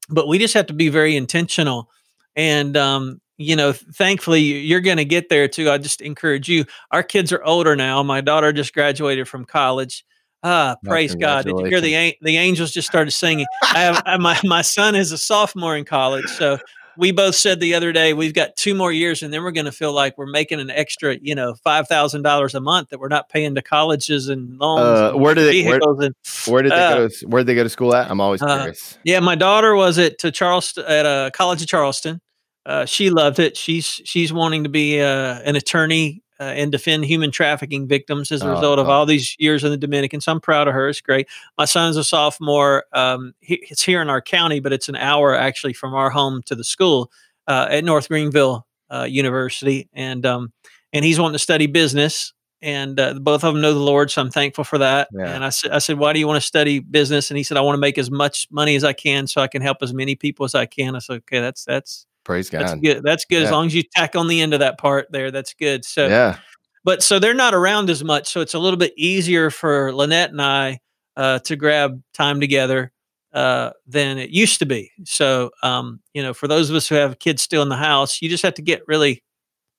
but 0.09 0.27
we 0.27 0.39
just 0.39 0.55
have 0.55 0.65
to 0.67 0.73
be 0.73 0.89
very 0.89 1.15
intentional. 1.15 1.89
And 2.35 2.75
um, 2.75 3.21
you 3.37 3.55
know, 3.55 3.73
thankfully, 3.73 4.41
you're 4.41 4.81
going 4.81 4.97
to 4.97 5.05
get 5.05 5.29
there 5.29 5.47
too. 5.47 5.69
I 5.69 5.77
just 5.77 6.01
encourage 6.01 6.47
you. 6.47 6.65
Our 6.91 7.03
kids 7.03 7.31
are 7.31 7.43
older 7.43 7.75
now. 7.75 8.03
My 8.03 8.21
daughter 8.21 8.53
just 8.53 8.73
graduated 8.73 9.27
from 9.27 9.45
college. 9.45 10.05
Ah, 10.45 10.75
praise 10.83 11.15
God! 11.15 11.45
Did 11.45 11.57
you 11.57 11.65
hear 11.65 11.79
the 11.79 12.17
the 12.21 12.35
angels 12.35 12.71
just 12.71 12.87
started 12.87 13.11
singing? 13.11 13.45
I 13.63 13.79
have 13.79 14.03
I- 14.05 14.17
my 14.17 14.37
my 14.43 14.61
son 14.61 14.93
is 14.93 15.13
a 15.13 15.17
sophomore 15.17 15.77
in 15.77 15.85
college, 15.85 16.27
so 16.27 16.59
we 16.97 17.11
both 17.11 17.35
said 17.35 17.59
the 17.59 17.73
other 17.73 17.91
day 17.91 18.13
we've 18.13 18.33
got 18.33 18.55
two 18.55 18.75
more 18.75 18.91
years, 18.91 19.23
and 19.23 19.33
then 19.33 19.43
we're 19.43 19.51
going 19.51 19.65
to 19.65 19.71
feel 19.71 19.93
like 19.93 20.17
we're 20.17 20.25
making 20.25 20.59
an 20.59 20.69
extra, 20.69 21.17
you 21.21 21.33
know, 21.33 21.55
five 21.63 21.87
thousand 21.87 22.23
dollars 22.23 22.53
a 22.55 22.59
month 22.59 22.89
that 22.89 22.99
we're 22.99 23.07
not 23.07 23.29
paying 23.29 23.55
to 23.55 23.61
colleges 23.61 24.29
and 24.29 24.57
loans. 24.59 24.99
Uh, 24.99 25.11
and 25.13 25.21
where 25.21 25.33
did 25.33 25.47
they 25.47 25.65
where, 25.65 25.79
and 25.81 26.15
where 26.47 26.61
did 26.61 26.71
they 26.71 26.75
uh, 26.75 26.95
go 26.95 27.07
to, 27.07 27.27
where 27.27 27.39
did 27.41 27.47
they 27.47 27.55
go 27.55 27.63
to 27.63 27.69
school 27.69 27.95
at? 27.95 28.09
I'm 28.09 28.21
always 28.21 28.41
uh, 28.41 28.57
curious. 28.57 28.97
yeah, 29.03 29.19
my 29.19 29.35
daughter 29.35 29.75
was 29.75 29.97
at 29.97 30.19
to 30.19 30.31
Charleston 30.31 30.85
at 30.85 31.05
a 31.05 31.31
college 31.31 31.61
of 31.61 31.67
Charleston. 31.67 32.21
Uh, 32.65 32.85
she 32.85 33.09
loved 33.09 33.39
it. 33.39 33.57
She's 33.57 33.85
she's 34.05 34.31
wanting 34.31 34.63
to 34.63 34.69
be 34.69 35.01
uh, 35.01 35.39
an 35.43 35.55
attorney 35.55 36.23
uh, 36.39 36.43
and 36.43 36.71
defend 36.71 37.05
human 37.05 37.29
trafficking 37.31 37.87
victims 37.87 38.31
as 38.31 38.41
a 38.41 38.47
Oh, 38.47 38.55
result 38.55 38.79
of 38.79 38.87
oh. 38.87 38.91
all 38.91 39.05
these 39.05 39.35
years 39.37 39.63
in 39.63 39.71
the 39.71 39.77
Dominican. 39.77 40.21
So 40.21 40.31
I'm 40.31 40.39
proud 40.41 40.67
of 40.67 40.73
her. 40.73 40.87
It's 40.89 41.01
great. 41.01 41.27
My 41.57 41.65
son's 41.65 41.97
a 41.97 42.03
sophomore. 42.03 42.85
Um, 42.93 43.33
he, 43.39 43.55
it's 43.69 43.83
here 43.83 44.01
in 44.01 44.09
our 44.09 44.21
county, 44.21 44.59
but 44.59 44.73
it's 44.73 44.89
an 44.89 44.95
hour 44.95 45.35
actually 45.35 45.73
from 45.73 45.93
our 45.93 46.09
home 46.09 46.41
to 46.45 46.55
the 46.55 46.63
school 46.63 47.11
uh, 47.47 47.67
at 47.69 47.83
North 47.83 48.07
Greenville 48.07 48.65
uh, 48.91 49.03
University, 49.03 49.89
and 49.93 50.25
um, 50.25 50.53
and 50.91 51.03
he's 51.03 51.19
wanting 51.19 51.33
to 51.33 51.39
study 51.39 51.67
business. 51.67 52.33
And 52.61 52.97
uh, 52.97 53.15
both 53.15 53.43
of 53.43 53.53
them 53.53 53.61
know 53.61 53.73
the 53.73 53.79
Lord, 53.79 54.09
so 54.09 54.21
I'm 54.21 54.31
thankful 54.31 54.63
for 54.63 54.77
that. 54.77 55.09
Yeah. 55.11 55.25
And 55.25 55.43
I 55.43 55.49
said, 55.49 55.71
I 55.71 55.79
said, 55.79 55.99
why 55.99 56.13
do 56.13 56.19
you 56.19 56.27
want 56.27 56.41
to 56.41 56.47
study 56.47 56.79
business? 56.79 57.29
And 57.29 57.37
he 57.37 57.43
said, 57.43 57.57
I 57.57 57.61
want 57.61 57.75
to 57.75 57.81
make 57.81 57.97
as 57.97 58.09
much 58.09 58.47
money 58.51 58.77
as 58.77 58.85
I 58.85 58.93
can, 58.93 59.27
so 59.27 59.41
I 59.41 59.49
can 59.49 59.61
help 59.61 59.79
as 59.81 59.93
many 59.93 60.15
people 60.15 60.45
as 60.45 60.55
I 60.55 60.65
can. 60.65 60.95
I 60.95 60.99
said, 60.99 61.15
okay, 61.17 61.41
that's 61.41 61.65
that's 61.65 62.07
Praise 62.23 62.49
God. 62.49 62.61
that's 62.61 62.75
good. 62.75 63.03
That's 63.03 63.25
good. 63.25 63.43
As 63.43 63.51
long 63.51 63.65
as 63.65 63.75
you 63.75 63.83
tack 63.83 64.15
on 64.15 64.27
the 64.27 64.41
end 64.41 64.53
of 64.53 64.59
that 64.61 64.77
part 64.77 65.07
there, 65.11 65.31
that's 65.31 65.53
good. 65.53 65.83
So, 65.83 66.07
yeah. 66.07 66.37
but 66.83 67.03
so 67.03 67.19
they're 67.19 67.33
not 67.33 67.53
around 67.53 67.89
as 67.89 68.03
much, 68.03 68.31
so 68.31 68.41
it's 68.41 68.53
a 68.53 68.59
little 68.59 68.77
bit 68.77 68.93
easier 68.97 69.49
for 69.49 69.93
Lynette 69.93 70.31
and 70.31 70.41
I 70.41 70.79
uh, 71.17 71.39
to 71.39 71.55
grab 71.55 72.01
time 72.13 72.39
together 72.39 72.91
uh, 73.33 73.71
than 73.87 74.17
it 74.17 74.29
used 74.29 74.59
to 74.59 74.65
be. 74.65 74.91
So, 75.05 75.51
um, 75.63 75.99
you 76.13 76.23
know, 76.23 76.33
for 76.33 76.47
those 76.47 76.69
of 76.69 76.75
us 76.75 76.87
who 76.87 76.95
have 76.95 77.19
kids 77.19 77.41
still 77.41 77.61
in 77.61 77.69
the 77.69 77.75
house, 77.75 78.21
you 78.21 78.29
just 78.29 78.43
have 78.43 78.53
to 78.55 78.61
get 78.61 78.83
really, 78.87 79.23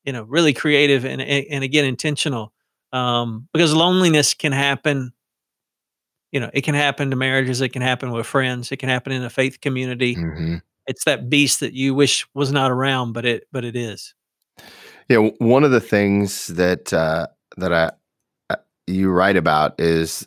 you 0.05 0.13
know, 0.13 0.25
really 0.25 0.53
creative 0.53 1.05
and 1.05 1.23
and, 1.23 1.47
and 1.49 1.65
again 1.65 1.85
intentional 1.85 2.53
um, 2.93 3.49
because 3.53 3.73
loneliness 3.73 4.35
can 4.35 4.53
happen. 4.53 5.13
You 6.31 6.41
know, 6.41 6.51
it 6.53 6.63
can 6.63 6.75
happen 6.75 7.11
to 7.11 7.17
marriages. 7.17 7.61
It 7.61 7.69
can 7.69 7.83
happen 7.83 8.11
with 8.11 8.27
friends. 8.27 8.73
It 8.73 8.79
can 8.79 8.89
happen 8.89 9.13
in 9.13 9.23
a 9.23 9.31
faith 9.31 9.61
community. 9.61 10.15
hmm 10.15 10.57
It's 10.87 11.05
that 11.05 11.29
beast 11.31 11.61
that 11.61 11.73
you 11.73 11.95
wish 11.95 12.27
was 12.35 12.53
not 12.53 12.71
around, 12.71 13.13
but 13.13 13.25
it 13.25 13.47
but 13.53 13.65
it 13.65 13.77
is. 13.77 14.15
Yeah, 15.09 15.29
one 15.39 15.65
of 15.65 15.71
the 15.71 15.81
things 15.81 16.49
that 16.49 16.93
uh, 16.93 17.27
that 17.57 17.73
I 17.73 17.91
uh, 18.51 18.57
you 18.87 19.11
write 19.11 19.37
about 19.37 19.79
is 19.81 20.27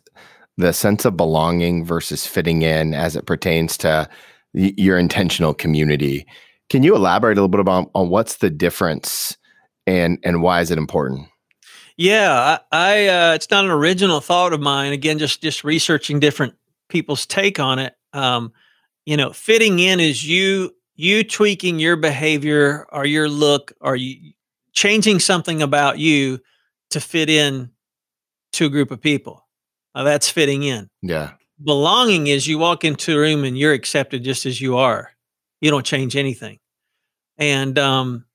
the 0.57 0.73
sense 0.73 1.05
of 1.05 1.17
belonging 1.17 1.85
versus 1.85 2.25
fitting 2.25 2.63
in 2.63 2.93
as 2.93 3.15
it 3.15 3.25
pertains 3.25 3.77
to 3.77 4.09
y- 4.53 4.73
your 4.77 4.97
intentional 4.97 5.53
community. 5.53 6.25
Can 6.69 6.83
you 6.83 6.95
elaborate 6.95 7.33
a 7.33 7.41
little 7.41 7.47
bit 7.47 7.59
about 7.59 7.89
on 7.95 8.09
what's 8.09 8.37
the 8.37 8.49
difference 8.49 9.37
and 9.85 10.19
and 10.23 10.41
why 10.41 10.61
is 10.61 10.71
it 10.71 10.77
important? 10.77 11.27
Yeah, 11.95 12.59
I, 12.71 12.77
I 12.77 13.07
uh, 13.07 13.33
it's 13.33 13.49
not 13.49 13.65
an 13.65 13.71
original 13.71 14.21
thought 14.21 14.53
of 14.53 14.59
mine. 14.59 14.93
Again, 14.93 15.17
just 15.17 15.41
just 15.41 15.63
researching 15.63 16.19
different 16.19 16.53
people's 16.89 17.25
take 17.25 17.59
on 17.59 17.79
it. 17.79 17.95
Um, 18.13 18.53
you 19.07 19.15
know, 19.15 19.31
fitting 19.31 19.79
in 19.79 20.01
is 20.01 20.27
you 20.27 20.75
you 20.95 21.23
tweaking 21.23 21.79
your 21.79 21.95
behavior 21.95 22.85
or 22.91 23.05
your 23.05 23.29
look 23.29 23.71
or 23.79 23.95
you 23.95 24.33
changing 24.73 25.19
something 25.19 25.61
about 25.61 25.97
you 25.97 26.41
to 26.89 26.99
fit 26.99 27.29
in 27.29 27.71
to 28.51 28.65
a 28.65 28.69
group 28.69 28.91
of 28.91 28.99
people. 28.99 29.47
Now, 29.95 30.03
that's 30.03 30.29
fitting 30.29 30.63
in. 30.63 30.89
Yeah, 31.01 31.31
Belonging 31.63 32.27
is 32.27 32.47
you 32.47 32.57
walk 32.57 32.83
into 32.83 33.15
a 33.15 33.19
room 33.19 33.45
and 33.45 33.57
you're 33.57 33.71
accepted 33.71 34.25
just 34.25 34.45
as 34.45 34.59
you 34.59 34.75
are. 34.75 35.11
You 35.61 35.71
don't 35.71 35.85
change 35.85 36.17
anything. 36.17 36.59
And 37.37 37.79
um, 37.79 38.25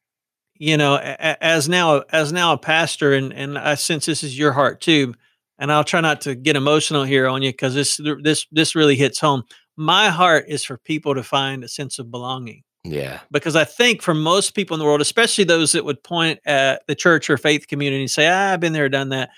you 0.54 0.78
know, 0.78 0.94
a- 0.94 1.44
as 1.44 1.68
now 1.68 2.04
as 2.08 2.32
now 2.32 2.54
a 2.54 2.58
pastor, 2.58 3.12
and 3.12 3.30
and 3.34 3.58
I 3.58 3.74
sense 3.74 4.06
this 4.06 4.24
is 4.24 4.38
your 4.38 4.52
heart 4.52 4.80
too. 4.80 5.14
And 5.58 5.70
I'll 5.70 5.84
try 5.84 6.00
not 6.00 6.22
to 6.22 6.34
get 6.34 6.56
emotional 6.56 7.04
here 7.04 7.28
on 7.28 7.42
you 7.42 7.52
because 7.52 7.74
this 7.74 8.00
this 8.22 8.46
this 8.50 8.74
really 8.74 8.96
hits 8.96 9.20
home. 9.20 9.42
My 9.76 10.10
heart 10.10 10.46
is 10.48 10.64
for 10.64 10.76
people 10.78 11.14
to 11.14 11.22
find 11.22 11.64
a 11.64 11.68
sense 11.68 11.98
of 11.98 12.10
belonging 12.10 12.62
yeah, 12.84 13.20
because 13.30 13.54
I 13.54 13.64
think 13.64 14.02
for 14.02 14.12
most 14.12 14.54
people 14.54 14.74
in 14.74 14.80
the 14.80 14.84
world, 14.84 15.00
especially 15.00 15.44
those 15.44 15.72
that 15.72 15.84
would 15.84 16.02
point 16.02 16.40
at 16.44 16.82
the 16.88 16.96
church 16.96 17.30
or 17.30 17.36
faith 17.36 17.68
community 17.68 18.02
and 18.02 18.10
say, 18.10 18.28
ah, 18.28 18.52
"I've 18.52 18.60
been 18.60 18.72
there, 18.72 18.88
done 18.88 19.10
that." 19.10 19.30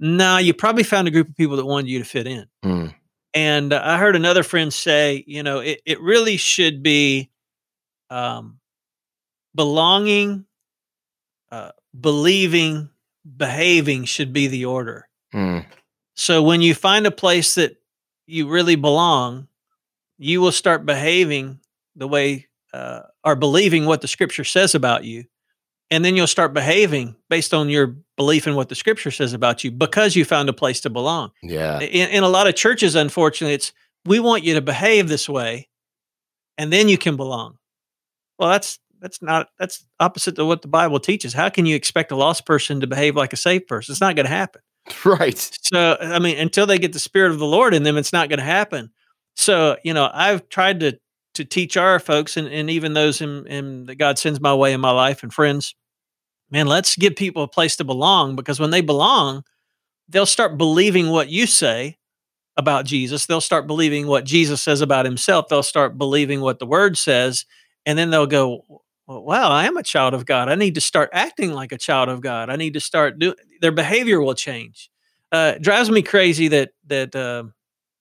No, 0.00 0.38
you 0.38 0.54
probably 0.54 0.82
found 0.82 1.06
a 1.06 1.10
group 1.10 1.28
of 1.28 1.36
people 1.36 1.56
that 1.56 1.66
wanted 1.66 1.88
you 1.88 1.98
to 2.00 2.04
fit 2.04 2.26
in. 2.26 2.46
Mm, 2.64 2.94
And 3.34 3.72
uh, 3.72 3.80
I 3.84 3.98
heard 3.98 4.16
another 4.16 4.42
friend 4.42 4.72
say, 4.72 5.22
you 5.26 5.42
know, 5.42 5.60
it, 5.60 5.82
it 5.84 6.00
really 6.00 6.36
should 6.38 6.82
be 6.82 7.30
um, 8.08 8.58
belonging, 9.54 10.46
uh, 11.52 11.72
believing, 11.98 12.88
behaving 13.36 14.06
should 14.06 14.32
be 14.32 14.46
the 14.46 14.64
order. 14.64 15.06
mm, 15.34 15.64
So 16.14 16.42
when 16.42 16.62
you 16.62 16.74
find 16.74 17.06
a 17.06 17.10
place 17.10 17.54
that 17.56 17.76
you 18.26 18.48
really 18.48 18.76
belong, 18.76 19.48
you 20.20 20.42
will 20.42 20.52
start 20.52 20.84
behaving 20.84 21.58
the 21.96 22.06
way 22.06 22.46
uh, 22.74 23.00
or 23.24 23.34
believing 23.34 23.86
what 23.86 24.02
the 24.02 24.06
scripture 24.06 24.44
says 24.44 24.74
about 24.74 25.02
you. 25.02 25.24
And 25.90 26.04
then 26.04 26.14
you'll 26.14 26.26
start 26.26 26.52
behaving 26.52 27.16
based 27.30 27.54
on 27.54 27.70
your 27.70 27.96
belief 28.16 28.46
in 28.46 28.54
what 28.54 28.68
the 28.68 28.74
scripture 28.74 29.10
says 29.10 29.32
about 29.32 29.64
you 29.64 29.72
because 29.72 30.14
you 30.14 30.26
found 30.26 30.50
a 30.50 30.52
place 30.52 30.82
to 30.82 30.90
belong. 30.90 31.32
Yeah, 31.42 31.80
in, 31.80 32.10
in 32.10 32.22
a 32.22 32.28
lot 32.28 32.46
of 32.46 32.54
churches 32.54 32.94
unfortunately 32.94 33.54
it's 33.54 33.72
we 34.04 34.20
want 34.20 34.44
you 34.44 34.54
to 34.54 34.60
behave 34.60 35.08
this 35.08 35.28
way 35.28 35.68
and 36.58 36.70
then 36.70 36.88
you 36.88 36.98
can 36.98 37.16
belong. 37.16 37.56
Well 38.38 38.50
that's 38.50 38.78
that's 39.00 39.22
not 39.22 39.48
that's 39.58 39.84
opposite 39.98 40.36
to 40.36 40.44
what 40.44 40.60
the 40.60 40.68
bible 40.68 41.00
teaches. 41.00 41.32
How 41.32 41.48
can 41.48 41.64
you 41.64 41.74
expect 41.74 42.12
a 42.12 42.16
lost 42.16 42.44
person 42.44 42.80
to 42.80 42.86
behave 42.86 43.16
like 43.16 43.32
a 43.32 43.36
saved 43.36 43.66
person? 43.66 43.92
It's 43.92 44.02
not 44.02 44.16
going 44.16 44.26
to 44.26 44.32
happen. 44.32 44.60
Right. 45.04 45.38
so 45.62 45.96
i 46.00 46.18
mean 46.18 46.38
until 46.38 46.66
they 46.66 46.78
get 46.78 46.94
the 46.94 46.98
spirit 46.98 47.30
of 47.30 47.38
the 47.38 47.46
lord 47.46 47.74
in 47.74 47.82
them 47.82 47.98
it's 47.98 48.14
not 48.14 48.28
going 48.28 48.38
to 48.38 48.44
happen 48.44 48.90
so 49.40 49.76
you 49.82 49.94
know 49.94 50.10
i've 50.12 50.48
tried 50.48 50.80
to 50.80 50.98
to 51.32 51.44
teach 51.44 51.76
our 51.76 51.98
folks 51.98 52.36
and, 52.36 52.48
and 52.48 52.68
even 52.68 52.92
those 52.92 53.20
in, 53.20 53.46
in 53.46 53.86
that 53.86 53.96
god 53.96 54.18
sends 54.18 54.40
my 54.40 54.54
way 54.54 54.72
in 54.72 54.80
my 54.80 54.90
life 54.90 55.22
and 55.22 55.32
friends 55.32 55.74
man 56.50 56.66
let's 56.66 56.96
give 56.96 57.16
people 57.16 57.42
a 57.42 57.48
place 57.48 57.76
to 57.76 57.84
belong 57.84 58.36
because 58.36 58.60
when 58.60 58.70
they 58.70 58.80
belong 58.80 59.42
they'll 60.08 60.26
start 60.26 60.58
believing 60.58 61.08
what 61.08 61.28
you 61.28 61.46
say 61.46 61.96
about 62.56 62.84
jesus. 62.84 63.26
They'll 63.26 63.40
start 63.40 63.66
believing 63.66 64.06
what 64.06 64.24
jesus 64.24 64.60
says 64.60 64.80
about 64.80 65.04
himself. 65.06 65.48
They'll 65.48 65.62
start 65.62 65.96
believing 65.96 66.40
what 66.40 66.58
the 66.58 66.66
word 66.66 66.98
says 66.98 67.46
and 67.86 67.98
then 67.98 68.10
they'll 68.10 68.26
go 68.26 68.82
wow 69.06 69.50
i 69.50 69.66
am 69.66 69.76
a 69.76 69.82
child 69.82 70.14
of 70.14 70.26
god. 70.26 70.48
I 70.48 70.54
need 70.54 70.74
to 70.74 70.80
start 70.80 71.10
acting 71.12 71.52
like 71.52 71.72
a 71.72 71.78
child 71.78 72.08
of 72.08 72.20
god. 72.20 72.50
I 72.50 72.56
need 72.56 72.74
to 72.74 72.80
start 72.80 73.18
doing 73.18 73.36
their 73.60 73.72
behavior 73.72 74.20
will 74.20 74.34
change. 74.34 74.90
Uh, 75.32 75.54
drives 75.60 75.90
me 75.90 76.02
crazy 76.02 76.48
that 76.48 76.70
that 76.86 77.14
uh, 77.14 77.44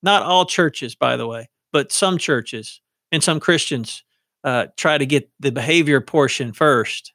not 0.04 0.24
all 0.24 0.45
churches 0.45 0.95
by 0.95 1.16
the 1.18 1.28
way 1.28 1.50
but 1.72 1.91
some 1.91 2.18
churches 2.18 2.82
and 3.12 3.24
some 3.24 3.39
christians 3.39 4.04
uh, 4.45 4.68
try 4.78 4.97
to 4.97 5.06
get 5.06 5.30
the 5.41 5.52
behavior 5.52 6.00
portion 6.00 6.54
first 6.54 7.14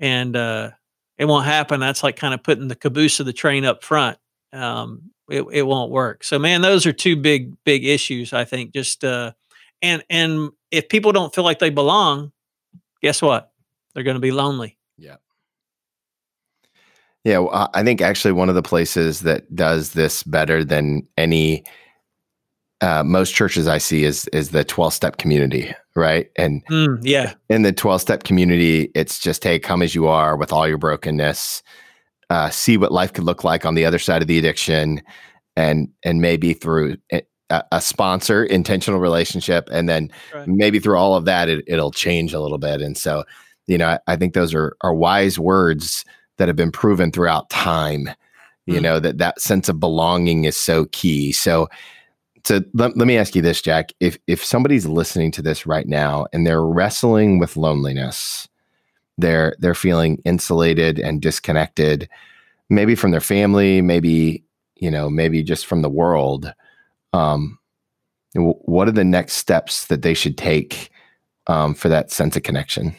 and 0.00 0.36
uh, 0.36 0.70
it 1.16 1.26
won't 1.26 1.44
happen 1.44 1.78
that's 1.80 2.02
like 2.02 2.16
kind 2.16 2.34
of 2.34 2.42
putting 2.42 2.68
the 2.68 2.74
caboose 2.74 3.20
of 3.20 3.26
the 3.26 3.32
train 3.32 3.64
up 3.64 3.84
front 3.84 4.18
um, 4.52 5.10
it, 5.28 5.44
it 5.52 5.62
won't 5.62 5.90
work. 5.90 6.24
So 6.24 6.38
man, 6.38 6.62
those 6.62 6.86
are 6.86 6.92
two 6.92 7.16
big 7.16 7.54
big 7.64 7.84
issues. 7.84 8.32
I 8.32 8.44
think 8.44 8.72
just 8.72 9.04
uh, 9.04 9.32
and 9.82 10.02
and 10.10 10.50
if 10.70 10.88
people 10.88 11.12
don't 11.12 11.34
feel 11.34 11.44
like 11.44 11.58
they 11.58 11.70
belong, 11.70 12.32
guess 13.02 13.20
what? 13.22 13.52
They're 13.94 14.04
going 14.04 14.16
to 14.16 14.20
be 14.20 14.32
lonely. 14.32 14.78
Yeah. 14.96 15.16
Yeah, 17.24 17.68
I 17.74 17.82
think 17.82 18.00
actually 18.00 18.32
one 18.32 18.48
of 18.48 18.54
the 18.54 18.62
places 18.62 19.20
that 19.20 19.54
does 19.54 19.92
this 19.92 20.22
better 20.22 20.64
than 20.64 21.06
any 21.18 21.64
uh, 22.80 23.02
most 23.04 23.34
churches 23.34 23.66
I 23.66 23.78
see 23.78 24.04
is 24.04 24.26
is 24.28 24.50
the 24.50 24.64
twelve 24.64 24.94
step 24.94 25.16
community, 25.16 25.74
right? 25.96 26.30
And 26.36 26.64
mm, 26.66 26.98
yeah, 27.02 27.34
in 27.48 27.62
the 27.62 27.72
twelve 27.72 28.00
step 28.00 28.24
community, 28.24 28.90
it's 28.94 29.18
just 29.18 29.42
hey, 29.42 29.58
come 29.58 29.82
as 29.82 29.94
you 29.94 30.06
are 30.06 30.36
with 30.36 30.52
all 30.52 30.68
your 30.68 30.78
brokenness, 30.78 31.62
uh, 32.30 32.50
see 32.50 32.76
what 32.76 32.92
life 32.92 33.12
could 33.12 33.24
look 33.24 33.42
like 33.42 33.64
on 33.64 33.74
the 33.74 33.84
other 33.84 33.98
side 33.98 34.22
of 34.22 34.28
the 34.28 34.38
addiction, 34.38 35.02
and 35.56 35.88
and 36.04 36.20
maybe 36.20 36.54
through 36.54 36.96
a, 37.50 37.64
a 37.72 37.80
sponsor, 37.80 38.44
intentional 38.44 39.00
relationship, 39.00 39.68
and 39.72 39.88
then 39.88 40.10
right. 40.34 40.46
maybe 40.46 40.78
through 40.78 40.98
all 40.98 41.16
of 41.16 41.24
that, 41.24 41.48
it, 41.48 41.64
it'll 41.66 41.90
change 41.90 42.32
a 42.32 42.40
little 42.40 42.58
bit. 42.58 42.80
And 42.80 42.96
so, 42.96 43.24
you 43.66 43.78
know, 43.78 43.88
I, 43.88 43.98
I 44.06 44.16
think 44.16 44.34
those 44.34 44.54
are 44.54 44.76
are 44.82 44.94
wise 44.94 45.38
words 45.38 46.04
that 46.36 46.48
have 46.48 46.56
been 46.56 46.72
proven 46.72 47.10
throughout 47.10 47.50
time. 47.50 48.10
You 48.66 48.78
mm. 48.78 48.82
know 48.82 49.00
that 49.00 49.18
that 49.18 49.40
sense 49.40 49.68
of 49.68 49.80
belonging 49.80 50.44
is 50.44 50.56
so 50.56 50.84
key. 50.92 51.32
So 51.32 51.68
so 52.48 52.62
let, 52.72 52.96
let 52.96 53.06
me 53.06 53.18
ask 53.18 53.34
you 53.34 53.42
this, 53.42 53.60
Jack. 53.60 53.92
If 54.00 54.16
if 54.26 54.42
somebody's 54.42 54.86
listening 54.86 55.30
to 55.32 55.42
this 55.42 55.66
right 55.66 55.86
now 55.86 56.26
and 56.32 56.46
they're 56.46 56.64
wrestling 56.64 57.38
with 57.38 57.58
loneliness, 57.58 58.48
they're 59.18 59.54
they're 59.58 59.74
feeling 59.74 60.22
insulated 60.24 60.98
and 60.98 61.20
disconnected, 61.20 62.08
maybe 62.70 62.94
from 62.94 63.10
their 63.10 63.20
family, 63.20 63.82
maybe 63.82 64.44
you 64.76 64.90
know, 64.90 65.10
maybe 65.10 65.42
just 65.42 65.66
from 65.66 65.82
the 65.82 65.90
world. 65.90 66.54
Um, 67.12 67.58
what 68.34 68.88
are 68.88 68.92
the 68.92 69.04
next 69.04 69.34
steps 69.34 69.88
that 69.88 70.00
they 70.00 70.14
should 70.14 70.38
take 70.38 70.88
um, 71.48 71.74
for 71.74 71.90
that 71.90 72.10
sense 72.10 72.34
of 72.34 72.44
connection? 72.44 72.94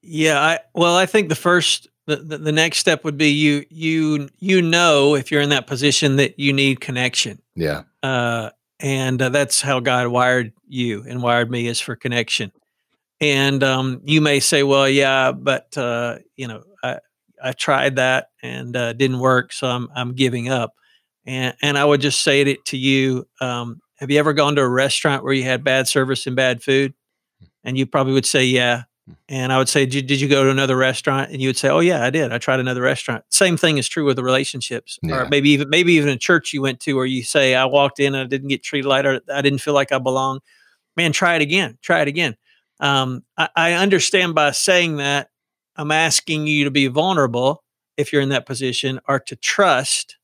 Yeah, 0.00 0.40
I 0.40 0.60
well, 0.74 0.96
I 0.96 1.04
think 1.04 1.28
the 1.28 1.34
first 1.34 1.86
the, 2.06 2.16
the, 2.16 2.38
the 2.38 2.52
next 2.52 2.78
step 2.78 3.04
would 3.04 3.18
be 3.18 3.28
you 3.28 3.66
you 3.68 4.30
you 4.38 4.62
know 4.62 5.16
if 5.16 5.30
you're 5.30 5.42
in 5.42 5.50
that 5.50 5.66
position 5.66 6.16
that 6.16 6.38
you 6.38 6.52
need 6.52 6.80
connection 6.80 7.40
yeah 7.54 7.82
uh, 8.02 8.50
and 8.80 9.20
uh, 9.22 9.28
that's 9.28 9.60
how 9.62 9.80
god 9.80 10.08
wired 10.08 10.52
you 10.68 11.04
and 11.08 11.22
wired 11.22 11.50
me 11.50 11.66
is 11.66 11.80
for 11.80 11.96
connection. 11.96 12.52
And 13.20 13.62
um, 13.62 14.00
you 14.04 14.20
may 14.20 14.40
say 14.40 14.62
well 14.62 14.88
yeah 14.88 15.32
but 15.32 15.76
uh, 15.78 16.18
you 16.36 16.48
know 16.48 16.62
i 16.84 16.98
i 17.42 17.52
tried 17.52 17.96
that 17.96 18.28
and 18.42 18.76
uh, 18.76 18.92
didn't 18.94 19.20
work 19.20 19.52
so 19.52 19.68
i'm 19.68 19.88
i'm 19.94 20.14
giving 20.14 20.48
up. 20.48 20.74
And 21.26 21.54
and 21.62 21.78
i 21.78 21.84
would 21.84 22.00
just 22.00 22.22
say 22.22 22.42
it 22.42 22.64
to 22.66 22.76
you 22.78 23.28
um, 23.40 23.80
have 23.98 24.10
you 24.10 24.18
ever 24.18 24.32
gone 24.32 24.56
to 24.56 24.62
a 24.62 24.68
restaurant 24.68 25.24
where 25.24 25.32
you 25.34 25.44
had 25.44 25.62
bad 25.64 25.86
service 25.88 26.26
and 26.26 26.34
bad 26.36 26.62
food? 26.62 26.94
And 27.64 27.78
you 27.78 27.86
probably 27.86 28.14
would 28.14 28.26
say 28.26 28.44
yeah 28.44 28.84
and 29.28 29.52
I 29.52 29.58
would 29.58 29.68
say, 29.68 29.84
did, 29.84 30.06
did 30.06 30.20
you 30.20 30.28
go 30.28 30.44
to 30.44 30.50
another 30.50 30.76
restaurant? 30.76 31.30
And 31.30 31.42
you 31.42 31.48
would 31.48 31.56
say, 31.56 31.68
oh 31.68 31.80
yeah, 31.80 32.04
I 32.04 32.10
did. 32.10 32.32
I 32.32 32.38
tried 32.38 32.60
another 32.60 32.82
restaurant. 32.82 33.24
Same 33.30 33.56
thing 33.56 33.78
is 33.78 33.88
true 33.88 34.04
with 34.04 34.16
the 34.16 34.22
relationships, 34.22 34.98
yeah. 35.02 35.22
or 35.22 35.28
maybe 35.28 35.50
even 35.50 35.68
maybe 35.68 35.94
even 35.94 36.08
a 36.08 36.16
church 36.16 36.52
you 36.52 36.62
went 36.62 36.80
to, 36.80 36.94
where 36.94 37.06
you 37.06 37.22
say, 37.22 37.54
I 37.54 37.64
walked 37.64 37.98
in 37.98 38.14
and 38.14 38.24
I 38.24 38.26
didn't 38.26 38.48
get 38.48 38.62
treated 38.62 38.88
right, 38.88 39.04
or 39.04 39.20
I 39.32 39.42
didn't 39.42 39.60
feel 39.60 39.74
like 39.74 39.92
I 39.92 39.98
belong. 39.98 40.40
Man, 40.96 41.12
try 41.12 41.34
it 41.34 41.42
again. 41.42 41.78
Try 41.82 42.02
it 42.02 42.08
again. 42.08 42.36
Um, 42.80 43.24
I, 43.36 43.48
I 43.56 43.72
understand 43.74 44.34
by 44.34 44.50
saying 44.52 44.96
that 44.96 45.28
I'm 45.76 45.90
asking 45.90 46.46
you 46.46 46.64
to 46.64 46.70
be 46.70 46.86
vulnerable 46.88 47.64
if 47.96 48.12
you're 48.12 48.22
in 48.22 48.30
that 48.30 48.46
position, 48.46 49.00
or 49.08 49.18
to 49.20 49.36
trust. 49.36 50.16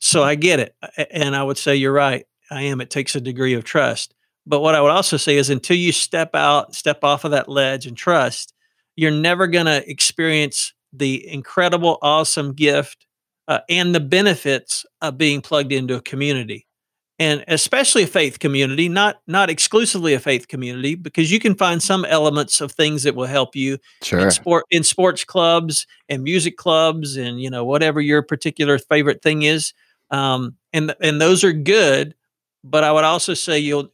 So 0.00 0.22
I 0.22 0.36
get 0.36 0.60
it, 0.60 0.74
and 1.10 1.34
I 1.34 1.42
would 1.42 1.58
say 1.58 1.76
you're 1.76 1.92
right. 1.92 2.24
I 2.50 2.62
am. 2.62 2.80
It 2.80 2.90
takes 2.90 3.14
a 3.14 3.20
degree 3.20 3.54
of 3.54 3.64
trust. 3.64 4.14
But 4.48 4.60
what 4.60 4.74
I 4.74 4.80
would 4.80 4.90
also 4.90 5.18
say 5.18 5.36
is 5.36 5.50
until 5.50 5.76
you 5.76 5.92
step 5.92 6.34
out, 6.34 6.74
step 6.74 7.04
off 7.04 7.24
of 7.24 7.32
that 7.32 7.48
ledge 7.48 7.86
and 7.86 7.96
trust, 7.96 8.54
you're 8.96 9.10
never 9.10 9.46
going 9.46 9.66
to 9.66 9.88
experience 9.88 10.72
the 10.92 11.28
incredible, 11.28 11.98
awesome 12.00 12.54
gift 12.54 13.06
uh, 13.46 13.60
and 13.68 13.94
the 13.94 14.00
benefits 14.00 14.86
of 15.02 15.18
being 15.18 15.42
plugged 15.42 15.70
into 15.70 15.96
a 15.96 16.00
community. 16.00 16.66
And 17.20 17.44
especially 17.48 18.04
a 18.04 18.06
faith 18.06 18.38
community, 18.38 18.88
not 18.88 19.20
not 19.26 19.50
exclusively 19.50 20.14
a 20.14 20.20
faith 20.20 20.46
community, 20.46 20.94
because 20.94 21.32
you 21.32 21.40
can 21.40 21.56
find 21.56 21.82
some 21.82 22.04
elements 22.04 22.60
of 22.60 22.70
things 22.70 23.02
that 23.02 23.16
will 23.16 23.26
help 23.26 23.56
you 23.56 23.78
sure. 24.02 24.20
in 24.20 24.30
sport 24.30 24.64
in 24.70 24.84
sports 24.84 25.24
clubs 25.24 25.84
and 26.08 26.22
music 26.22 26.56
clubs 26.56 27.16
and 27.16 27.40
you 27.40 27.50
know 27.50 27.64
whatever 27.64 28.00
your 28.00 28.22
particular 28.22 28.78
favorite 28.78 29.20
thing 29.20 29.42
is. 29.42 29.72
Um, 30.12 30.54
and 30.72 30.94
and 31.02 31.20
those 31.20 31.42
are 31.42 31.52
good, 31.52 32.14
but 32.64 32.84
I 32.84 32.92
would 32.92 33.04
also 33.04 33.34
say 33.34 33.58
you'll 33.58 33.90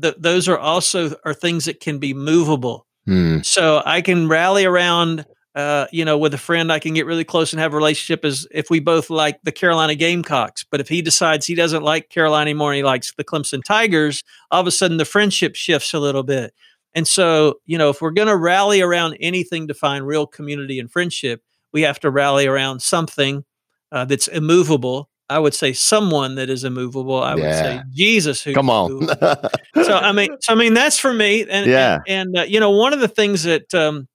th- 0.00 0.16
those 0.18 0.48
are 0.48 0.58
also 0.58 1.14
are 1.24 1.34
things 1.34 1.64
that 1.64 1.80
can 1.80 1.98
be 1.98 2.14
movable. 2.14 2.86
Mm. 3.08 3.44
So 3.44 3.82
I 3.84 4.02
can 4.02 4.28
rally 4.28 4.64
around, 4.64 5.24
uh, 5.54 5.86
you 5.90 6.04
know, 6.04 6.18
with 6.18 6.34
a 6.34 6.38
friend. 6.38 6.72
I 6.72 6.78
can 6.78 6.94
get 6.94 7.06
really 7.06 7.24
close 7.24 7.52
and 7.52 7.60
have 7.60 7.72
a 7.72 7.76
relationship 7.76 8.24
as 8.24 8.46
if 8.50 8.70
we 8.70 8.80
both 8.80 9.10
like 9.10 9.40
the 9.42 9.52
Carolina 9.52 9.94
Gamecocks. 9.94 10.64
But 10.70 10.80
if 10.80 10.88
he 10.88 11.02
decides 11.02 11.46
he 11.46 11.54
doesn't 11.54 11.82
like 11.82 12.08
Carolina 12.08 12.50
anymore, 12.50 12.72
and 12.72 12.76
he 12.76 12.84
likes 12.84 13.12
the 13.16 13.24
Clemson 13.24 13.62
Tigers. 13.64 14.22
All 14.50 14.60
of 14.60 14.66
a 14.66 14.70
sudden, 14.70 14.96
the 14.96 15.04
friendship 15.04 15.54
shifts 15.54 15.94
a 15.94 15.98
little 15.98 16.22
bit. 16.22 16.54
And 16.94 17.06
so, 17.06 17.60
you 17.66 17.78
know, 17.78 17.90
if 17.90 18.00
we're 18.02 18.10
going 18.10 18.28
to 18.28 18.36
rally 18.36 18.80
around 18.80 19.16
anything 19.20 19.68
to 19.68 19.74
find 19.74 20.06
real 20.06 20.26
community 20.26 20.80
and 20.80 20.90
friendship, 20.90 21.42
we 21.72 21.82
have 21.82 22.00
to 22.00 22.10
rally 22.10 22.46
around 22.46 22.82
something 22.82 23.44
uh, 23.92 24.04
that's 24.04 24.28
immovable 24.28 25.08
I 25.30 25.38
would 25.38 25.54
say 25.54 25.72
someone 25.72 26.34
that 26.34 26.50
is 26.50 26.64
immovable. 26.64 27.22
I 27.22 27.36
yeah. 27.36 27.42
would 27.44 27.54
say 27.54 27.82
Jesus. 27.92 28.42
Who 28.42 28.52
come 28.52 28.68
on? 28.68 29.06
so 29.82 29.96
I 29.96 30.10
mean, 30.12 30.36
so 30.40 30.52
I 30.52 30.56
mean 30.56 30.74
that's 30.74 30.98
for 30.98 31.14
me. 31.14 31.46
And 31.48 31.70
yeah, 31.70 32.00
and, 32.06 32.34
and 32.34 32.38
uh, 32.38 32.42
you 32.42 32.58
know, 32.58 32.70
one 32.70 32.92
of 32.92 33.00
the 33.00 33.08
things 33.08 33.44
that, 33.44 33.72
um, 33.72 34.08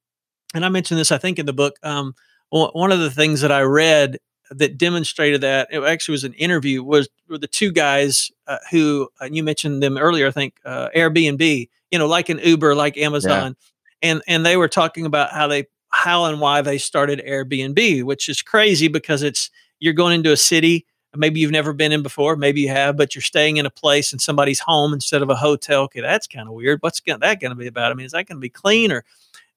and 0.54 0.66
I 0.66 0.70
mentioned 0.70 1.00
this, 1.00 1.12
I 1.12 1.18
think, 1.18 1.40
in 1.40 1.46
the 1.46 1.54
book. 1.54 1.78
Um, 1.82 2.14
one 2.50 2.92
of 2.92 3.00
the 3.00 3.10
things 3.10 3.42
that 3.42 3.52
I 3.52 3.62
read 3.62 4.20
that 4.52 4.78
demonstrated 4.78 5.42
that 5.42 5.70
it 5.72 5.82
actually 5.84 6.14
was 6.14 6.24
an 6.24 6.34
interview 6.34 6.84
was 6.84 7.10
were 7.30 7.38
the 7.38 7.48
two 7.48 7.72
guys 7.72 8.30
uh, 8.48 8.58
who 8.70 9.10
uh, 9.22 9.26
you 9.32 9.42
mentioned 9.42 9.82
them 9.82 9.98
earlier. 9.98 10.28
I 10.28 10.32
think 10.32 10.56
uh, 10.66 10.90
Airbnb, 10.96 11.70
you 11.92 12.00
know, 12.00 12.08
like 12.08 12.30
an 12.30 12.40
Uber, 12.40 12.76
like 12.76 12.98
Amazon, 12.98 13.56
yeah. 14.02 14.10
and 14.10 14.22
and 14.28 14.46
they 14.46 14.58
were 14.58 14.68
talking 14.68 15.06
about 15.06 15.32
how 15.32 15.48
they 15.48 15.66
how 15.90 16.26
and 16.26 16.42
why 16.42 16.62
they 16.62 16.78
started 16.78 17.24
Airbnb, 17.26 18.04
which 18.04 18.28
is 18.28 18.42
crazy 18.42 18.90
because 18.90 19.24
it's 19.24 19.50
you're 19.80 19.94
going 19.94 20.14
into 20.14 20.32
a 20.32 20.38
city 20.38 20.86
maybe 21.18 21.40
you've 21.40 21.52
never 21.52 21.74
been 21.74 21.92
in 21.92 22.04
before 22.04 22.36
maybe 22.36 22.62
you 22.62 22.70
have 22.70 22.98
but 22.98 23.16
you're 23.16 23.22
staying 23.22 23.58
in 23.58 23.66
a 23.66 23.70
place 23.70 24.14
in 24.14 24.20
somebody's 24.20 24.60
home 24.60 24.94
instead 24.94 25.22
of 25.22 25.30
a 25.30 25.36
hotel. 25.36 25.84
Okay 25.84 26.02
that's 26.02 26.28
kind 26.28 26.48
of 26.48 26.54
weird. 26.54 26.82
What's 26.82 27.02
that 27.02 27.20
going 27.20 27.52
to 27.52 27.56
be 27.56 27.68
about? 27.68 27.92
I 27.92 27.96
mean 27.96 28.06
is 28.06 28.12
that 28.12 28.28
going 28.28 28.38
to 28.38 28.42
be 28.42 28.50
clean 28.50 28.92
or 28.92 29.04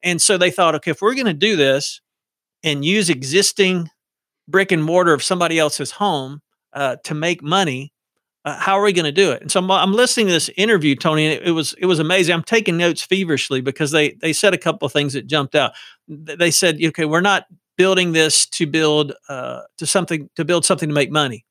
and 0.03 0.21
so 0.21 0.39
they 0.39 0.51
thought 0.51 0.75
okay 0.77 0.91
if 0.91 1.03
we're 1.03 1.15
going 1.15 1.27
to 1.27 1.35
do 1.35 1.57
this 1.57 2.01
and 2.63 2.85
use 2.85 3.11
existing 3.11 3.91
brick 4.47 4.73
and 4.73 4.83
mortar 4.83 5.13
of 5.13 5.23
somebody 5.23 5.59
else's 5.59 5.93
home 5.93 6.41
uh, 6.73 6.97
to 7.05 7.15
make 7.15 7.43
money 7.43 7.93
uh, 8.45 8.57
how 8.59 8.79
are 8.79 8.83
we 8.83 8.93
going 8.95 9.05
to 9.05 9.13
do 9.13 9.33
it? 9.33 9.43
And 9.43 9.51
so 9.51 9.61
I'm, 9.61 9.71
I'm, 9.71 9.93
listening 9.93 10.29
to 10.29 10.33
this 10.33 10.49
interview 10.57 10.95
tony 10.95 11.27
and 11.27 11.35
it, 11.35 11.49
it, 11.49 11.51
was 11.51 11.75
it 11.75 11.87
was 11.87 11.99
amazing. 11.99 12.35
I'm 12.35 12.43
taking 12.43 12.79
notes 12.79 13.03
feverishly 13.03 13.61
because 13.61 13.91
they 13.91 14.13
they 14.13 14.33
said 14.33 14.55
a 14.55 14.59
couple 14.59 14.87
of 14.87 14.93
things 14.93 15.13
that 15.13 15.27
jumped 15.27 15.55
out. 15.55 15.73
They 16.07 16.51
said 16.51 16.79
okay 16.83 17.05
we're 17.05 17.21
not 17.21 17.47
building 17.77 18.13
this 18.13 18.47
to 18.47 18.67
build 18.67 19.13
uh, 19.29 19.63
to 19.77 19.87
something 19.87 20.31
to 20.37 20.45
build 20.45 20.65
something 20.65 20.89
to 20.89 20.95
make 20.95 21.11
money 21.11 21.45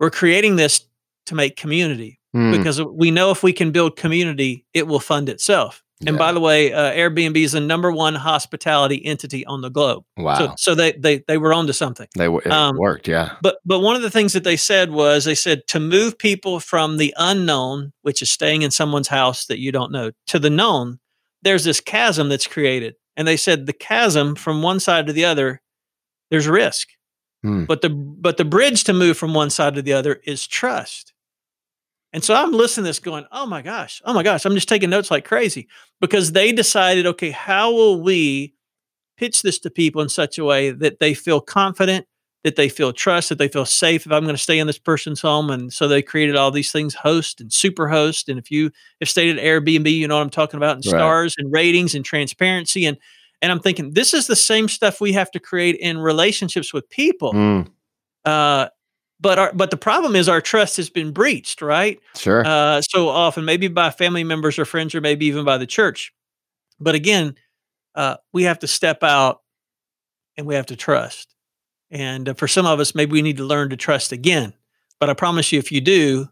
we're 0.00 0.10
creating 0.10 0.56
this 0.56 0.86
to 1.26 1.34
make 1.36 1.56
community 1.56 2.18
mm. 2.34 2.56
because 2.56 2.82
we 2.82 3.12
know 3.12 3.30
if 3.30 3.42
we 3.42 3.52
can 3.52 3.70
build 3.70 3.96
community, 3.96 4.64
it 4.74 4.88
will 4.88 4.98
fund 4.98 5.28
itself. 5.28 5.84
Yeah. 6.00 6.10
And 6.10 6.18
by 6.18 6.32
the 6.32 6.40
way, 6.40 6.72
uh, 6.72 6.92
Airbnb 6.92 7.36
is 7.36 7.52
the 7.52 7.60
number 7.60 7.92
one 7.92 8.14
hospitality 8.14 9.04
entity 9.04 9.44
on 9.44 9.60
the 9.60 9.68
globe. 9.68 10.02
Wow! 10.16 10.38
So, 10.38 10.54
so 10.56 10.74
they 10.74 10.92
they 10.92 11.22
they 11.28 11.36
were 11.36 11.52
onto 11.52 11.74
something. 11.74 12.08
They 12.16 12.26
it 12.26 12.46
um, 12.46 12.78
worked, 12.78 13.06
yeah. 13.06 13.34
But 13.42 13.58
but 13.66 13.80
one 13.80 13.96
of 13.96 14.02
the 14.02 14.10
things 14.10 14.32
that 14.32 14.42
they 14.42 14.56
said 14.56 14.92
was 14.92 15.26
they 15.26 15.34
said 15.34 15.66
to 15.68 15.78
move 15.78 16.16
people 16.16 16.58
from 16.58 16.96
the 16.96 17.12
unknown, 17.18 17.92
which 18.00 18.22
is 18.22 18.30
staying 18.30 18.62
in 18.62 18.70
someone's 18.70 19.08
house 19.08 19.44
that 19.46 19.58
you 19.58 19.72
don't 19.72 19.92
know, 19.92 20.12
to 20.28 20.38
the 20.38 20.48
known. 20.48 21.00
There's 21.42 21.64
this 21.64 21.80
chasm 21.80 22.30
that's 22.30 22.46
created, 22.46 22.94
and 23.14 23.28
they 23.28 23.36
said 23.36 23.66
the 23.66 23.74
chasm 23.74 24.36
from 24.36 24.62
one 24.62 24.80
side 24.80 25.06
to 25.06 25.12
the 25.12 25.26
other, 25.26 25.60
there's 26.30 26.48
risk. 26.48 26.88
Hmm. 27.42 27.64
But 27.64 27.80
the 27.80 27.88
but 27.88 28.36
the 28.36 28.44
bridge 28.44 28.84
to 28.84 28.92
move 28.92 29.16
from 29.16 29.34
one 29.34 29.50
side 29.50 29.74
to 29.74 29.82
the 29.82 29.92
other 29.92 30.20
is 30.24 30.46
trust. 30.46 31.12
And 32.12 32.24
so 32.24 32.34
I'm 32.34 32.52
listening 32.52 32.84
to 32.84 32.88
this 32.88 32.98
going, 32.98 33.24
oh 33.30 33.46
my 33.46 33.62
gosh, 33.62 34.02
oh 34.04 34.12
my 34.12 34.22
gosh, 34.22 34.44
I'm 34.44 34.54
just 34.54 34.68
taking 34.68 34.90
notes 34.90 35.10
like 35.10 35.24
crazy 35.24 35.68
because 36.00 36.32
they 36.32 36.50
decided, 36.52 37.06
okay, 37.06 37.30
how 37.30 37.70
will 37.72 38.02
we 38.02 38.54
pitch 39.16 39.42
this 39.42 39.58
to 39.60 39.70
people 39.70 40.02
in 40.02 40.08
such 40.08 40.38
a 40.38 40.44
way 40.44 40.70
that 40.70 40.98
they 40.98 41.14
feel 41.14 41.40
confident, 41.40 42.06
that 42.42 42.56
they 42.56 42.68
feel 42.68 42.92
trust, 42.92 43.28
that 43.28 43.38
they 43.38 43.48
feel 43.48 43.64
safe 43.64 44.06
if 44.06 44.12
I'm 44.12 44.24
going 44.24 44.34
to 44.34 44.42
stay 44.42 44.58
in 44.58 44.66
this 44.66 44.78
person's 44.78 45.20
home. 45.20 45.50
And 45.50 45.72
so 45.72 45.86
they 45.86 46.02
created 46.02 46.36
all 46.36 46.50
these 46.50 46.72
things, 46.72 46.94
host 46.94 47.40
and 47.40 47.52
super 47.52 47.86
host. 47.86 48.28
And 48.28 48.38
if 48.38 48.50
you 48.50 48.72
have 49.00 49.08
stayed 49.08 49.38
at 49.38 49.44
Airbnb, 49.44 49.92
you 49.92 50.08
know 50.08 50.16
what 50.16 50.22
I'm 50.22 50.30
talking 50.30 50.56
about, 50.56 50.76
and 50.76 50.86
right. 50.86 50.98
stars 50.98 51.34
and 51.38 51.52
ratings 51.52 51.94
and 51.94 52.04
transparency. 52.04 52.86
And 52.86 52.96
and 53.42 53.50
I'm 53.50 53.60
thinking, 53.60 53.94
this 53.94 54.12
is 54.14 54.26
the 54.26 54.36
same 54.36 54.68
stuff 54.68 55.00
we 55.00 55.12
have 55.12 55.30
to 55.32 55.40
create 55.40 55.76
in 55.76 55.98
relationships 55.98 56.72
with 56.72 56.88
people. 56.90 57.32
Mm. 57.32 57.68
Uh, 58.24 58.68
but 59.20 59.38
our, 59.38 59.52
but 59.52 59.70
the 59.70 59.76
problem 59.76 60.16
is 60.16 60.28
our 60.28 60.40
trust 60.40 60.76
has 60.78 60.88
been 60.88 61.12
breached, 61.12 61.60
right? 61.60 62.00
Sure. 62.16 62.42
Uh, 62.44 62.80
so 62.80 63.08
often, 63.08 63.44
maybe 63.44 63.68
by 63.68 63.90
family 63.90 64.24
members 64.24 64.58
or 64.58 64.64
friends, 64.64 64.94
or 64.94 65.00
maybe 65.00 65.26
even 65.26 65.44
by 65.44 65.58
the 65.58 65.66
church. 65.66 66.12
But 66.78 66.94
again, 66.94 67.36
uh, 67.94 68.16
we 68.32 68.44
have 68.44 68.60
to 68.60 68.66
step 68.66 69.02
out 69.02 69.42
and 70.36 70.46
we 70.46 70.54
have 70.54 70.66
to 70.66 70.76
trust. 70.76 71.34
And 71.90 72.30
uh, 72.30 72.34
for 72.34 72.48
some 72.48 72.66
of 72.66 72.80
us, 72.80 72.94
maybe 72.94 73.12
we 73.12 73.22
need 73.22 73.36
to 73.38 73.44
learn 73.44 73.70
to 73.70 73.76
trust 73.76 74.12
again. 74.12 74.54
But 74.98 75.10
I 75.10 75.14
promise 75.14 75.52
you, 75.52 75.58
if 75.58 75.70
you 75.70 75.80
do, 75.80 76.28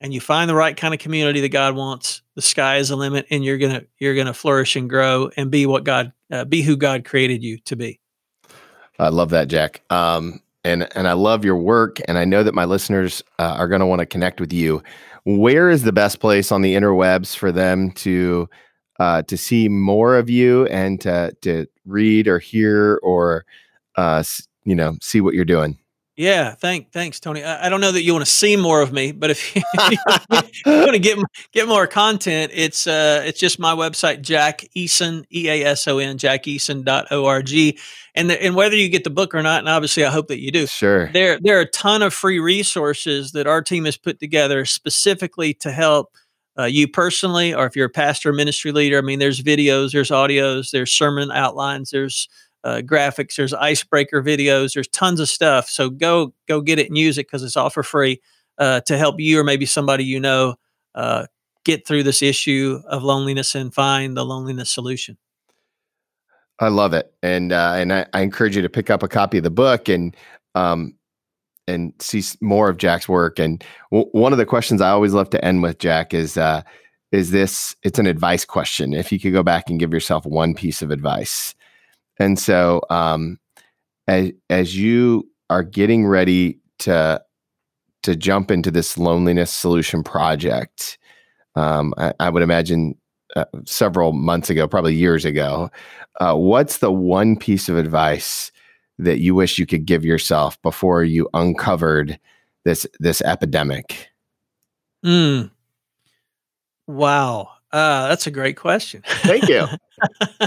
and 0.00 0.12
you 0.12 0.20
find 0.20 0.48
the 0.48 0.54
right 0.54 0.76
kind 0.76 0.92
of 0.92 1.00
community 1.00 1.40
that 1.40 1.48
God 1.48 1.74
wants, 1.74 2.22
the 2.36 2.42
sky 2.42 2.76
is 2.76 2.90
the 2.90 2.96
limit, 2.96 3.26
and 3.30 3.44
you're 3.44 3.58
gonna 3.58 3.82
you're 3.98 4.14
gonna 4.14 4.34
flourish 4.34 4.76
and 4.76 4.88
grow 4.88 5.30
and 5.36 5.50
be 5.50 5.66
what 5.66 5.82
God 5.82 6.12
uh, 6.30 6.44
be 6.44 6.62
who 6.62 6.76
God 6.76 7.04
created 7.04 7.42
you 7.42 7.58
to 7.60 7.74
be. 7.74 7.98
I 8.98 9.08
love 9.08 9.30
that, 9.30 9.48
Jack. 9.48 9.82
Um, 9.90 10.40
and 10.62 10.88
and 10.96 11.08
I 11.08 11.14
love 11.14 11.44
your 11.44 11.56
work, 11.56 11.98
and 12.06 12.18
I 12.18 12.24
know 12.24 12.42
that 12.42 12.54
my 12.54 12.66
listeners 12.66 13.22
uh, 13.38 13.56
are 13.58 13.68
to 13.68 13.86
want 13.86 14.00
to 14.00 14.06
connect 14.06 14.40
with 14.40 14.52
you. 14.52 14.82
Where 15.24 15.70
is 15.70 15.82
the 15.82 15.92
best 15.92 16.20
place 16.20 16.52
on 16.52 16.62
the 16.62 16.74
interwebs 16.74 17.34
for 17.34 17.50
them 17.50 17.90
to 17.92 18.48
uh, 19.00 19.22
to 19.22 19.36
see 19.36 19.68
more 19.68 20.16
of 20.16 20.28
you 20.28 20.66
and 20.66 21.00
to 21.00 21.34
to 21.40 21.66
read 21.86 22.28
or 22.28 22.38
hear 22.38 23.00
or 23.02 23.46
uh, 23.96 24.22
you 24.64 24.74
know 24.74 24.96
see 25.00 25.20
what 25.20 25.34
you're 25.34 25.44
doing? 25.44 25.78
Yeah, 26.16 26.54
thank, 26.54 26.92
thanks, 26.92 27.20
Tony. 27.20 27.44
I, 27.44 27.66
I, 27.66 27.68
don't 27.68 27.82
know 27.82 27.92
that 27.92 28.02
you 28.02 28.14
want 28.14 28.24
to 28.24 28.30
see 28.30 28.56
more 28.56 28.80
of 28.80 28.90
me, 28.90 29.12
but 29.12 29.30
if 29.30 29.54
you, 29.56 29.62
if 29.74 30.60
you 30.64 30.72
want 30.72 30.92
to 30.92 30.98
get 30.98 31.18
get 31.52 31.68
more 31.68 31.86
content, 31.86 32.52
it's 32.54 32.86
uh, 32.86 33.22
it's 33.26 33.38
just 33.38 33.58
my 33.58 33.74
website, 33.74 34.22
Jack 34.22 34.64
Eason, 34.74 35.24
E 35.30 35.48
A 35.48 35.64
S 35.66 35.86
O 35.86 35.98
N, 35.98 36.16
jackeason.org. 36.16 37.76
And 38.14 38.30
the, 38.30 38.42
and 38.42 38.54
whether 38.54 38.74
you 38.76 38.88
get 38.88 39.04
the 39.04 39.10
book 39.10 39.34
or 39.34 39.42
not, 39.42 39.58
and 39.58 39.68
obviously 39.68 40.06
I 40.06 40.10
hope 40.10 40.28
that 40.28 40.40
you 40.40 40.50
do. 40.50 40.66
Sure. 40.66 41.08
There 41.12 41.38
there 41.38 41.58
are 41.58 41.62
a 41.62 41.70
ton 41.70 42.00
of 42.00 42.14
free 42.14 42.38
resources 42.38 43.32
that 43.32 43.46
our 43.46 43.60
team 43.60 43.84
has 43.84 43.98
put 43.98 44.18
together 44.18 44.64
specifically 44.64 45.52
to 45.54 45.70
help 45.70 46.16
uh, 46.58 46.64
you 46.64 46.88
personally, 46.88 47.52
or 47.52 47.66
if 47.66 47.76
you're 47.76 47.86
a 47.86 47.90
pastor, 47.90 48.30
or 48.30 48.32
ministry 48.32 48.72
leader. 48.72 48.96
I 48.96 49.02
mean, 49.02 49.18
there's 49.18 49.42
videos, 49.42 49.92
there's 49.92 50.10
audios, 50.10 50.70
there's 50.70 50.94
sermon 50.94 51.30
outlines, 51.30 51.90
there's 51.90 52.26
uh, 52.66 52.80
graphics, 52.80 53.36
there's 53.36 53.54
icebreaker 53.54 54.20
videos, 54.20 54.74
there's 54.74 54.88
tons 54.88 55.20
of 55.20 55.28
stuff. 55.28 55.70
So 55.70 55.88
go 55.88 56.34
go 56.48 56.60
get 56.60 56.80
it 56.80 56.88
and 56.88 56.98
use 56.98 57.16
it 57.16 57.28
because 57.28 57.44
it's 57.44 57.56
all 57.56 57.70
for 57.70 57.84
free 57.84 58.20
uh, 58.58 58.80
to 58.80 58.98
help 58.98 59.20
you 59.20 59.38
or 59.38 59.44
maybe 59.44 59.66
somebody 59.66 60.02
you 60.02 60.18
know 60.18 60.56
uh, 60.96 61.26
get 61.64 61.86
through 61.86 62.02
this 62.02 62.22
issue 62.22 62.80
of 62.88 63.04
loneliness 63.04 63.54
and 63.54 63.72
find 63.72 64.16
the 64.16 64.24
loneliness 64.24 64.68
solution. 64.68 65.16
I 66.58 66.68
love 66.68 66.92
it, 66.92 67.14
and 67.22 67.52
uh, 67.52 67.74
and 67.76 67.92
I, 67.92 68.06
I, 68.12 68.22
encourage 68.22 68.56
you 68.56 68.62
to 68.62 68.68
pick 68.68 68.90
up 68.90 69.04
a 69.04 69.08
copy 69.08 69.38
of 69.38 69.44
the 69.44 69.50
book 69.50 69.88
and 69.88 70.16
um, 70.56 70.96
and 71.68 71.92
see 72.00 72.24
more 72.40 72.68
of 72.68 72.78
Jack's 72.78 73.08
work. 73.08 73.38
And 73.38 73.62
w- 73.92 74.10
one 74.10 74.32
of 74.32 74.38
the 74.38 74.46
questions 74.46 74.80
I 74.80 74.90
always 74.90 75.12
love 75.12 75.30
to 75.30 75.44
end 75.44 75.62
with 75.62 75.78
Jack 75.78 76.12
is 76.14 76.36
uh, 76.36 76.62
is 77.12 77.30
this? 77.30 77.76
It's 77.84 78.00
an 78.00 78.08
advice 78.08 78.44
question. 78.44 78.92
If 78.92 79.12
you 79.12 79.20
could 79.20 79.34
go 79.34 79.44
back 79.44 79.70
and 79.70 79.78
give 79.78 79.92
yourself 79.92 80.26
one 80.26 80.52
piece 80.52 80.82
of 80.82 80.90
advice 80.90 81.54
and 82.18 82.38
so, 82.38 82.82
um, 82.90 83.38
as 84.08 84.32
as 84.50 84.76
you 84.76 85.28
are 85.50 85.62
getting 85.62 86.06
ready 86.06 86.58
to 86.80 87.20
to 88.02 88.16
jump 88.16 88.50
into 88.50 88.70
this 88.70 88.96
loneliness 88.96 89.52
solution 89.52 90.02
project, 90.02 90.98
um, 91.56 91.92
I, 91.98 92.12
I, 92.20 92.30
would 92.30 92.42
imagine 92.42 92.94
uh, 93.34 93.46
several 93.64 94.12
months 94.12 94.48
ago, 94.48 94.68
probably 94.68 94.94
years 94.94 95.24
ago. 95.24 95.70
Uh, 96.20 96.34
what's 96.34 96.78
the 96.78 96.92
one 96.92 97.36
piece 97.36 97.68
of 97.68 97.76
advice 97.76 98.52
that 98.98 99.18
you 99.18 99.34
wish 99.34 99.58
you 99.58 99.66
could 99.66 99.84
give 99.84 100.04
yourself 100.04 100.60
before 100.62 101.02
you 101.04 101.28
uncovered 101.34 102.18
this 102.64 102.86
this 103.00 103.20
epidemic? 103.22 104.08
Mm. 105.04 105.50
Wow, 106.86 107.50
uh, 107.72 108.08
that's 108.08 108.26
a 108.26 108.30
great 108.30 108.56
question. 108.56 109.02
Thank 109.06 109.48
you. 109.48 109.66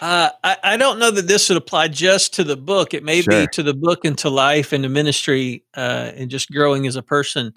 Uh, 0.00 0.30
I, 0.42 0.56
I, 0.62 0.76
don't 0.78 0.98
know 0.98 1.10
that 1.10 1.28
this 1.28 1.48
would 1.48 1.58
apply 1.58 1.88
just 1.88 2.34
to 2.34 2.44
the 2.44 2.56
book. 2.56 2.94
It 2.94 3.04
may 3.04 3.20
sure. 3.20 3.42
be 3.42 3.46
to 3.52 3.62
the 3.62 3.74
book 3.74 4.04
and 4.04 4.16
to 4.18 4.30
life 4.30 4.72
and 4.72 4.82
to 4.84 4.88
ministry 4.88 5.64
uh, 5.76 6.12
and 6.14 6.30
just 6.30 6.50
growing 6.50 6.86
as 6.86 6.96
a 6.96 7.02
person. 7.02 7.54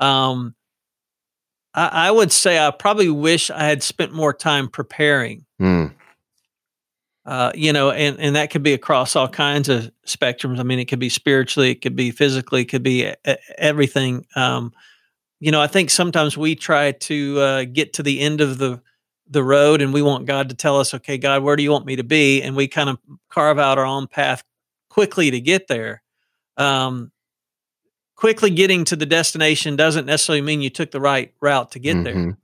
Um, 0.00 0.56
I, 1.72 2.08
I, 2.08 2.10
would 2.10 2.32
say 2.32 2.58
I 2.58 2.72
probably 2.72 3.10
wish 3.10 3.48
I 3.48 3.64
had 3.64 3.82
spent 3.82 4.12
more 4.12 4.32
time 4.32 4.68
preparing. 4.68 5.46
Mm. 5.60 5.92
Uh, 7.26 7.52
you 7.54 7.72
know, 7.72 7.90
and, 7.90 8.18
and 8.18 8.36
that 8.36 8.50
could 8.50 8.62
be 8.62 8.74
across 8.74 9.14
all 9.14 9.28
kinds 9.28 9.68
of 9.68 9.90
spectrums. 10.04 10.58
I 10.58 10.62
mean, 10.62 10.78
it 10.78 10.86
could 10.86 10.98
be 10.98 11.08
spiritually, 11.08 11.70
it 11.70 11.80
could 11.80 11.96
be 11.96 12.10
physically, 12.10 12.62
it 12.62 12.66
could 12.66 12.82
be 12.82 13.04
a, 13.04 13.16
everything. 13.56 14.26
Um, 14.36 14.72
you 15.40 15.50
know, 15.50 15.60
I 15.60 15.68
think 15.68 15.90
sometimes 15.90 16.36
we 16.36 16.54
try 16.54 16.92
to 16.92 17.40
uh, 17.40 17.64
get 17.64 17.94
to 17.94 18.02
the 18.02 18.20
end 18.20 18.40
of 18.40 18.58
the 18.58 18.82
the 19.28 19.42
road 19.42 19.80
and 19.80 19.92
we 19.92 20.02
want 20.02 20.26
God 20.26 20.48
to 20.50 20.54
tell 20.54 20.78
us, 20.78 20.94
okay, 20.94 21.18
God, 21.18 21.42
where 21.42 21.56
do 21.56 21.62
you 21.62 21.70
want 21.70 21.86
me 21.86 21.96
to 21.96 22.04
be? 22.04 22.42
And 22.42 22.54
we 22.54 22.68
kind 22.68 22.88
of 22.88 22.98
carve 23.30 23.58
out 23.58 23.78
our 23.78 23.86
own 23.86 24.06
path 24.06 24.42
quickly 24.88 25.30
to 25.30 25.40
get 25.40 25.66
there. 25.68 26.02
Um, 26.56 27.10
quickly 28.16 28.50
getting 28.50 28.84
to 28.84 28.96
the 28.96 29.06
destination 29.06 29.76
doesn't 29.76 30.06
necessarily 30.06 30.42
mean 30.42 30.60
you 30.60 30.70
took 30.70 30.90
the 30.90 31.00
right 31.00 31.32
route 31.40 31.72
to 31.72 31.78
get 31.78 31.96
mm-hmm. 31.96 32.04
there. 32.04 32.38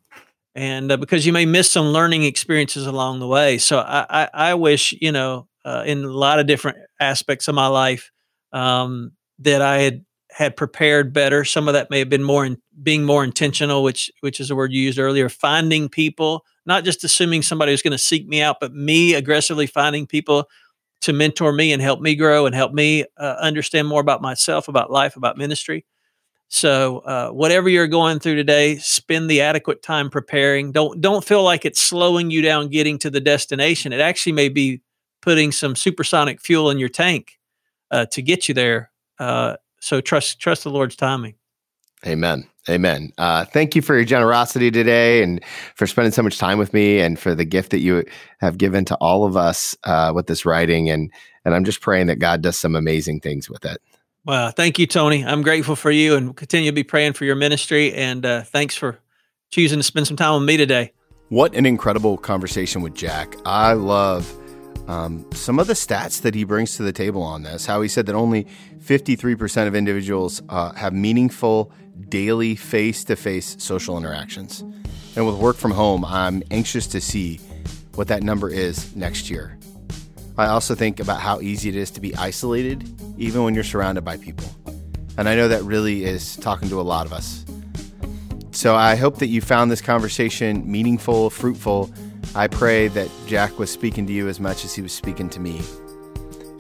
And 0.55 0.91
uh, 0.91 0.97
because 0.97 1.25
you 1.27 1.33
may 1.33 1.47
miss 1.47 1.71
some 1.71 1.87
learning 1.87 2.25
experiences 2.25 2.87
along 2.87 3.21
the 3.21 3.29
way. 3.29 3.59
So 3.59 3.79
I, 3.79 4.07
I, 4.09 4.29
I 4.35 4.55
wish, 4.55 4.93
you 5.01 5.13
know, 5.13 5.47
uh, 5.65 5.85
in 5.87 6.03
a 6.03 6.11
lot 6.11 6.41
of 6.41 6.47
different 6.47 6.79
aspects 6.99 7.47
of 7.47 7.55
my 7.55 7.69
life, 7.69 8.11
um, 8.53 9.13
that 9.39 9.63
I 9.63 9.79
had 9.79 10.05
had 10.33 10.57
prepared 10.57 11.13
better. 11.13 11.45
Some 11.45 11.69
of 11.69 11.75
that 11.75 11.91
may 11.91 11.99
have 11.99 12.09
been 12.09 12.23
more 12.23 12.45
in 12.45 12.61
being 12.83 13.05
more 13.05 13.25
intentional, 13.25 13.83
which 13.83 14.11
which 14.21 14.41
is 14.41 14.49
the 14.49 14.57
word 14.57 14.73
you 14.73 14.83
used 14.83 14.99
earlier, 14.99 15.29
finding 15.29 15.89
people 15.89 16.45
not 16.67 16.85
just 16.85 17.05
assuming 17.05 17.43
somebody 17.43 17.73
was 17.73 17.83
going 17.83 17.93
to 17.93 17.99
seek 17.99 18.29
me 18.29 18.41
out, 18.43 18.59
but 18.61 18.75
me 18.75 19.15
aggressively 19.15 19.67
finding 19.67 20.07
people 20.07 20.49
to 21.01 21.13
mentor 21.13 21.53
me 21.53 21.73
and 21.73 21.81
help 21.81 22.01
me 22.01 22.15
grow 22.15 22.47
and 22.47 22.55
help 22.55 22.73
me 22.73 23.05
uh, 23.17 23.37
understand 23.41 23.89
more 23.89 24.01
about 24.01 24.21
myself, 24.21 24.69
about 24.69 24.91
life, 24.91 25.17
about 25.17 25.39
ministry. 25.39 25.85
So, 26.49 26.99
uh, 26.99 27.31
whatever 27.31 27.69
you're 27.69 27.87
going 27.87 28.19
through 28.19 28.35
today, 28.35 28.77
spend 28.77 29.31
the 29.31 29.41
adequate 29.41 29.83
time 29.83 30.11
preparing. 30.11 30.73
Don't 30.73 31.01
don't 31.01 31.25
feel 31.25 31.45
like 31.45 31.65
it's 31.65 31.81
slowing 31.81 32.31
you 32.31 32.43
down 32.43 32.69
getting 32.69 32.99
to 32.99 33.11
the 33.11 33.21
destination. 33.21 33.93
It 33.93 34.01
actually 34.01 34.33
may 34.33 34.49
be 34.49 34.81
putting 35.23 35.53
some 35.53 35.77
supersonic 35.77 36.41
fuel 36.41 36.71
in 36.71 36.79
your 36.79 36.89
tank 36.89 37.39
uh, 37.91 38.07
to 38.07 38.23
get 38.23 38.49
you 38.49 38.55
there. 38.55 38.91
So 39.81 40.01
trust 40.01 40.39
trust 40.39 40.65
the 40.65 40.71
Lord's 40.71 40.97
timing. 40.97 41.35
Amen. 42.07 42.49
Amen. 42.69 43.13
Uh, 43.19 43.45
thank 43.45 43.75
you 43.75 43.83
for 43.83 43.95
your 43.95 44.05
generosity 44.05 44.71
today 44.71 45.23
and 45.23 45.43
for 45.75 45.87
spending 45.87 46.13
so 46.13 46.23
much 46.23 46.39
time 46.39 46.59
with 46.59 46.73
me 46.73 47.01
and 47.01 47.19
for 47.19 47.35
the 47.35 47.45
gift 47.45 47.71
that 47.73 47.81
you 47.81 48.05
have 48.39 48.57
given 48.57 48.85
to 48.87 48.95
all 48.97 49.25
of 49.25 49.37
us 49.37 49.77
uh, 49.85 50.13
with 50.15 50.27
this 50.27 50.47
writing. 50.47 50.89
And, 50.89 51.11
and 51.45 51.55
I'm 51.55 51.65
just 51.65 51.81
praying 51.81 52.07
that 52.07 52.19
God 52.19 52.43
does 52.43 52.59
some 52.59 52.75
amazing 52.75 53.21
things 53.21 53.51
with 53.51 53.65
it. 53.65 53.83
Well, 54.25 54.51
thank 54.51 54.79
you, 54.79 54.87
Tony. 54.87 55.25
I'm 55.25 55.43
grateful 55.43 55.77
for 55.77 55.91
you 55.91 56.15
and 56.17 56.37
continue 56.37 56.71
to 56.71 56.75
be 56.75 56.85
praying 56.85 57.15
for 57.15 57.25
your 57.25 57.37
ministry. 57.37 57.93
And 57.93 58.25
uh, 58.25 58.43
thanks 58.43 58.77
for 58.77 58.99
choosing 59.51 59.79
to 59.79 59.83
spend 59.83 60.07
some 60.07 60.17
time 60.17 60.41
with 60.41 60.47
me 60.47 60.57
today. 60.57 60.93
What 61.29 61.55
an 61.55 61.65
incredible 61.65 62.19
conversation 62.19 62.83
with 62.83 62.95
Jack. 62.95 63.37
I 63.45 63.73
love 63.73 64.35
um, 64.91 65.25
some 65.33 65.61
of 65.61 65.69
the 65.69 65.75
stats 65.75 66.21
that 66.23 66.35
he 66.35 66.43
brings 66.43 66.77
to 66.77 66.83
the 66.83 66.93
table 66.93 67.23
on 67.23 67.45
this. 67.45 67.65
How 67.65 67.81
he 67.81 67.89
said 67.89 68.07
that 68.07 68.17
only 68.17 68.49
53% 68.79 69.69
of 69.69 69.77
individuals 69.77 70.43
uh, 70.49 70.73
have 70.73 70.93
meaningful 70.93 71.71
daily 72.09 72.57
face 72.57 73.05
to 73.05 73.15
face 73.15 73.55
social 73.61 73.97
interactions. 73.97 74.65
And 75.15 75.27
with 75.27 75.37
work 75.37 75.57
from 75.57 75.71
home, 75.71 76.05
I'm 76.05 76.43
anxious 76.51 76.89
to 76.89 77.01
see 77.01 77.37
what 77.95 78.09
that 78.09 78.25
number 78.25 78.49
is 78.49 78.95
next 78.97 79.31
year. 79.31 79.57
I 80.37 80.47
also 80.47 80.75
think 80.75 80.99
about 80.99 81.21
how 81.21 81.41
easy 81.41 81.69
it 81.69 81.77
is 81.77 81.93
to 81.93 82.01
be 82.01 82.13
isolated, 82.17 82.89
even 83.17 83.45
when 83.45 83.55
you're 83.55 83.63
surrounded 83.63 84.05
by 84.05 84.17
people. 84.17 84.49
And 85.17 85.29
I 85.29 85.37
know 85.37 85.47
that 85.47 85.63
really 85.63 86.05
is 86.05 86.35
talking 86.37 86.69
to 86.69 86.81
a 86.81 86.83
lot 86.83 87.07
of 87.07 87.13
us. 87.13 87.45
So 88.51 88.75
I 88.75 88.97
hope 88.97 89.19
that 89.19 89.29
you 89.29 89.41
found 89.41 89.71
this 89.71 89.81
conversation 89.81 90.69
meaningful, 90.69 91.31
fruitful. 91.31 91.93
I 92.35 92.47
pray 92.47 92.89
that 92.89 93.11
Jack 93.27 93.59
was 93.59 93.71
speaking 93.71 94.07
to 94.07 94.13
you 94.13 94.29
as 94.29 94.39
much 94.39 94.65
as 94.65 94.75
he 94.75 94.83
was 94.83 94.93
speaking 94.93 95.29
to 95.31 95.41
me. 95.41 95.61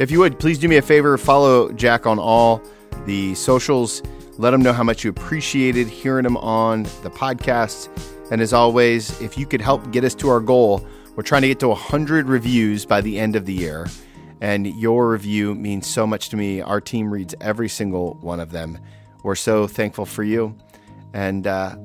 If 0.00 0.10
you 0.10 0.18
would, 0.18 0.38
please 0.40 0.58
do 0.58 0.66
me 0.66 0.78
a 0.78 0.82
favor 0.82 1.16
follow 1.18 1.70
Jack 1.72 2.06
on 2.06 2.18
all 2.18 2.62
the 3.06 3.34
socials. 3.34 4.02
Let 4.38 4.52
him 4.52 4.62
know 4.62 4.72
how 4.72 4.82
much 4.82 5.04
you 5.04 5.10
appreciated 5.10 5.86
hearing 5.86 6.24
him 6.24 6.36
on 6.38 6.84
the 7.02 7.10
podcast. 7.10 7.88
And 8.32 8.40
as 8.40 8.52
always, 8.52 9.20
if 9.20 9.36
you 9.36 9.46
could 9.46 9.60
help 9.60 9.92
get 9.92 10.02
us 10.02 10.14
to 10.16 10.28
our 10.28 10.40
goal, 10.40 10.84
we're 11.14 11.22
trying 11.22 11.42
to 11.42 11.48
get 11.48 11.60
to 11.60 11.68
100 11.68 12.28
reviews 12.28 12.84
by 12.86 13.00
the 13.00 13.18
end 13.18 13.36
of 13.36 13.46
the 13.46 13.52
year. 13.52 13.86
And 14.40 14.66
your 14.66 15.10
review 15.10 15.54
means 15.54 15.86
so 15.86 16.06
much 16.06 16.30
to 16.30 16.36
me. 16.36 16.60
Our 16.62 16.80
team 16.80 17.12
reads 17.12 17.34
every 17.40 17.68
single 17.68 18.14
one 18.22 18.40
of 18.40 18.50
them. 18.50 18.78
We're 19.22 19.34
so 19.34 19.66
thankful 19.66 20.06
for 20.06 20.24
you 20.24 20.56
and 21.12 21.46
uh, 21.46 21.76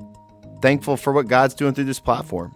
thankful 0.62 0.98
for 0.98 1.12
what 1.12 1.28
God's 1.28 1.54
doing 1.54 1.74
through 1.74 1.84
this 1.84 2.00
platform. 2.00 2.56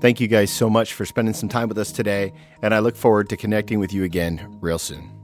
Thank 0.00 0.18
you 0.18 0.28
guys 0.28 0.50
so 0.50 0.70
much 0.70 0.94
for 0.94 1.04
spending 1.04 1.34
some 1.34 1.50
time 1.50 1.68
with 1.68 1.76
us 1.76 1.92
today. 1.92 2.32
And 2.62 2.74
I 2.74 2.78
look 2.78 2.96
forward 2.96 3.28
to 3.28 3.36
connecting 3.36 3.78
with 3.80 3.92
you 3.92 4.02
again 4.02 4.58
real 4.60 4.78
soon. 4.78 5.19